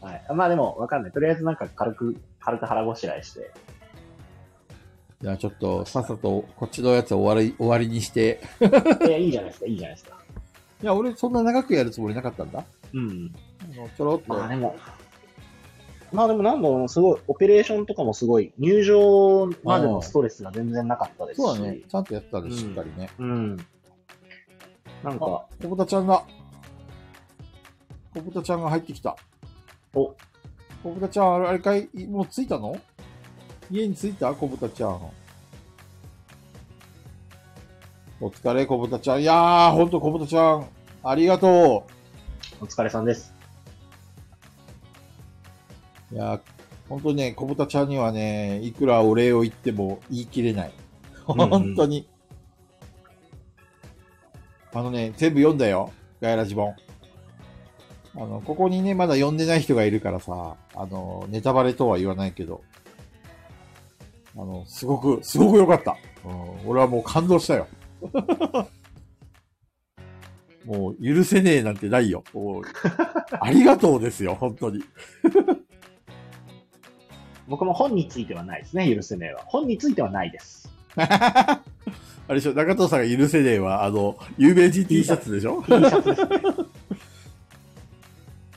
[0.00, 0.24] はい。
[0.34, 1.12] まあでも、わかんない。
[1.12, 3.50] とりあえずなんか軽く、軽く腹ごしらえして。
[5.22, 8.40] じゃあちょっと、さっさとこっちのやつを終わり、終わりにして。
[9.06, 10.18] いや、いいじゃないですか、いいじゃないですか。
[10.82, 12.64] いや、俺そんな長くやるつもりなかったんだ？
[12.92, 13.32] うん。
[13.96, 14.34] ちょろっと。
[14.34, 14.74] まあでも、
[16.10, 21.44] まあでもなんだろうな、すごい、オペレーションとかもすごい、入場までのストレスが全然なかったですし。
[21.44, 21.78] そうだね。
[21.88, 23.08] ちゃんとやってたね、うんしっかりね。
[23.18, 23.56] うん。
[23.56, 26.24] なんあ、か、小豚ちゃんだ。
[28.14, 29.16] 小豚ちゃんが入ってきた。
[29.94, 30.16] お、
[30.82, 31.88] 小豚ちゃん、あれかい？
[32.08, 32.76] もう着いたの？
[33.72, 35.00] 家に着いた小豚ちゃん。
[38.20, 39.22] お疲れ、小豚ちゃん。
[39.22, 40.68] いやー、ほんと小豚ちゃん。
[41.02, 41.86] ありがと
[42.60, 43.32] お疲れさんです。
[46.12, 46.16] う。
[46.16, 46.40] いやー、
[46.90, 50.68] 本当にね、小豚ちゃんにはね、いくらお礼を言っても言い切れない。
[50.68, 50.72] ん
[51.40, 52.06] うん本当に。
[54.74, 55.92] あのね、全部読んだよ。
[56.20, 56.76] ガヤラジ本。
[58.16, 62.62] あの、ここにね、まだ読んでない人がいるからさ、あの、ネタバレとは言わないけど、
[64.36, 65.96] あの、すごく、すごく良かった。
[66.24, 67.66] うん、俺はもう感動したよ。
[70.64, 72.24] もう、許せねえなんてないよ。
[73.40, 74.82] ありがとうですよ、本当に。
[77.48, 79.42] 僕も本についてはないですね、許せねえは。
[79.46, 80.70] 本についてはないです。
[80.96, 81.60] あ
[82.28, 86.28] れでしょ、中藤さんが許せねえは、あの、有名人 T シャツでしょ？T シャツですね。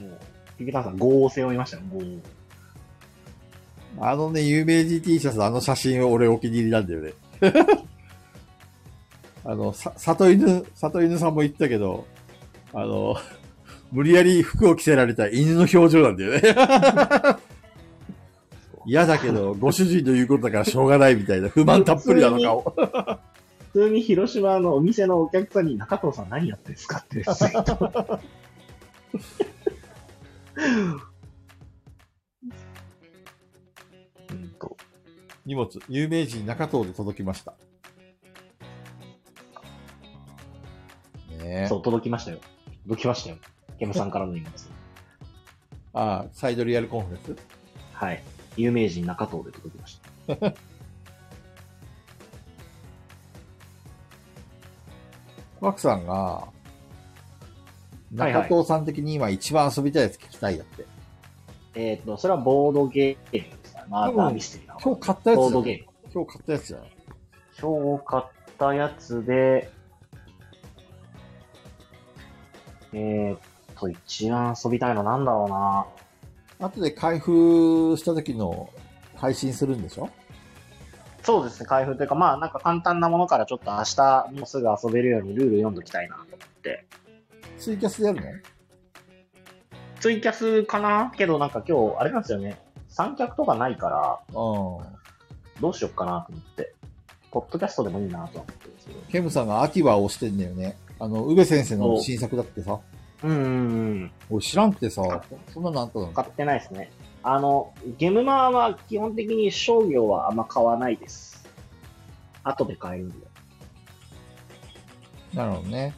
[0.08, 0.20] もう、
[0.58, 2.00] ピピタンさん、業を背負いましたね、業
[4.00, 7.14] あのね、有名人 T シャツ、あの写真俺お気に入りなんだよね。
[9.46, 12.06] あの、さ、里犬、里犬さんも言ったけど、
[12.74, 13.16] あの、
[13.92, 16.42] 無理やり服を着せられた犬の表情なんだよね。
[18.88, 22.76] 嫌だけど、ご主人の言うことだからしょうがないみたいな、不満たっぷりなの顔。
[23.74, 27.24] 普通に広島のお店のお客さんに中藤さん何やってんですかって
[35.46, 37.54] 荷物、有名人中藤で届きました。
[41.30, 42.40] ねえそう、届きましたよ。
[42.84, 43.38] 届きましたよ。
[43.78, 44.52] ケムさんからの荷物。
[45.94, 47.36] ああ、サイドリアルコンフェンス？
[47.94, 48.24] はい。
[48.58, 50.36] 有名人中藤で届きました。
[55.62, 56.48] ワクさんが、は
[58.18, 60.86] いはい中藤さん的に今一番遊びたいやつ聞きたいだって。
[61.76, 63.55] えっ、と、それはボードゲーム。
[63.90, 65.86] マーターミステリーな今日買ったやつボードゲーム。
[66.14, 66.92] 今日買ったやつじゃない
[67.60, 68.24] 今日買っ
[68.58, 69.72] たやつで、
[72.94, 73.40] えーっ
[73.78, 76.68] と、一番遊びたいのなんだろうな。
[76.68, 78.70] 後で開封した時の
[79.16, 80.10] 配信するんでしょ？
[81.24, 86.86] そうですね、開封というか、まあなんか簡単なものからちょっと明日もうすぐ遊べるようにルール読んどきたいなと思って。
[87.58, 88.28] ツイキャスでやるの？
[90.00, 91.12] ツイキャスかな？
[91.18, 92.58] けどなんか今日、あれなんですよね。
[92.96, 94.34] 三脚とかないから、う
[95.60, 96.74] どうしよっかなと思って。
[97.30, 99.00] ポッドキャストでもいいなと思ってるんですけど。
[99.00, 99.04] ん。
[99.12, 100.78] ケムさんが秋葉を押してんだよね。
[100.98, 102.80] あの、宇部先生の新作だってさ。
[103.22, 104.12] うん。
[104.30, 105.22] 俺知らんくてさ、
[105.54, 106.90] そんなのあったの買ってないですね。
[107.22, 111.46] あの、ゲムマは基本的に商業はあんま買わないです。
[112.46, 113.28] 後で買えるんで。
[115.34, 115.94] なるほどね。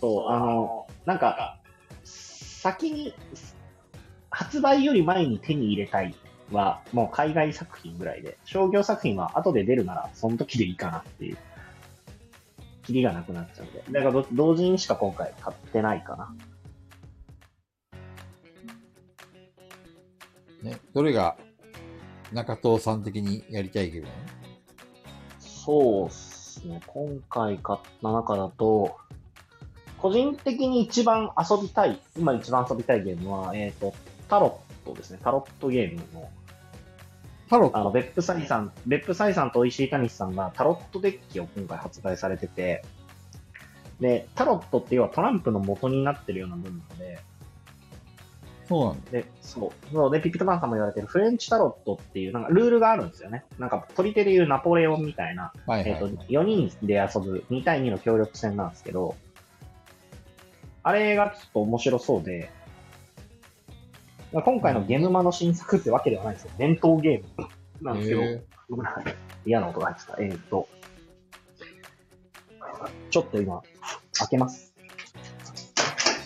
[0.00, 1.58] そう、あの、なんか、
[2.04, 3.12] 先に、
[4.36, 6.14] 発売より前に手に入れたい
[6.52, 11.38] は、もう海外作品ぐらいで、商業作品は後で出るなら、その時でいいかなっていう、
[12.82, 13.82] キリがなくなっちゃうんで。
[13.90, 16.36] だからど同時にしか今回買ってないかな。
[20.62, 20.76] ね。
[20.92, 21.38] どれが
[22.30, 24.18] 中藤さん的にやりたいゲームなの
[25.38, 26.82] そうっすね。
[26.86, 28.98] 今回買った中だと、
[29.96, 33.94] 個人的に一番遊びたい、今一番遊びたいゲームは、えっ、と、
[34.28, 35.18] タロットですね。
[35.22, 36.28] タロットゲームの、
[37.50, 37.90] あの、タロット。
[37.90, 42.84] 別府サイさん、別府サイさんと石井谷さんがタロットデッキを今回発売されてて、
[44.00, 47.18] で、タロットっていうのはトランプの元になってるようなものなので、
[48.68, 49.10] そうなんだ。
[49.12, 49.92] で、そう。
[49.92, 53.44] そうで、ピピタパンさんも言われてるフレンチタロットっていう、なんかルールがあるんですよね。
[53.58, 55.90] なんか、取り手でいうナポレオンみたいな、はいはい。
[55.90, 59.14] えっ、と、4人で遊ぶ2対2の協力戦なんですけど、
[60.82, 62.50] あれがちょっと面白そうで、
[64.32, 66.50] まあ今回のゲムマの新作ってわけではないんですよ。
[66.58, 67.48] 伝統ゲーム
[67.82, 69.02] なんですけど、へ僕なんか
[69.44, 70.22] 嫌な音が入ってた。
[70.22, 70.68] えっ、と、
[73.10, 73.62] ちょっと今、
[74.18, 74.74] 開けます。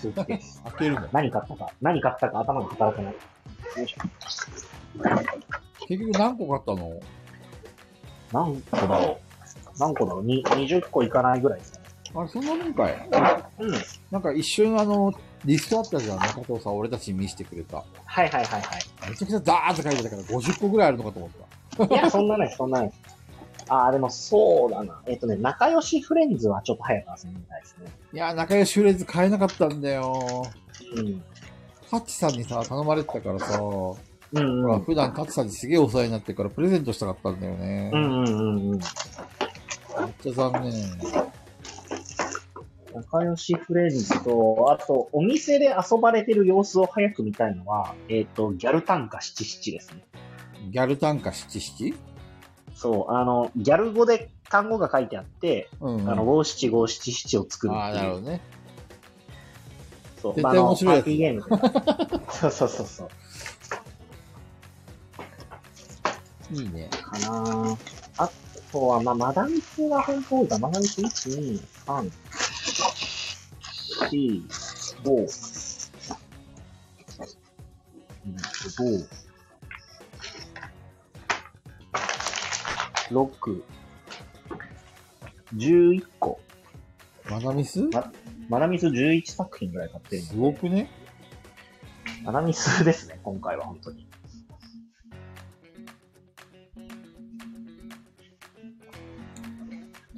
[0.00, 1.08] スーツケースー開けるんだ。
[1.12, 3.12] 何買ったか、何買ったか頭が働かない。
[3.12, 4.00] よいしょ。
[5.86, 7.00] 結局何個買ったの？
[8.32, 9.30] 何個だろう
[9.78, 11.84] 何個だろうに ?20 個いかないぐらいですかね。
[12.14, 13.08] あれ、そんなもんかい
[13.58, 13.72] うん。
[14.10, 15.12] なんか一瞬あの、
[15.44, 17.78] リストあったじゃん、中藤さん、俺たちに見せてくれた。
[17.78, 19.10] はいはいはいはい。
[19.10, 21.94] めちゃくちゃザーッと書いてたから50個ぐらいあるのかと思った。
[21.94, 22.92] いや、そんなないそんなない。
[23.68, 25.00] ああ、でもそうだな。
[25.06, 27.86] えっ、とね、仲良しフレンズはちょっと早く遊んでみたいですね。
[28.12, 30.44] いやー、仲良しフレンズ買えなかったんだよ。
[30.96, 31.22] うん。
[31.90, 33.96] ハッチさんにさ、頼まれてたからさ、ほ
[34.32, 34.66] うんうん。
[34.68, 37.90] ら普段カツさんにすげえお世話になってるからプレゼントしたかったんだよね。
[37.92, 38.78] うんうんうんうん。
[38.78, 38.80] めっ
[40.22, 40.72] ちゃ残念。
[42.94, 50.04] 仲良しフレンズと、あと、お店で遊ばれてる様子を早く見たいのは、えっ、と、ギャル単価七七ですね。
[50.70, 51.94] ギャル単価七七？
[52.74, 56.10] そう、あの、ギャル語で単語が書いてあって、うん、うん。
[56.10, 58.02] あの、五七五七七を作るああ、っていう。
[58.02, 58.40] なるほどね。
[60.20, 62.26] そう、絶対面白あパーティーゲームで。
[62.32, 63.10] そうそうそうそう。
[66.52, 66.88] いいね。
[66.90, 67.78] かな
[68.18, 68.30] あ
[68.72, 70.58] とは、まあ、マダミスが本当多いか。
[70.58, 71.06] マダミス1、
[71.38, 72.10] 2、3、
[74.08, 74.42] 4、
[75.04, 75.26] 5、
[78.76, 79.06] 5、
[83.10, 83.62] 6、
[85.56, 86.40] 11個。
[87.28, 87.88] マナミス
[88.48, 90.52] マダミス11作品ぐらい買ってるすので。
[90.52, 90.90] ごくね？
[92.24, 94.08] マダミスですね、今回は本当に。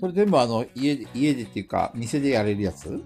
[0.00, 3.02] それ全部あの、家で、家でっていうか、店でやれるやつ？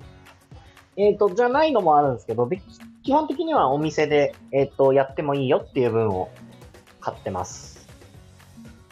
[0.96, 2.60] えっ、と、じゃないのもあるんですけど、で
[3.02, 6.30] 基本的にはお店で、えっ、と、やってもいいよっていう分を
[7.00, 7.86] 買ってます。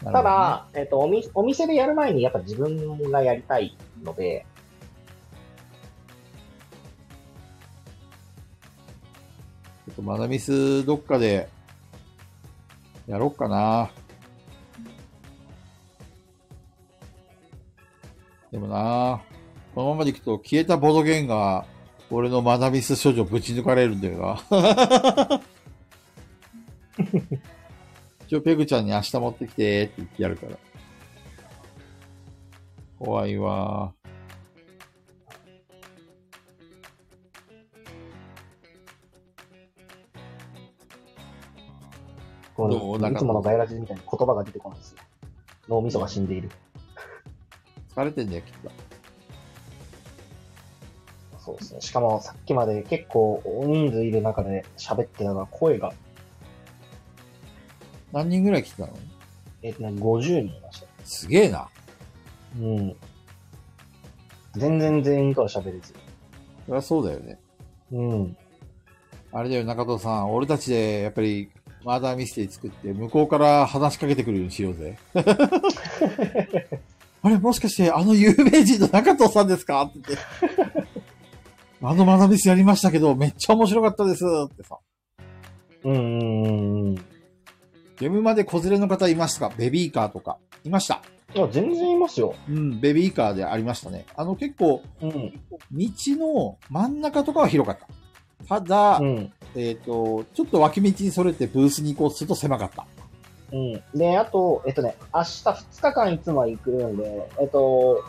[0.05, 4.45] ただ、えっ、とおみ、お店でやる前にやっぱ自分がやりたいので、
[9.87, 11.49] ちょっとマナミスどっかで、
[13.07, 13.91] やろっかな。
[18.51, 19.23] でもな、
[19.75, 21.67] このままでいくと消えたボドゲンが、
[22.11, 25.41] 俺のマナミス処女ぶち抜かれるんだよな。
[28.27, 30.57] 一応ペグちゃんに明日持ってきてって言ってやるから。
[32.99, 33.93] 怖いわ。
[42.55, 45.03] このいつものガイラジみたいに言葉が出てこないですね。
[45.69, 46.51] 脳みそが死んでいる。
[47.95, 48.84] 疲れてんだよ、きっと。
[51.45, 51.81] そうですね。
[51.81, 55.93] しかもさっきまで結構大人数いる中で喋ってたのが声が、
[58.13, 58.95] 何人ぐらい来てたの？
[59.63, 60.87] えっ、とね、50人いました。
[61.05, 61.69] すげえな。
[62.59, 62.97] うん。
[64.57, 65.93] 全然全員とは喋れず。
[66.67, 67.39] そりゃそうだよね。
[67.93, 68.37] うん。
[69.33, 70.33] あれだよ、中藤さん。
[70.33, 71.51] 俺たちで、やっぱり、
[71.85, 74.97] マーダーミステリー作って、向こうから話しかけてくるようにしようぜ。
[77.23, 79.83] あれ、もしかして、あの有名人の中藤さんですか？
[79.83, 80.19] って言っ
[80.71, 80.74] て。
[81.87, 84.79] あのマダミスやりましたけど、めっちゃ面白かったですってさ。
[85.85, 85.99] うんう
[86.93, 86.95] ん。
[86.95, 89.55] ゲームまで子連れの方いましたか？
[89.59, 90.39] ベビーカーとか。
[90.65, 91.03] いました。
[91.35, 92.35] いや、全然いますよ。
[92.49, 94.07] うん、ベビーカーでありましたね。
[94.17, 95.11] あの結構、うん。
[95.11, 97.87] 道の真ん中とかは広かった。
[98.49, 99.33] ただ、うん。
[99.55, 102.87] えっ、と、ちょっと脇道にそれてブースに行こうとすると狭かった。
[103.53, 103.83] うん。
[103.95, 108.03] で、あと、えっとね、明日2日間いつもは行くんで、えっと、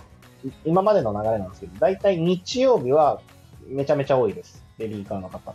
[0.45, 3.19] い今までの流れなんですけど、だいたい日曜日は
[3.67, 4.63] めちゃめちゃ多いです。
[4.77, 5.53] ベビーカーの方。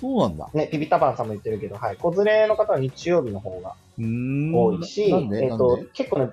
[0.00, 0.48] そうなんだ。
[0.52, 1.96] ね、ピピタパンさんも言ってるけど、はい。
[1.96, 3.74] 子連れの方は日曜日の方が。
[3.98, 6.30] 多いし、えっと、結構ね、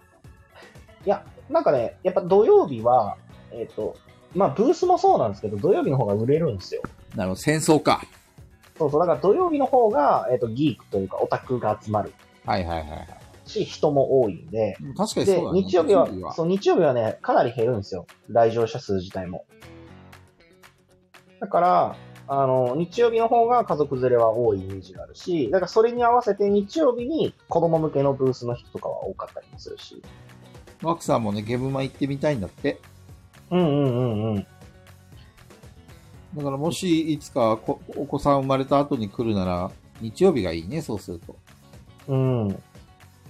[1.06, 3.18] いや、なんかね、やっぱ土曜日は、
[3.52, 3.96] えっと、
[4.34, 6.82] まあ、ブースもそうなんですけど、土曜日の方が売れるんですよ。
[7.16, 8.02] なるほど、戦争か。
[8.78, 12.14] そうそう、だから土曜日の方が、えっと、ギークというかオタクが集まる
[12.46, 13.08] はいはいはいはい。
[13.46, 15.62] し、人も多いんで、確かにで、そうだね。
[15.62, 18.08] 日曜日はそう、日曜日はね、かなり減るんですよ。
[18.30, 19.46] 来場者数自体も。
[21.42, 21.96] だから、
[22.28, 30.02] あの、日曜日の方が家族連れは多いイメージがあるし、だからそれに合わせて日曜日に子供向けのブースの人とかは多かったりもするし。
[30.82, 32.80] マックさんもね、ゲームマ行ってみたいんだって。
[33.50, 34.48] うんうんうんうん。
[36.36, 41.36] だからもしいつかこお子さん生まれた後に来るなら、日曜日がいいね、そうすると。
[42.08, 42.64] うん。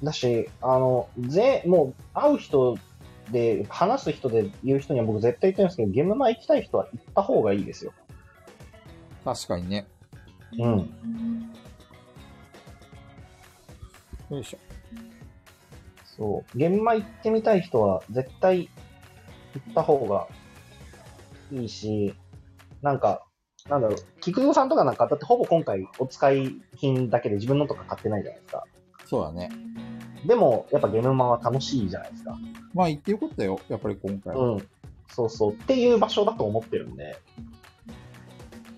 [0.04, 2.78] だし、あの、ぜ、もう、会う人
[3.32, 7.94] で、話す人で言う人には僕絶対言ってるんですけど、ゲームマ行きたい人は行った方がいいですよ。
[9.24, 9.88] 確かにね。
[10.58, 11.52] うん。
[14.30, 14.58] よいしょ。
[16.06, 16.58] そう。
[16.58, 18.70] ゲームマ行ってみたい人は絶対
[19.54, 20.28] 行った方が
[21.52, 22.14] いいし、
[22.82, 23.26] なんか、
[23.70, 28.64] なんだろう、菊蔵さんとかなんか、だってほぼ今回お使い品だけで自分のとか買ってないじゃないですか。
[29.06, 29.50] そうだね。
[30.26, 32.38] でも、やっぱゲームマは楽しいじゃないですか。
[32.74, 34.54] まあ行ってよかったよ、やっぱり今回は。
[34.54, 34.68] うん。
[35.10, 35.54] そうそう。
[35.54, 37.18] っていう場所だと思ってるんで。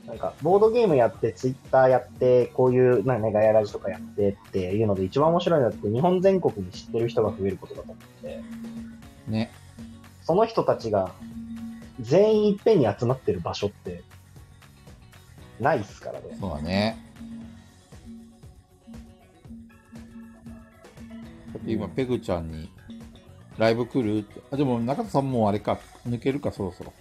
[0.08, 8.42] なんか、ボードゲームやって、ツイッターやって、こういう、なんかね、ガヤラジとかやってっていうので、一番面白いのって、日本全国に知ってる人が増えることだと思って、
[9.28, 9.52] ね。
[10.22, 11.14] その人たちが、
[12.02, 14.04] 全員いっぺんに集まってる場所って、
[15.60, 16.38] ないっすからね。
[16.40, 17.13] そうだね。
[21.66, 22.70] 今、ペグちゃんに、
[23.58, 24.20] ライブ来る？
[24.20, 24.42] って。
[24.52, 26.94] あ、でも中田さんもうあれか、抜けるか、そろそろ。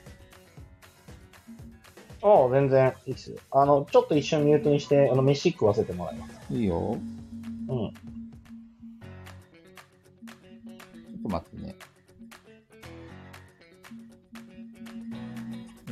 [2.24, 3.38] ああ、全然いいっすよ。
[3.50, 6.54] あの、ちょっと一瞬ミュートにして、あの、飯食わせてもらいます。
[6.54, 6.78] いいよ。
[6.90, 7.66] うん。
[7.66, 7.90] ちょっ
[11.22, 11.74] と待ってね。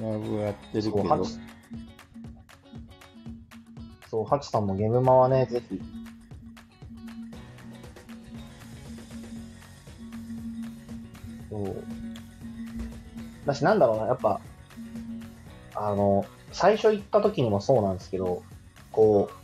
[0.01, 1.27] ライブやってるけど
[4.09, 5.81] そう、ハチさんもゲームマはね、ぜひ、
[13.47, 14.41] だし、なんだろうな、やっぱ、
[15.75, 18.43] あの、最初行った時にもそうなんですけど、
[18.93, 19.41] こう、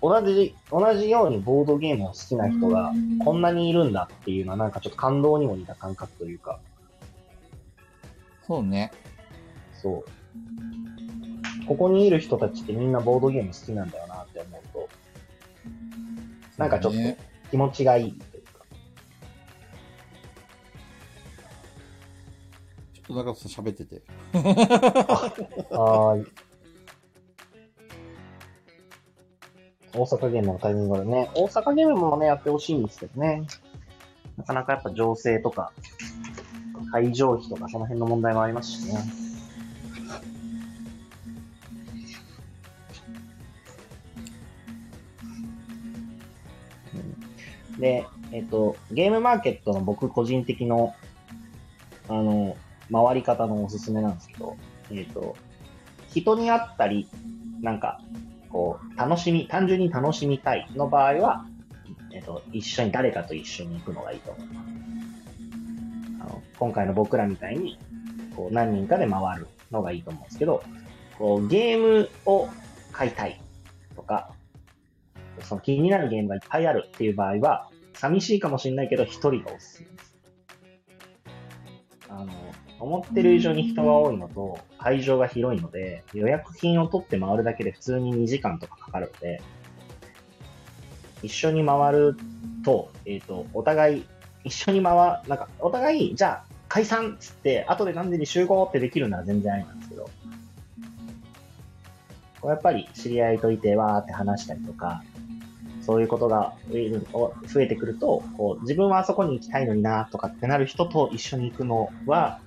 [0.00, 2.92] 同じ、同じようにボードゲームを好きな人が
[3.24, 6.60] こんなにいるんだっていうのはなんかちょっと感動にも似た感覚というか、
[8.46, 8.92] そうね。
[9.74, 11.66] そう。
[11.66, 14.88] ここにいる人たちってみんなボードゲーム好きなんだよなって思うと、
[16.56, 17.18] なんかちょっとね
[17.50, 18.22] 気持ちがいい
[23.06, 23.14] と。
[23.14, 24.02] 中田さん喋ってて。
[24.32, 26.26] はーい。
[29.94, 33.46] 大阪ゲームのタイミングでね、大阪ゲームもね、やってほしいんですけどね。
[34.36, 35.72] なかなかやっぱ情勢とか、
[36.92, 38.98] 会場費とかその辺の問題もありますしね。
[47.78, 50.94] で、えっと、ゲームマーケットの僕個人的の、
[52.08, 52.56] あの、
[52.92, 54.56] 回り方のおすすめなんですけど、
[54.90, 55.36] えっと、
[56.10, 57.08] 人に会ったり、
[57.60, 58.00] なんか、
[58.48, 61.46] こう、楽しみ、単純に楽しみたいの場合は、
[62.12, 64.68] えっと、一緒に、誰かと一緒に行くのがいいと思います。
[66.20, 67.78] あの、今回の僕らみたいに、
[68.34, 70.62] こう、何人かで回るのがいいと思うんですけど、
[71.18, 72.48] こう、ゲームを
[72.92, 73.40] 買いたい
[73.94, 74.30] とか、
[75.42, 80.16] その気になるゲームがいっぱいあるっていう場合は、寂しいかもしれないけど、一人がおすすめです。
[82.08, 82.32] あの、
[82.78, 89.40] 思ってる以上に人が多いのと、会場が広いので、予約金を取って回るだけで普通に2時間とかかかるので、
[91.22, 92.16] 一緒に回る
[92.64, 94.06] と、えっ、と、お互い、
[94.44, 100.10] 一緒に回、なんか、お互い、じゃあ、解散っつって、後で何時に集合ってできるなら全然ありなんですけど、
[102.40, 105.02] こうやっぱり知り合いといてわーって話したりとか、
[105.82, 112.40] そういうことが増える増えてくると、こう自分はあそこに行きたいのになとかってなる人と一緒に行くのは、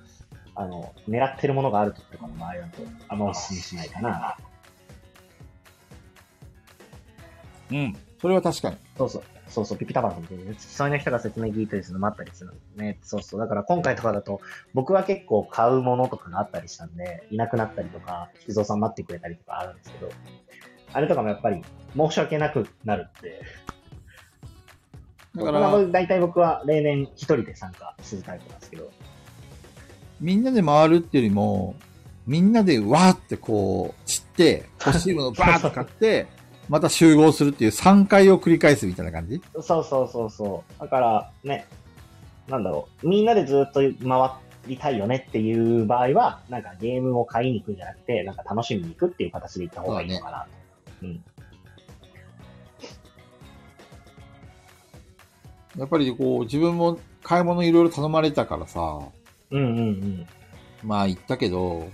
[0.60, 4.36] あの、狙ってるものがあるときとかの場合だと、あんまお勧めしないかな。
[7.70, 7.96] うん。
[8.20, 8.76] それは確かに。
[8.98, 9.22] そうそう。
[9.48, 12.98] そうそう、ピピタパンさんってね、付き添いの人が説明聞いたりするのもあったりするんでね。
[13.02, 13.40] そうそう。
[13.40, 14.42] だから今回とかだと、
[14.74, 20.10] 僕は結構買うものとかがあったりしたんで、いなくなったりとか、菊蔵さん待ってくれたりとかあるんですけど、
[20.92, 21.64] あれとかもやっぱり
[21.96, 23.40] 申し訳なくなるって。
[25.36, 28.90] だから、まあ大体僕は例年一人で参加するタイプなんですけど、
[30.20, 31.74] みんなで回るっていうよりも、
[32.26, 36.26] みんなでわーってこう、散って、欲しいものをバーッと買って、
[36.68, 39.42] また集合するっていう3回を繰り返すみたいな感じ？
[39.60, 40.80] そうそうそうそう。
[40.80, 41.66] だからね、
[42.46, 44.30] なんだろう、みんなでずっと回
[44.66, 50.46] りたいよねっていう場合は、なんかゲームを買いに行くんじゃなくて、なんか楽しみに行くっていう形で行った方がいいのかな
[51.00, 51.06] と。
[51.06, 51.24] うん。
[55.78, 59.00] やっぱりこう、自分も買い物いろいろ頼まれたからさ、
[59.50, 60.26] うんうんうん。
[60.82, 61.88] まあ行ったけど、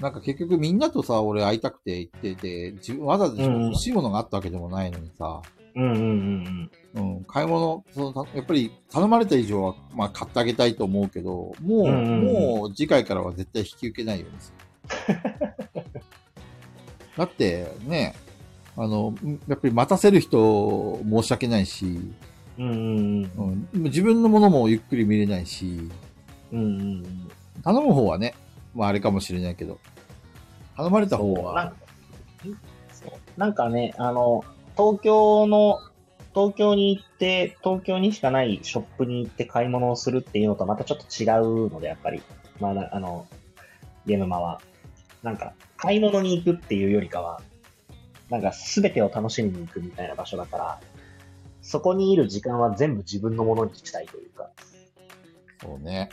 [0.00, 5.42] なんか結局みんなとさ、俺会いたくて行ってて、自分わざわざ欲しいものがあったわけでもないのにさ、
[5.74, 14.52] うんうんうんうん、買い物、そのたやっぱり頼まれた以上は、まあ買ってあげたいと思うけど、もう、うんうんうんもう次回からは絶対引き受けないようにす
[15.08, 15.16] る。
[17.16, 18.14] だってね、
[18.76, 19.14] あの、
[19.48, 21.98] やっぱり待たせる人申し訳ないし、
[22.58, 22.68] うん。
[22.68, 25.90] うんうんうん、自分のものもゆっくり見れないし、
[26.52, 26.58] うん。
[26.58, 27.30] うんうんうん。
[27.62, 28.34] 頼む方はね、
[28.74, 29.78] まああれかもしれないけど、
[30.76, 31.72] 頼まれた方は
[33.36, 34.44] なんかね、あの、
[34.76, 35.80] 東京の、
[36.34, 41.26] 東京に行って、東京にしかないショップに行って買い物をするっていうのとまたちょっと違
[41.66, 42.22] うので、やっぱり。
[42.60, 43.26] まあな、あの、
[44.06, 44.60] ゲームマは。
[45.22, 47.40] なんか、買い物に行くっていうよりかは、
[48.30, 50.80] なんか全てを楽しみに行くみたいな場所だから、
[51.62, 54.50] そこにいる時間は全部自分のものにしたいというか、
[55.60, 56.10] そうね。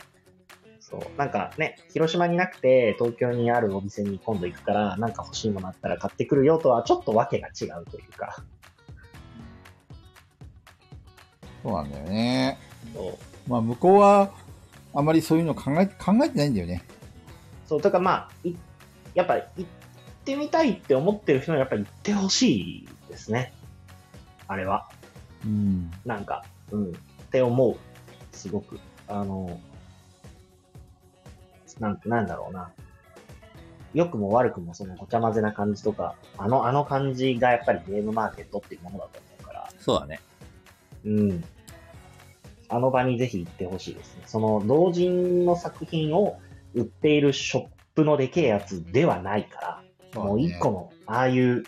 [0.88, 1.18] そう。
[1.18, 8.44] なんかね、広島になくて、東京にあるお店に今度行くから、なんか欲しいものあったら買ってくるよとは、ちょっとわけが違うというか。
[11.64, 12.58] そうなんだよね。
[12.94, 13.50] そう。
[13.50, 14.30] まあ向こうは、
[14.94, 16.84] あまりそういうの考え、考えてないんだよね。
[17.66, 18.54] そう、だからまあ、い
[19.14, 19.64] やっぱ行っ
[20.24, 23.52] てみたいって思ってる人にはやっぱり行ってほしいですね。
[24.46, 24.88] あれは。
[25.44, 25.90] うん。
[26.04, 26.90] なんか、うん。
[26.90, 26.94] っ
[27.32, 27.76] て思う。
[28.30, 28.78] すごく。
[29.08, 29.58] あの、
[31.78, 32.70] なん、なんだろうな。
[33.94, 40.20] 良くも悪くもそのごちゃ混ぜな感じとか、あの、あの感じがやっぱりゲームマーケットっていうものだと思うから、そうだね。
[41.04, 41.44] うん。
[42.68, 44.22] あの場にぜひ行ってほしいですね。
[44.26, 46.38] その同人の作品を
[46.74, 49.82] 売っているショップのでけえやつではないか
[50.14, 51.64] ら、もう一個の、ああいう、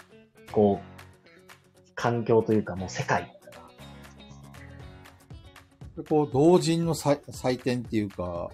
[0.52, 3.32] こう、環境というかもう世界。
[6.09, 8.51] こう、同人の祭祭典っていうか、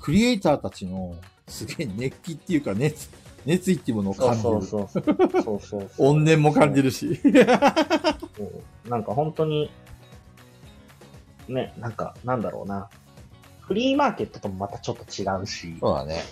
[0.00, 1.14] クリエイターたちの
[1.48, 3.08] すげえ熱気っていうか熱、
[3.44, 4.42] 熱意っていうものを感じる。
[4.42, 4.88] そうそう。
[4.88, 5.88] そうそうそう。
[5.98, 7.20] 怨念も感じるし。
[8.88, 9.70] なんか本当に、
[11.48, 12.88] ね、なんか、なんだろうな。
[13.60, 16.22] フリーマーケットともまたちょっと違うし、そうだね。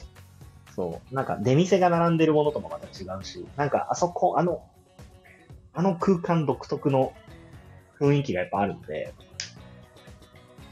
[0.74, 1.14] そう。
[1.14, 4.62] なんか出店が並んでるものともまた違うし、なんかあそこ、あの、
[5.72, 7.12] あの空間独特の
[8.00, 9.12] 雰囲気がやっぱあるんで、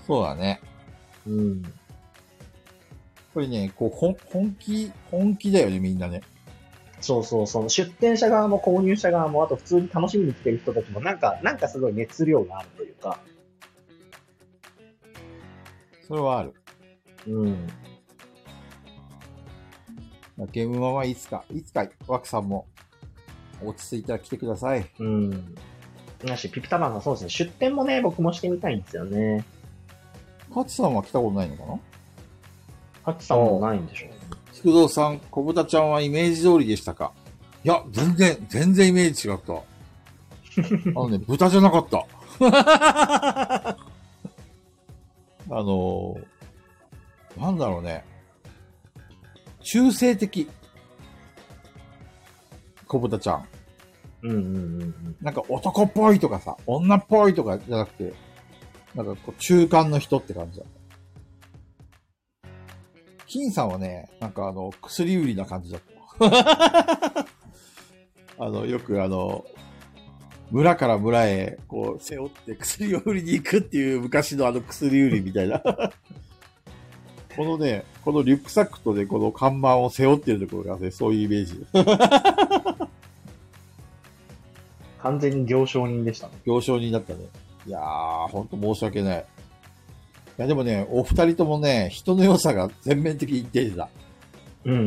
[0.06, 0.60] そうだね。
[1.26, 1.62] うん。
[3.34, 6.20] これね、こう、本本気、本気だよね、みんなね。
[7.00, 7.70] そうそうそう。
[7.70, 13.18] 出店者側も購入者側も、あと普通に楽しみに来てる人たちも、なんか、なんかすごい熱量があるというか、
[16.06, 16.54] それはある。
[17.26, 17.66] うん。
[20.52, 22.66] ゲームマはいつか、いつか、ワクさんも、
[23.64, 24.84] 落ち着いたら来てください。
[24.98, 25.54] うん。
[26.24, 29.44] だし、ピピタマンがそうですね、出店もね、僕もしてみたいんですよね。
[30.52, 31.80] カツさんは来たことないのかな？
[33.02, 34.16] ハチさんもないんでしょうね。
[34.52, 37.12] 菊蔵さん、小豚ちゃんはイメージ通りでしたか？
[37.64, 39.54] いや、全然、全然イメージ違った。
[41.00, 42.06] あのね、豚じゃなかった。
[45.50, 48.04] あのー、なんだろうね。
[49.62, 50.48] 中性的。
[52.86, 53.46] 小豚ちゃん。
[54.22, 55.16] うんうんうんうん。
[55.20, 58.12] なんか男っぽいとかさ、女っぽいとかじゃなくて、
[58.94, 60.81] なんかこう中間の人って感じだった。
[63.32, 65.80] 金さんはね、なんかあの、薬売りな感じだっ
[66.18, 67.26] た。
[68.44, 69.46] あの、よくあの、
[70.50, 75.60] 村から村へ、こう、背負って薬を売りに行くっていう昔のあの薬売りみたいな。
[77.34, 81.64] このね、このリュックサックとね、この看板を背負ってるところがね、そういうイメージ。
[85.00, 86.34] 完全に行商人でしたね。
[86.46, 87.20] 表彰になったね。
[87.66, 89.24] いやー、ほんと申し訳ない。
[90.42, 93.88] いや、でもね、お二人ともね、人の良さが全面的に出てた。
[94.64, 94.80] うんうん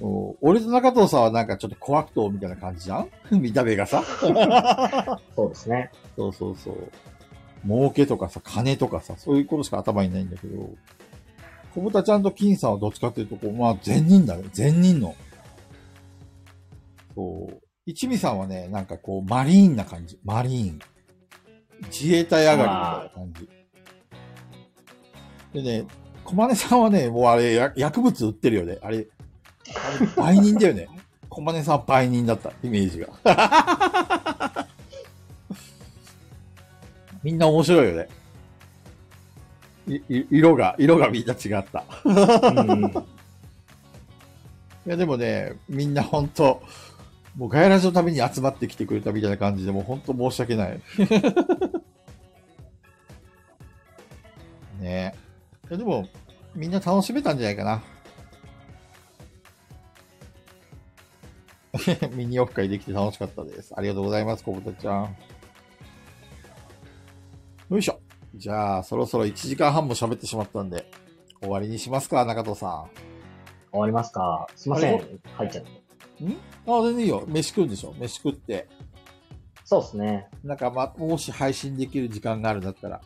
[0.00, 0.06] うん。
[0.06, 3.08] お俺と中藤さんはなんかちょっと怖くとみたいな感じじゃん？
[3.40, 4.02] 見た目がさ。
[5.34, 5.90] そうですね。
[6.16, 6.90] そうそうそう。
[7.66, 10.70] 儲けとかさ、金とかさ、そういうことしか頭にないんだけど、
[11.74, 14.44] 小豚ちゃんと金さんはどっちかっていうと、こう、まあ、善人だね。
[14.52, 15.14] 善人の。
[17.14, 17.60] そう。
[17.84, 20.18] 一味さんはね、なんかこう、マリーンな感じ。
[20.24, 20.78] マリーン。
[21.90, 22.74] 自衛隊上がりみたい
[23.04, 23.48] な感じ。
[25.52, 25.86] でね、
[26.24, 28.78] 小金さんはね、もうあれ、や薬物売ってるよね。
[28.82, 29.06] あれ、
[29.74, 30.06] あれ
[30.36, 30.88] 売人だよね。
[31.28, 33.08] 小金さんは売人だった、イメージが。
[37.22, 38.08] みんな面白いよね。
[39.88, 41.84] い、い色が、色がみんな違った。
[44.86, 46.62] いや、でもね、みんな本当
[47.36, 50.80] もうガヤラジのために集まってきてくれたみたいな感じで、もう本当申し訳ない。
[54.80, 55.27] ねえ。
[55.68, 56.08] いやでも、
[56.54, 57.82] みんな楽しめたんじゃないかな。
[62.12, 63.72] ミニオフ会できて楽しかったです。
[63.76, 65.16] ありがとうございます、小豚ちゃん。
[67.70, 68.00] よいしょ。
[68.34, 70.90] じゃあ、そろそろ1時間半も喋ってしまったんで、
[71.40, 72.86] 終わりにしますか、中藤さ
[73.70, 74.98] 終わりますかすいませあん。
[75.34, 76.24] 入っちゃって。
[76.24, 76.28] ん？
[76.30, 76.36] ん
[76.66, 77.24] あ、全然いいよ。
[77.26, 78.66] 飯食うんでしょ飯食って。
[79.64, 80.28] そうですね。
[80.42, 83.02] なんか、ま、もし配信できる時間があるんだったら、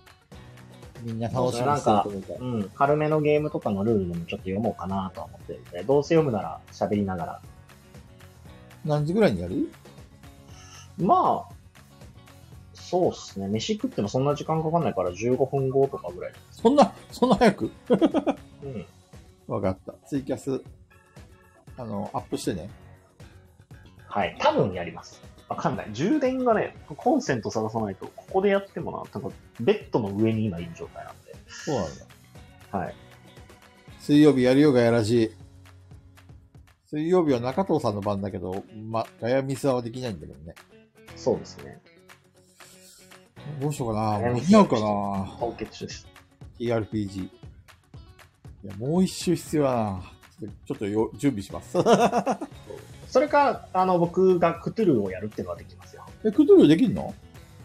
[1.03, 2.39] みんな楽しみにしてると思うから。
[2.41, 2.71] うん。
[2.75, 7.43] 軽めのゲームとかのルールでもちょっと読もうかなとは思ってるんで、どうせ読むなら喋りながら。
[8.85, 9.69] 何時ぐらいにやる？
[10.99, 11.55] まあ、
[12.75, 13.49] そうっすね。
[13.49, 16.33] 飯食ってもそんな時間かかんないから15分後とかぐらい。
[16.51, 17.71] そんな、そんな早く？
[18.63, 18.87] うん。
[19.47, 19.95] わかった。
[20.07, 20.63] ツイキャス、
[21.77, 22.71] あの、アップしてね。
[24.07, 24.37] はい。
[24.39, 25.23] 多分やります。
[25.49, 25.89] わかんない。
[25.93, 31.35] 充電がね、コンセント探さないと、ここでやってもな、なんか、ベッドの上に今いる状態なんで。
[31.47, 31.99] そうなん
[32.71, 32.79] だ。
[32.79, 32.95] はい。
[34.01, 35.33] 水曜日やるよ、ガヤラジ。
[36.87, 40.55] 水曜日は中藤さんの番だけど、ま、ガヤミスはできないんだけどね。
[41.17, 41.81] そうですね。
[43.61, 44.19] どうしようかな。
[44.19, 44.81] ガヤミス間に合うかな。
[45.39, 46.07] 凍結種です。
[46.59, 47.25] TRPG。
[47.25, 47.31] い
[48.65, 50.03] や、もう一周必要だな。
[50.41, 51.79] ちょっとちょっとよ準備します。
[53.13, 56.03] それか、あの、僕がクトゥルーをやるっていうのはできますよ。
[56.25, 57.13] え、クトゥルーできんの？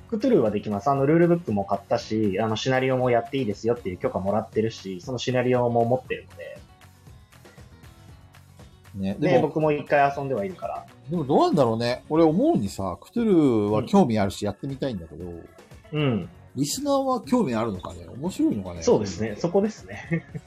[0.09, 0.89] クトゥルーはできます。
[0.89, 6.59] あの、ルールブックも買ったし、あの、シナリオもやっていいですよっていう許可もらってるし、そのシナリオも持ってるので、
[8.95, 9.15] ね。
[9.19, 10.85] で、でも、僕も一回遊んではいるから。
[11.09, 12.03] でもどうなんだろうね。
[12.09, 15.25] 俺思うにさ、クトゥルーは興味あるしやってみたいんだけど、
[15.93, 16.29] うん。
[16.57, 18.05] リスナーは興味あるのかね？
[18.19, 18.81] 面白いのかね？
[18.81, 19.35] そうですね。
[19.37, 20.25] そこですね。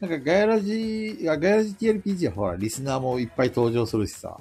[0.00, 4.38] なんかガヤラジ、ガヤラジ TRPG はほら、リスナーもいっぱい登場するしさ。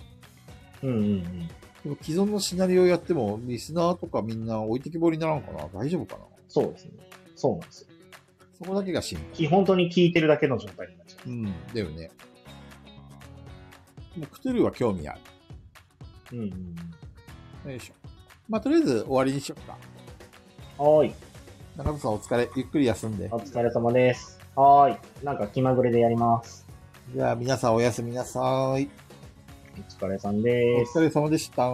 [0.84, 1.48] うんうんうん。
[1.48, 5.68] でも既存のシナリオやっても、リスナーとかみんな置いてきぼりにならんかな？
[5.74, 6.26] 大丈夫かな？
[6.48, 6.92] そうですね。
[7.36, 7.88] そうなんですよ。
[8.60, 9.28] そこだけが心配。
[9.34, 12.12] き本当に聞いてるだけの状態になっちゃうん、だよね。
[14.16, 15.20] もうクトゥルーは興味ある。
[16.34, 16.36] う。
[16.36, 16.46] うんう
[17.70, 17.72] ん。
[17.72, 17.94] よいしょ。
[18.48, 19.78] まあ、とりあえず終わりにしようか。
[20.84, 21.14] はーい。
[21.76, 22.50] 中田さんお疲れ。
[22.56, 23.38] ゆっくり休んでお。
[23.38, 24.37] 疲れ様です。
[24.58, 24.98] はーい。
[25.24, 26.66] なんか気まぐれでやります。
[27.14, 28.40] じゃあ皆さんおやすみなさ
[28.80, 28.90] い。
[29.78, 30.98] お疲れさんおです。
[30.98, 31.70] 疲れ様でした。